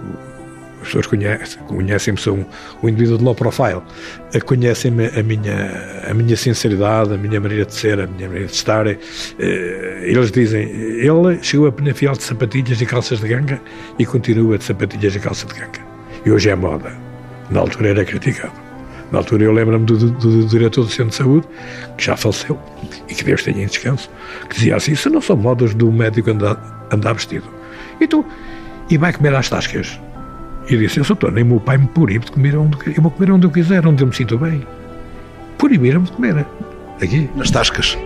as 0.80 0.86
pessoas 0.86 1.06
conhecem, 1.06 1.62
conhecem-me, 1.64 2.18
sou 2.18 2.36
um, 2.36 2.44
um 2.82 2.88
indivíduo 2.88 3.18
de 3.18 3.24
low 3.24 3.34
profile, 3.34 3.82
eh, 4.32 4.40
conhecem-me 4.40 5.06
a 5.08 5.22
minha, 5.22 6.04
a 6.08 6.14
minha 6.14 6.36
sinceridade, 6.36 7.12
a 7.12 7.18
minha 7.18 7.38
maneira 7.38 7.66
de 7.66 7.74
ser, 7.74 8.00
a 8.00 8.06
minha 8.06 8.28
maneira 8.28 8.46
de 8.46 8.54
estar. 8.54 8.86
Eh, 8.86 8.98
eles 10.02 10.30
dizem, 10.30 10.62
ele 10.62 11.38
chegou 11.42 11.66
a 11.66 11.72
Penafiel 11.72 12.12
de 12.12 12.22
sapatilhas 12.22 12.80
e 12.80 12.86
calças 12.86 13.20
de 13.20 13.28
ganga 13.28 13.60
e 13.98 14.06
continua 14.06 14.56
de 14.56 14.64
sapatilhas 14.64 15.14
e 15.14 15.20
calças 15.20 15.52
de 15.52 15.60
ganga. 15.60 15.80
E 16.24 16.30
hoje 16.30 16.48
é 16.48 16.54
moda. 16.54 16.92
Na 17.50 17.60
altura 17.60 17.88
era 17.88 18.04
criticado. 18.04 18.52
Na 19.12 19.18
altura 19.18 19.44
eu 19.44 19.52
lembro-me 19.52 19.84
do, 19.84 19.98
do, 19.98 20.10
do, 20.12 20.46
diretor 20.46 20.84
do 20.84 20.90
Centro 20.90 21.08
de 21.08 21.16
Saúde, 21.16 21.46
que 21.98 22.04
já 22.04 22.16
faleceu, 22.16 22.58
e 23.08 23.14
que 23.14 23.24
Deus 23.24 23.42
tenha 23.42 23.64
em 23.64 23.66
descanso, 23.66 24.08
que 24.48 24.54
dizia 24.54 24.76
assim, 24.76 24.92
isso 24.92 25.10
não 25.10 25.20
são 25.20 25.36
modas 25.36 25.74
do 25.74 25.90
médico 25.90 26.30
andar 26.30 26.79
andar 26.92 27.14
vestido. 27.14 27.44
E 28.00 28.06
tu? 28.06 28.24
E 28.88 28.96
vai 28.96 29.12
comer 29.12 29.34
às 29.34 29.48
tascas. 29.48 30.00
E 30.68 30.76
disse, 30.76 30.98
eu 30.98 31.04
sou 31.04 31.16
todo, 31.16 31.32
nem 31.32 31.44
meu 31.44 31.60
pai 31.60 31.78
me 31.78 31.86
proíbe 31.86 32.24
de 32.24 32.32
comer 32.32 32.56
onde 32.56 32.76
eu 32.96 33.02
vou 33.02 33.10
comer 33.10 33.32
onde 33.32 33.46
eu 33.46 33.50
quiser, 33.50 33.86
onde 33.86 34.02
eu 34.02 34.06
me 34.06 34.14
sinto 34.14 34.38
bem. 34.38 34.64
Proibiram-me 35.58 36.06
de 36.06 36.12
comer. 36.12 36.46
Aqui. 37.02 37.28
Nas 37.34 37.50
tascas. 37.50 37.96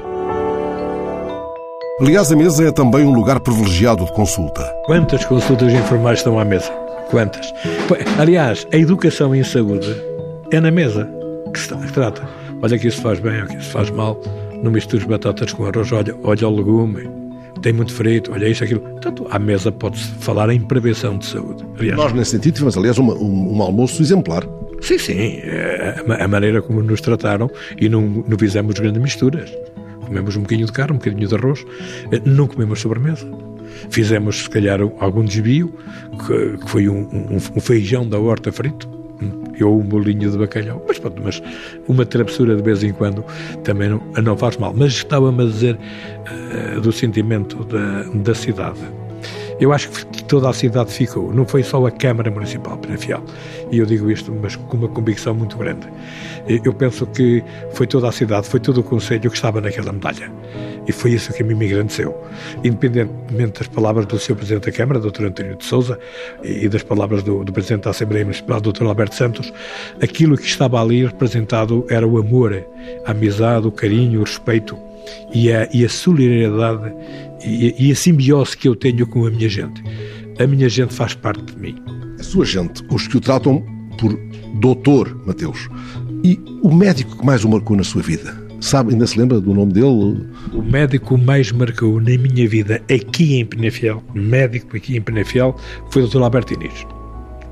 Aliás, 2.00 2.32
a 2.32 2.36
mesa 2.36 2.64
é 2.64 2.72
também 2.72 3.04
um 3.04 3.12
lugar 3.12 3.38
privilegiado 3.40 4.04
de 4.04 4.12
consulta. 4.12 4.62
Quantas 4.86 5.24
consultas 5.24 5.72
informais 5.72 6.18
estão 6.18 6.38
à 6.38 6.44
mesa? 6.44 6.70
Quantas? 7.10 7.52
Aliás, 8.18 8.66
a 8.72 8.76
educação 8.76 9.34
em 9.34 9.44
saúde 9.44 9.94
é 10.50 10.60
na 10.60 10.70
mesa 10.70 11.08
que 11.52 11.60
se 11.60 11.68
trata. 11.92 12.22
Olha 12.62 12.78
que 12.78 12.88
isso 12.88 13.00
faz 13.00 13.20
bem, 13.20 13.34
olha 13.34 13.46
que 13.46 13.56
isso 13.56 13.70
faz 13.70 13.90
mal. 13.90 14.20
Não 14.62 14.70
mistures 14.70 15.06
batatas 15.06 15.52
com 15.52 15.66
arroz, 15.66 15.92
olha, 15.92 16.16
olha 16.24 16.48
o 16.48 16.56
legume 16.56 17.23
tem 17.64 17.72
muito 17.72 17.94
frito, 17.94 18.30
olha 18.30 18.46
isto, 18.46 18.62
aquilo. 18.62 18.80
Portanto, 18.80 19.26
à 19.30 19.38
mesa 19.38 19.72
pode-se 19.72 20.06
falar 20.20 20.50
em 20.50 20.60
prevenção 20.60 21.16
de 21.16 21.24
saúde. 21.24 21.64
Aliás, 21.78 21.96
Nós, 21.96 22.12
nesse 22.12 22.32
sentido, 22.32 22.52
tivemos, 22.52 22.76
aliás, 22.76 22.98
uma, 22.98 23.14
um, 23.14 23.56
um 23.56 23.62
almoço 23.62 24.02
exemplar. 24.02 24.46
Sim, 24.82 24.98
sim. 24.98 25.38
É, 25.42 26.04
a, 26.20 26.28
maneira 26.28 26.60
como 26.60 26.82
nos 26.82 27.00
trataram 27.00 27.50
e 27.80 27.88
não, 27.88 28.02
não 28.02 28.38
fizemos 28.38 28.78
grandes 28.78 29.00
misturas. 29.00 29.50
Comemos 30.04 30.36
um 30.36 30.42
bocadinho 30.42 30.66
de 30.66 30.72
carne, 30.72 30.92
um 30.92 30.98
bocadinho 30.98 31.26
de 31.26 31.34
arroz, 31.34 31.64
eh, 32.12 32.20
não 32.26 32.46
comemos 32.46 32.80
sobremesa. 32.80 33.26
Fizemos, 33.88 34.42
se 34.42 34.50
calhar, 34.50 34.78
algum 34.98 35.24
desvio, 35.24 35.74
que, 36.26 36.58
que 36.58 36.70
foi 36.70 36.86
um, 36.86 37.00
um, 37.00 37.36
um 37.36 37.60
feijão 37.60 38.06
da 38.06 38.18
horta 38.18 38.52
frito, 38.52 38.86
ou 39.62 39.80
um 39.80 39.84
bolinho 39.84 40.30
de 40.30 40.38
bacalhau. 40.38 40.82
Mas 40.86 40.98
pronto, 40.98 41.20
mas 41.22 41.42
uma 41.86 42.04
travessura 42.04 42.56
de 42.56 42.62
vez 42.62 42.82
em 42.82 42.92
quando 42.92 43.24
também 43.62 43.88
não, 43.88 44.00
não 44.22 44.36
faz 44.36 44.56
mal. 44.56 44.72
Mas 44.74 44.92
estava-me 44.92 45.42
a 45.42 45.46
dizer 45.46 45.76
uh, 45.76 46.80
do 46.80 46.92
sentimento 46.92 47.64
da, 47.64 48.02
da 48.02 48.34
cidade. 48.34 48.80
Eu 49.60 49.72
acho 49.72 49.88
que 49.88 50.24
toda 50.24 50.48
a 50.48 50.52
cidade 50.52 50.92
ficou, 50.92 51.32
não 51.32 51.46
foi 51.46 51.62
só 51.62 51.84
a 51.86 51.90
Câmara 51.90 52.30
Municipal 52.30 52.76
Penafiel. 52.76 53.22
E 53.70 53.78
eu 53.78 53.86
digo 53.86 54.10
isto, 54.10 54.32
mas 54.32 54.56
com 54.56 54.76
uma 54.76 54.88
convicção 54.88 55.34
muito 55.34 55.56
grande. 55.56 55.86
Eu 56.46 56.74
penso 56.74 57.06
que 57.06 57.42
foi 57.72 57.86
toda 57.86 58.08
a 58.08 58.12
cidade, 58.12 58.48
foi 58.48 58.60
todo 58.60 58.78
o 58.78 58.82
Conselho 58.82 59.30
que 59.30 59.36
estava 59.36 59.60
naquela 59.60 59.92
medalha. 59.92 60.30
E 60.86 60.92
foi 60.92 61.12
isso 61.12 61.32
que 61.32 61.42
a 61.42 61.46
mim 61.46 61.54
me 61.54 61.66
engrandeceu. 61.66 62.14
Independentemente 62.62 63.60
das 63.60 63.68
palavras 63.68 64.06
do 64.06 64.18
seu 64.18 64.36
Presidente 64.36 64.66
da 64.66 64.72
Câmara, 64.72 65.00
Dr. 65.00 65.24
António 65.24 65.56
de 65.56 65.64
Souza, 65.64 65.98
e 66.42 66.68
das 66.68 66.82
palavras 66.82 67.22
do, 67.22 67.44
do 67.44 67.52
Presidente 67.52 67.84
da 67.84 67.90
Assembleia 67.90 68.24
Municipal, 68.24 68.60
Dr. 68.60 68.84
Alberto 68.84 69.14
Santos, 69.14 69.52
aquilo 70.02 70.36
que 70.36 70.46
estava 70.46 70.80
ali 70.82 71.06
representado 71.06 71.86
era 71.88 72.06
o 72.06 72.18
amor, 72.18 72.66
a 73.06 73.12
amizade, 73.12 73.66
o 73.66 73.72
carinho, 73.72 74.20
o 74.20 74.24
respeito 74.24 74.76
e 75.32 75.52
a, 75.52 75.68
e 75.72 75.84
a 75.84 75.88
solidariedade 75.88 76.94
e, 77.44 77.74
e 77.78 77.92
a 77.92 77.94
simbiose 77.94 78.56
que 78.56 78.68
eu 78.68 78.74
tenho 78.74 79.06
com 79.06 79.26
a 79.26 79.30
minha 79.30 79.48
gente. 79.48 79.82
A 80.38 80.46
minha 80.46 80.68
gente 80.68 80.92
faz 80.92 81.14
parte 81.14 81.42
de 81.42 81.60
mim. 81.60 81.76
A 82.18 82.22
sua 82.22 82.44
gente, 82.44 82.82
os 82.90 83.06
que 83.06 83.16
o 83.16 83.20
tratam 83.20 83.64
por 83.98 84.18
doutor 84.54 85.22
Mateus. 85.26 85.68
E 86.24 86.40
o 86.62 86.74
médico 86.74 87.18
que 87.18 87.24
mais 87.24 87.44
o 87.44 87.48
marcou 87.48 87.76
na 87.76 87.84
sua 87.84 88.02
vida? 88.02 88.42
Sabe, 88.60 88.92
ainda 88.92 89.06
se 89.06 89.18
lembra 89.18 89.40
do 89.40 89.52
nome 89.52 89.74
dele? 89.74 90.26
O 90.52 90.62
médico 90.62 91.18
mais 91.18 91.52
marcou 91.52 92.00
na 92.00 92.16
minha 92.16 92.48
vida 92.48 92.82
aqui 92.90 93.34
em 93.34 93.44
Penafiel, 93.44 94.02
médico 94.14 94.76
aqui 94.76 94.96
em 94.96 95.02
Penafiel, 95.02 95.54
foi 95.90 96.02
o 96.02 96.08
Dr. 96.08 96.22
Alberto 96.22 96.54
Inês. 96.54 96.86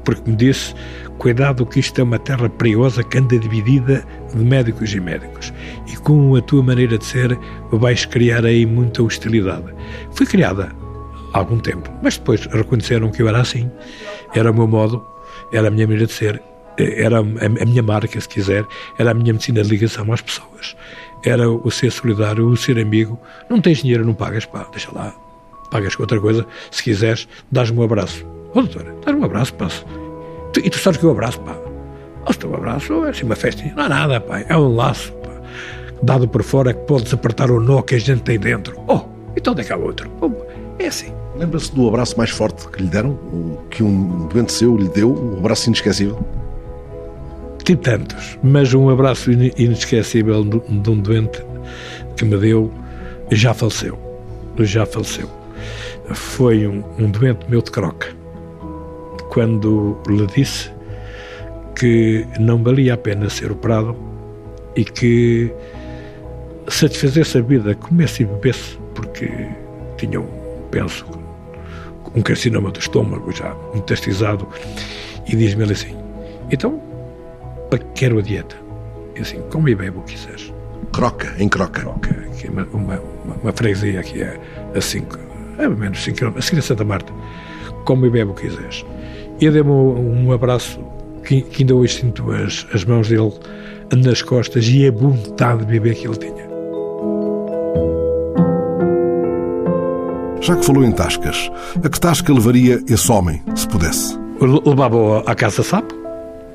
Porque 0.05 0.29
me 0.29 0.37
disse, 0.37 0.75
cuidado 1.19 1.65
que 1.67 1.81
isto 1.81 2.01
é 2.01 2.05
uma 2.05 2.19
terra 2.19 2.49
perigosa 2.49 3.03
que 3.03 3.19
anda 3.19 3.39
dividida 3.39 4.05
de 4.35 4.45
médicos 4.45 4.93
e 4.95 5.01
médicos. 5.01 5.53
E 5.87 5.97
com 5.97 6.35
a 6.37 6.41
tua 6.41 6.63
maneira 6.63 6.99
de 6.99 7.05
ser 7.05 7.39
vais 7.71 8.05
criar 8.05 8.45
aí 8.45 8.67
muita 8.67 9.03
hostilidade. 9.03 9.73
Foi 10.13 10.27
criada 10.27 10.71
há 11.33 11.39
algum 11.39 11.59
tempo, 11.59 11.91
mas 12.03 12.17
depois 12.17 12.47
reconheceram 12.47 13.11
que 13.11 13.23
eu 13.23 13.29
era 13.29 13.41
assim. 13.41 13.71
Era 14.35 14.51
o 14.51 14.55
meu 14.55 14.67
modo, 14.67 15.05
era 15.53 15.69
a 15.69 15.71
minha 15.71 15.87
maneira 15.87 16.07
de 16.07 16.13
ser 16.13 16.43
era 16.79 17.19
a 17.19 17.23
minha 17.23 17.83
marca, 17.83 18.21
se 18.21 18.29
quiser, 18.29 18.65
era 18.99 19.11
a 19.11 19.15
minha 19.15 19.33
medicina 19.33 19.63
de 19.63 19.69
ligação 19.69 20.11
às 20.13 20.21
pessoas. 20.21 20.77
Era 21.25 21.49
o 21.49 21.71
ser 21.71 21.93
solidário, 21.93 22.49
o 22.49 22.57
ser 22.57 22.79
amigo. 22.79 23.19
Não 23.49 23.61
tens 23.61 23.79
dinheiro, 23.79 24.05
não 24.05 24.15
pagas, 24.15 24.47
pá, 24.47 24.67
deixa 24.71 24.91
lá. 24.93 25.15
Pagas 25.71 25.95
com 25.95 26.03
outra 26.03 26.21
coisa, 26.21 26.47
se 26.71 26.83
quiseres, 26.83 27.29
dás-me 27.51 27.79
um 27.79 27.83
abraço. 27.83 28.25
Ó, 28.55 28.59
oh, 28.59 28.63
doutora, 28.63 28.95
dás-me 29.05 29.21
um 29.21 29.25
abraço, 29.25 29.55
pá. 29.55 29.69
E 30.59 30.71
tu 30.71 30.79
sabes 30.79 30.99
que 30.99 31.05
eu 31.05 31.11
abraço, 31.11 31.41
pá. 31.41 31.57
O 32.29 32.35
teu 32.35 32.55
abraço 32.55 33.05
é 33.05 33.11
assim 33.11 33.25
uma 33.25 33.37
festinha. 33.37 33.73
Não 33.77 33.85
há 33.85 33.89
nada, 33.89 34.21
pá. 34.21 34.41
É 34.49 34.57
um 34.57 34.75
laço, 34.75 35.13
pá. 35.15 35.31
Dado 36.03 36.29
por 36.29 36.43
fora 36.43 36.73
que 36.73 36.81
podes 36.87 37.13
apertar 37.13 37.51
o 37.51 37.61
nó 37.61 37.83
que 37.83 37.95
a 37.95 37.99
gente 37.99 38.23
tem 38.23 38.39
dentro. 38.39 38.79
Oh, 38.87 39.01
então 39.37 39.53
onde 39.53 39.63
é 39.63 39.65
que 39.65 39.73
há 39.73 39.77
outro? 39.77 40.11
É 40.79 40.87
assim. 40.87 41.13
Lembra-se 41.37 41.75
do 41.75 41.89
abraço 41.89 42.17
mais 42.19 42.31
forte 42.31 42.69
que 42.69 42.83
lhe 42.83 42.89
deram? 42.89 43.19
Que 43.71 43.83
um 43.83 44.29
doente 44.29 44.53
seu 44.53 44.77
lhe 44.77 44.89
deu? 44.89 45.13
Um 45.13 45.39
abraço 45.39 45.69
inesquecível? 45.69 46.19
Tive 47.65 47.81
tantos, 47.81 48.39
mas 48.43 48.75
um 48.75 48.91
abraço 48.91 49.31
inesquecível 49.31 50.45
de 50.45 50.91
um 50.91 51.01
doente 51.01 51.43
que 52.17 52.25
me 52.25 52.37
deu 52.37 52.73
já 53.31 53.55
faleceu. 53.55 53.99
Já 54.59 54.85
faleceu. 54.85 55.29
Foi 56.13 56.67
um, 56.67 56.83
um 56.99 57.11
doente 57.11 57.49
meu 57.49 57.63
de 57.63 57.71
croca. 57.71 58.09
Quando 59.33 59.97
lhe 60.07 60.27
disse 60.27 60.71
que 61.75 62.27
não 62.39 62.63
valia 62.63 62.93
a 62.93 62.97
pena 62.99 63.31
ser 63.31 63.51
operado 63.51 63.97
e 64.77 64.85
que 64.85 65.51
satisfazesse 66.69 67.39
a 67.39 67.41
vida, 67.41 67.75
comesse 67.75 68.25
e 68.25 68.27
bebesse, 68.27 68.79
porque 68.95 69.31
tinha, 69.97 70.21
um, 70.21 70.29
penso, 70.71 71.07
um 72.15 72.21
carcinoma 72.21 72.71
do 72.71 72.79
estômago 72.79 73.33
já 73.33 73.57
metastizado, 73.75 74.47
e 75.27 75.35
diz-me 75.35 75.63
ele 75.63 75.73
assim, 75.73 75.97
então, 76.51 76.79
para 77.71 77.79
que 77.79 77.87
quero 77.95 78.19
a 78.19 78.23
dieta? 78.23 78.57
E 79.17 79.23
assim, 79.23 79.41
come 79.51 79.71
e 79.71 79.75
bebe 79.75 79.97
o 79.97 80.03
que 80.03 80.13
quiseres. 80.13 80.53
Croca, 80.93 81.35
em 81.39 81.49
Croca. 81.49 81.81
Croca, 81.81 82.15
que 82.39 82.49
é 82.49 82.51
uma, 82.51 82.65
uma, 82.75 83.01
uma, 83.43 83.53
freguesia 83.55 83.99
aqui 83.99 84.23
a, 84.23 84.39
a 84.77 84.81
cinco, 84.83 85.19
a 85.59 85.71
menos 85.71 86.05
5 86.05 86.19
km, 86.19 86.37
a 86.37 86.43
seguir 86.43 86.59
a 86.59 86.63
Santa 86.63 86.85
Marta. 86.85 87.11
Come 87.87 88.09
e 88.09 88.11
bebe 88.11 88.31
o 88.31 88.35
que 88.35 88.47
quiseres. 88.47 88.85
E 89.43 89.51
deu-me 89.51 89.73
um, 89.73 90.31
abraço 90.31 90.79
que, 91.25 91.43
que, 91.43 91.65
ainda 91.65 91.75
hoje 91.75 91.95
sinto 91.95 92.31
as, 92.31 92.65
as 92.73 92.85
mãos 92.85 93.09
dele 93.09 93.33
nas 93.93 94.23
costas 94.23 94.69
e 94.69 94.87
a 94.87 94.93
vontade 94.93 95.65
de 95.65 95.73
beber 95.73 95.97
que 95.97 96.07
ele 96.07 96.17
tinha. 96.17 96.49
Já 100.41 100.55
que 100.55 100.65
falou 100.65 100.85
em 100.85 100.93
tascas, 100.93 101.51
a 101.83 101.89
que 101.89 101.99
tasca 101.99 102.33
levaria 102.33 102.81
esse 102.89 103.11
homem, 103.11 103.43
se 103.57 103.67
pudesse? 103.67 104.17
Levava 104.65 105.25
à 105.27 105.35
Casa 105.35 105.65
Sapo, 105.65 105.93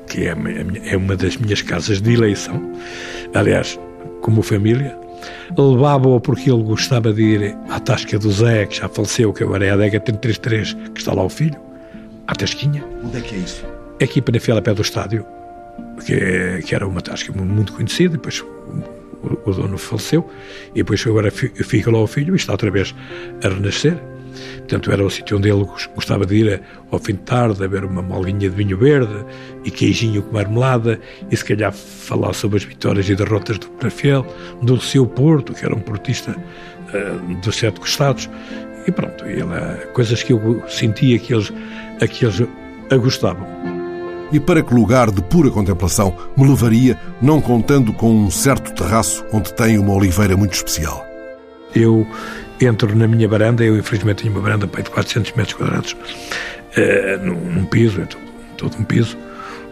que 0.06 0.26
é, 0.26 0.34
é 0.90 0.96
uma 0.96 1.14
das 1.14 1.36
minhas 1.36 1.60
casas 1.60 2.00
de 2.00 2.14
eleição. 2.14 2.58
Aliás, 3.34 3.78
como 4.22 4.40
família. 4.40 4.98
Levava-o 5.58 6.18
porque 6.22 6.50
ele 6.50 6.62
gostava 6.62 7.12
de 7.12 7.22
ir 7.22 7.58
à 7.68 7.78
Tasca 7.80 8.18
do 8.18 8.32
Zé, 8.32 8.64
que 8.64 8.78
já 8.78 8.88
faleceu, 8.88 9.30
que 9.34 9.42
agora 9.42 9.66
é 9.66 9.70
a 9.72 9.74
adega 9.74 10.00
333, 10.00 10.72
que 10.94 11.00
está 11.00 11.12
lá 11.12 11.22
o 11.22 11.28
filho, 11.28 11.67
à 12.28 12.34
Tasquinha. 12.34 12.84
Onde 13.02 13.16
é 13.16 13.20
que 13.20 13.34
é 13.34 13.38
isso? 13.38 13.64
É 13.98 14.04
aqui 14.04 14.22
para 14.22 14.36
a 14.36 14.62
pé 14.62 14.74
do 14.74 14.82
estádio, 14.82 15.26
que, 16.04 16.14
é, 16.14 16.60
que 16.62 16.74
era 16.74 16.86
uma 16.86 17.00
tasca 17.00 17.32
muito 17.32 17.72
conhecida, 17.72 18.12
depois 18.12 18.40
o, 18.40 19.38
o, 19.44 19.52
dono 19.52 19.76
faleceu, 19.76 20.30
e 20.72 20.78
depois 20.78 21.04
agora 21.06 21.30
fica 21.30 21.90
lá 21.90 21.98
o 21.98 22.06
filho 22.06 22.34
e 22.34 22.36
está 22.36 22.52
outra 22.52 22.70
vez 22.70 22.94
a 23.42 23.48
renascer. 23.48 23.98
Portanto, 24.58 24.92
era 24.92 25.04
o 25.04 25.10
sítio 25.10 25.38
onde 25.38 25.48
ele 25.48 25.66
gostava 25.94 26.24
de 26.24 26.36
ir 26.36 26.62
ao 26.92 26.98
fim 26.98 27.14
de 27.14 27.22
tarde, 27.22 27.64
a 27.64 27.66
ver 27.66 27.84
uma 27.84 28.02
malguinha 28.02 28.38
de 28.38 28.50
vinho 28.50 28.76
verde 28.76 29.24
e 29.64 29.70
queijinho 29.70 30.22
com 30.22 30.32
marmelada, 30.34 31.00
e 31.30 31.36
se 31.36 31.44
calhar 31.44 31.72
falar 31.72 32.34
sobre 32.34 32.58
as 32.58 32.64
vitórias 32.64 33.08
e 33.08 33.16
derrotas 33.16 33.58
do 33.58 33.66
Penafiel, 33.68 34.24
do 34.62 34.78
seu 34.80 35.06
Porto, 35.06 35.54
que 35.54 35.64
era 35.64 35.74
um 35.74 35.80
portista 35.80 36.36
uh, 36.36 37.34
dos 37.40 37.56
sete 37.56 37.80
costados, 37.80 38.28
e 38.88 38.92
pronto, 38.92 39.24
ele, 39.26 39.44
coisas 39.92 40.22
que 40.22 40.32
eu 40.32 40.62
sentia 40.66 41.18
que 41.18 41.34
eles, 41.34 41.52
a 42.00 42.06
que 42.06 42.24
eles 42.24 42.42
a 42.90 42.96
gostavam. 42.96 43.46
E 44.30 44.38
para 44.38 44.62
que 44.62 44.74
lugar 44.74 45.10
de 45.10 45.22
pura 45.22 45.50
contemplação 45.50 46.14
me 46.36 46.46
levaria, 46.46 46.98
não 47.20 47.40
contando 47.40 47.92
com 47.92 48.10
um 48.10 48.30
certo 48.30 48.74
terraço 48.74 49.24
onde 49.32 49.52
tem 49.54 49.78
uma 49.78 49.94
oliveira 49.94 50.36
muito 50.36 50.52
especial? 50.52 51.04
Eu 51.74 52.06
entro 52.60 52.94
na 52.94 53.06
minha 53.06 53.26
varanda, 53.26 53.64
eu 53.64 53.78
infelizmente 53.78 54.22
tenho 54.22 54.34
uma 54.34 54.42
varanda 54.42 54.66
de 54.66 54.90
400 54.90 55.32
metros 55.32 55.54
quadrados, 55.54 55.92
uh, 55.92 57.24
num 57.24 57.64
piso, 57.64 58.02
é 58.02 58.04
todo, 58.04 58.22
todo, 58.56 58.76
um 58.78 58.84
piso, 58.84 59.16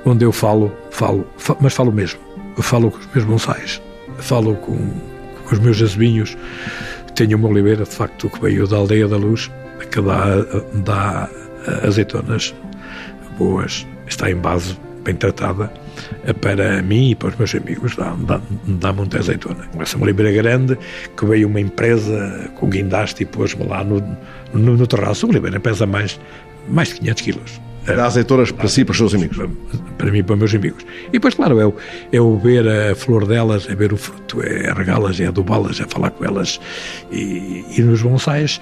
onde 0.04 0.24
eu 0.24 0.32
falo, 0.32 0.72
falo, 0.90 1.26
falo, 1.36 1.58
mas 1.60 1.74
falo 1.74 1.92
mesmo. 1.92 2.20
Eu 2.56 2.62
falo 2.62 2.90
com 2.90 2.98
os 2.98 3.06
meus 3.14 3.24
bonsais, 3.24 3.82
falo 4.18 4.54
com, 4.56 4.76
com 4.76 5.54
os 5.54 5.58
meus 5.58 5.80
azebinhos. 5.82 6.36
Tenho 7.14 7.36
uma 7.36 7.48
oliveira, 7.48 7.84
de 7.84 7.90
facto, 7.90 8.30
que 8.30 8.40
veio 8.40 8.66
da 8.66 8.76
Aldeia 8.76 9.08
da 9.08 9.16
Luz, 9.16 9.50
que 9.90 10.00
dá, 10.00 10.26
dá 10.84 11.28
azeitonas 11.82 12.54
boas, 13.38 13.86
está 14.06 14.30
em 14.30 14.36
base, 14.36 14.76
bem 15.04 15.14
tratada 15.14 15.70
para 16.40 16.82
mim 16.82 17.10
e 17.10 17.14
para 17.14 17.28
os 17.28 17.36
meus 17.36 17.54
amigos 17.54 17.96
dá, 17.96 18.14
dá, 18.20 18.40
dá 18.66 18.92
muita 18.92 19.18
azeitona. 19.18 19.68
Essa 19.78 19.98
libra 19.98 20.30
grande 20.32 20.76
que 21.16 21.24
veio 21.24 21.48
uma 21.48 21.60
empresa 21.60 22.50
com 22.56 22.68
guindaste 22.68 23.22
e 23.22 23.26
pôs-me 23.26 23.66
lá 23.66 23.84
no, 23.84 24.02
no, 24.52 24.76
no 24.76 24.86
terraço. 24.86 25.26
O 25.26 25.32
libra 25.32 25.58
pesa 25.60 25.86
mais, 25.86 26.18
mais 26.68 26.88
de 26.88 26.96
500 26.96 27.22
quilos. 27.22 27.60
Dá 27.86 28.06
azeitonas 28.06 28.50
para 28.50 28.66
si 28.66 28.80
e 28.80 28.84
para 28.84 28.92
os 28.92 28.98
seus 28.98 29.14
amigos? 29.14 29.36
Para, 29.36 29.48
para 29.96 30.10
mim 30.10 30.18
e 30.18 30.22
para 30.24 30.32
os 30.32 30.38
meus 30.40 30.54
amigos. 30.54 30.84
E 31.08 31.12
depois, 31.12 31.34
claro, 31.34 31.60
é 31.60 31.66
o, 31.66 31.74
é 32.10 32.20
o 32.20 32.36
ver 32.36 32.66
a 32.68 32.96
flor 32.96 33.26
delas, 33.26 33.68
é 33.70 33.76
ver 33.76 33.92
o 33.92 33.96
fruto, 33.96 34.42
é 34.42 34.72
regá-las, 34.72 35.20
é 35.20 35.26
adubá-las, 35.26 35.80
é 35.80 35.84
falar 35.84 36.10
com 36.10 36.24
elas. 36.24 36.60
E, 37.12 37.64
e 37.78 37.82
nos 37.82 38.02
bonsais 38.02 38.60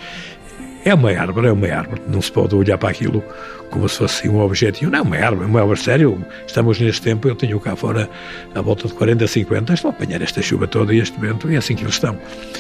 é 0.85 0.93
uma 0.93 1.11
árvore, 1.11 1.47
é 1.49 1.53
uma 1.53 1.67
árvore. 1.67 2.03
Não 2.07 2.21
se 2.21 2.31
pode 2.31 2.55
olhar 2.55 2.77
para 2.77 2.91
aquilo 2.91 3.25
como 3.71 3.89
se 3.89 3.99
fosse 3.99 4.29
um 4.29 4.39
objetivo. 4.39 4.91
Não, 4.91 4.99
é 4.99 5.03
uma 5.03 5.17
árvore, 5.17 5.49
uma 5.49 5.61
árvore 5.61 5.81
sério. 5.81 6.25
Estamos 6.47 6.79
neste 6.79 7.01
tempo, 7.01 7.27
eu 7.27 7.35
tenho 7.35 7.59
cá 7.59 7.75
fora 7.75 8.09
a 8.55 8.61
volta 8.61 8.87
de 8.87 8.95
40, 8.95 9.27
50, 9.27 9.73
estou 9.73 9.91
a 9.91 9.95
apanhar 9.95 10.21
esta 10.21 10.43
chuva 10.43 10.67
toda 10.67 10.95
e 10.95 10.99
este 10.99 11.19
vento, 11.19 11.51
e 11.51 11.55
é 11.55 11.59
assim 11.59 11.75
que 11.75 11.83
eles 11.83 11.95
estão. 11.95 12.19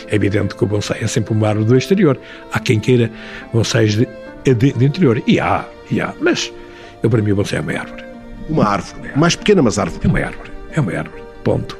É 0.09 0.16
evidente 0.16 0.55
que 0.55 0.64
o 0.64 0.66
bonsai 0.66 1.01
é 1.03 1.07
sempre 1.07 1.35
uma 1.35 1.49
árvore 1.49 1.66
do 1.66 1.77
exterior. 1.77 2.18
Há 2.51 2.59
quem 2.61 2.81
queira 2.81 3.11
bonsais 3.53 3.95
de, 3.95 4.09
de, 4.45 4.72
de 4.72 4.85
interior. 4.85 5.22
E 5.27 5.39
há, 5.39 5.66
e 5.91 6.01
há. 6.01 6.14
Mas 6.20 6.51
eu, 7.03 7.11
para 7.11 7.20
mim, 7.20 7.33
o 7.33 7.37
bonsai 7.37 7.59
é 7.59 7.62
uma 7.62 7.72
árvore. 7.72 8.05
Uma 8.49 8.64
árvore. 8.66 9.11
Mais 9.16 9.37
pequena, 9.37 9.62
mas 9.62 9.79
árvore. 9.79 10.01
É 10.03 10.09
uma 10.09 10.20
árvore. 10.20 10.51
É 10.72 10.81
uma 10.81 10.93
árvore. 10.93 11.22
Ponto. 11.45 11.79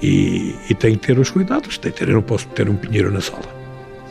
E, 0.00 0.54
e 0.70 0.74
tem 0.74 0.94
que 0.94 1.08
ter 1.08 1.18
os 1.18 1.30
cuidados. 1.30 1.78
Tem 1.78 1.90
que 1.90 1.98
ter, 1.98 2.08
eu 2.08 2.14
não 2.14 2.22
posso 2.22 2.46
ter 2.48 2.68
um 2.68 2.76
pinheiro 2.76 3.10
na 3.10 3.20
sala. 3.20 3.42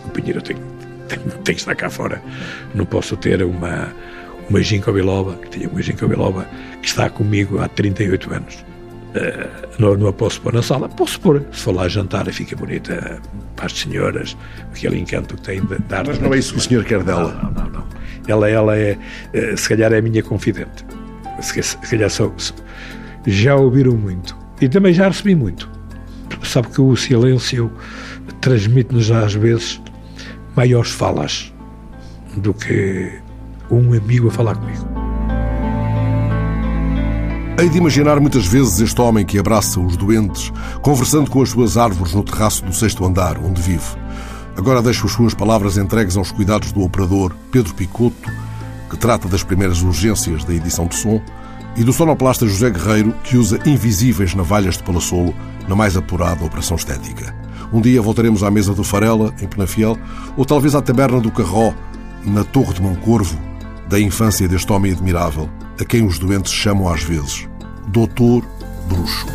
O 0.06 0.10
pinheiro 0.10 0.42
tem 0.42 0.56
tem, 0.56 0.73
tem 1.20 1.56
que 1.56 1.62
estar 1.62 1.76
cá 1.76 1.90
fora. 1.90 2.22
Não 2.74 2.86
posso 2.86 3.16
ter 3.18 3.44
uma, 3.44 3.94
uma 4.50 4.62
ginkgo 4.62 4.92
biloba, 4.92 5.36
que 5.36 5.50
tinha 5.50 5.70
uma 5.70 5.82
ginkgo 5.82 6.08
biloba, 6.08 6.48
que 6.82 6.88
está 6.88 7.10
comigo 7.10 7.60
há 7.60 7.68
38 7.68 8.34
anos. 8.34 8.66
Uh, 9.14 9.70
não, 9.78 9.96
não 9.96 10.08
a 10.08 10.14
posso 10.14 10.42
pôr 10.42 10.54
na 10.54 10.62
sala. 10.62 10.90
Posso 10.90 11.20
pôr, 11.20 11.46
se 11.52 11.62
for 11.62 11.76
lá 11.76 11.88
jantar 11.88 12.28
e 12.28 12.34
fica 12.34 12.56
bonita 12.56 13.22
para 13.56 13.68
as 13.68 13.74
senhoras, 13.74 14.36
aquele 14.72 15.00
encanto 15.00 15.36
que 15.36 15.42
tem 15.42 15.62
de 15.62 15.78
dar. 15.88 16.06
Mas 16.08 16.20
não 16.20 16.34
é 16.34 16.38
isso 16.40 16.54
que 16.54 16.60
o 16.60 16.62
senhor 16.62 16.84
quer 16.84 17.04
dela? 17.04 17.32
Não, 17.44 17.52
não, 17.52 17.70
não. 17.70 17.88
Ela, 18.28 18.50
ela 18.50 18.78
é, 18.78 18.98
uh, 19.34 19.58
se 19.58 19.70
calhar, 19.70 19.94
é 19.94 20.00
a 20.00 20.02
minha 20.02 20.24
confidente. 20.24 20.84
Se, 21.42 21.62
se 21.62 21.78
calhar 21.78 22.10
só, 22.10 22.32
já 23.28 23.56
ouviram 23.56 23.96
muito. 23.96 24.36
E 24.60 24.68
também 24.68 24.94
já 24.94 25.08
recebi 25.08 25.36
muito. 25.36 25.70
Sabe 26.44 26.70
que 26.70 26.82
o 26.82 26.96
silêncio 26.96 27.72
transmite-nos 28.42 29.12
às 29.12 29.34
vezes 29.34 29.82
maiores 30.56 30.92
falas 30.92 31.54
do 32.38 32.54
que 32.54 33.12
um 33.70 33.94
amigo 33.94 34.28
a 34.28 34.32
falar 34.32 34.56
comigo. 34.56 34.88
Hei 37.60 37.70
de 37.70 37.78
imaginar 37.78 38.20
muitas 38.20 38.48
vezes 38.48 38.80
este 38.80 39.00
homem 39.00 39.26
que 39.26 39.38
abraça 39.38 39.80
os 39.80 39.96
doentes, 39.96 40.52
conversando 40.82 41.30
com 41.30 41.42
as 41.42 41.50
suas 41.50 41.78
árvores 41.78 42.14
no 42.14 42.24
terraço 42.24 42.66
do 42.66 42.74
sexto 42.74 43.06
andar, 43.06 43.38
onde 43.38 43.62
vive. 43.62 43.96
Agora 44.58 44.82
deixo 44.82 45.06
as 45.06 45.12
suas 45.12 45.34
palavras 45.34 45.78
entregues 45.78 46.18
aos 46.18 46.32
cuidados 46.32 46.72
do 46.72 46.82
operador 46.82 47.36
Pedro 47.52 47.74
Picoto, 47.74 48.30
que 48.90 48.98
trata 48.98 49.28
das 49.28 49.44
primeiras 49.44 49.82
urgências 49.82 50.44
da 50.44 50.54
edição 50.54 50.88
de 50.88 50.96
som, 50.96 51.22
e 51.76 51.84
do 51.84 51.94
sonoplasta 51.94 52.48
José 52.48 52.70
Guerreiro, 52.70 53.14
que 53.24 53.38
usa 53.38 53.60
invisíveis 53.68 54.36
navalhas 54.36 54.78
de 54.78 54.84
palassolo 54.84 55.34
na 55.68 55.76
mais 55.76 55.98
apurada 55.98 56.46
operação 56.46 56.76
estética. 56.76 57.43
Um 57.74 57.82
dia 57.82 58.00
voltaremos 58.02 58.44
à 58.44 58.52
mesa 58.52 58.72
do 58.72 58.84
Farela, 58.84 59.34
em 59.42 59.48
Penafiel, 59.48 59.98
ou 60.38 60.46
talvez 60.46 60.76
à 60.76 60.82
taberna 60.82 61.20
do 61.20 61.32
Carró, 61.32 61.74
na 62.24 62.44
Torre 62.44 62.76
de 62.76 62.82
Moncorvo, 62.82 63.36
da 63.90 64.00
infância 64.00 64.48
deste 64.48 64.72
homem 64.72 64.92
admirável, 64.92 65.50
a 65.82 65.84
quem 65.84 66.06
os 66.06 66.20
doentes 66.20 66.54
chamam 66.54 66.88
às 66.88 67.04
vezes 67.04 67.50
Doutor 67.88 68.46
Bruxo. 68.88 69.26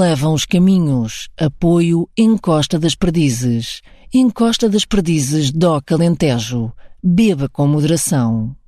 Levam 0.00 0.32
os 0.32 0.46
caminhos? 0.46 1.28
Apoio 1.38 2.08
Encosta 2.16 2.78
das 2.78 2.94
Perdizes. 2.94 3.82
Encosta 4.14 4.66
das 4.66 4.86
Perdizes, 4.86 5.52
DOC 5.52 5.92
Alentejo. 5.92 6.72
Beba 7.04 7.50
com 7.50 7.66
moderação. 7.66 8.56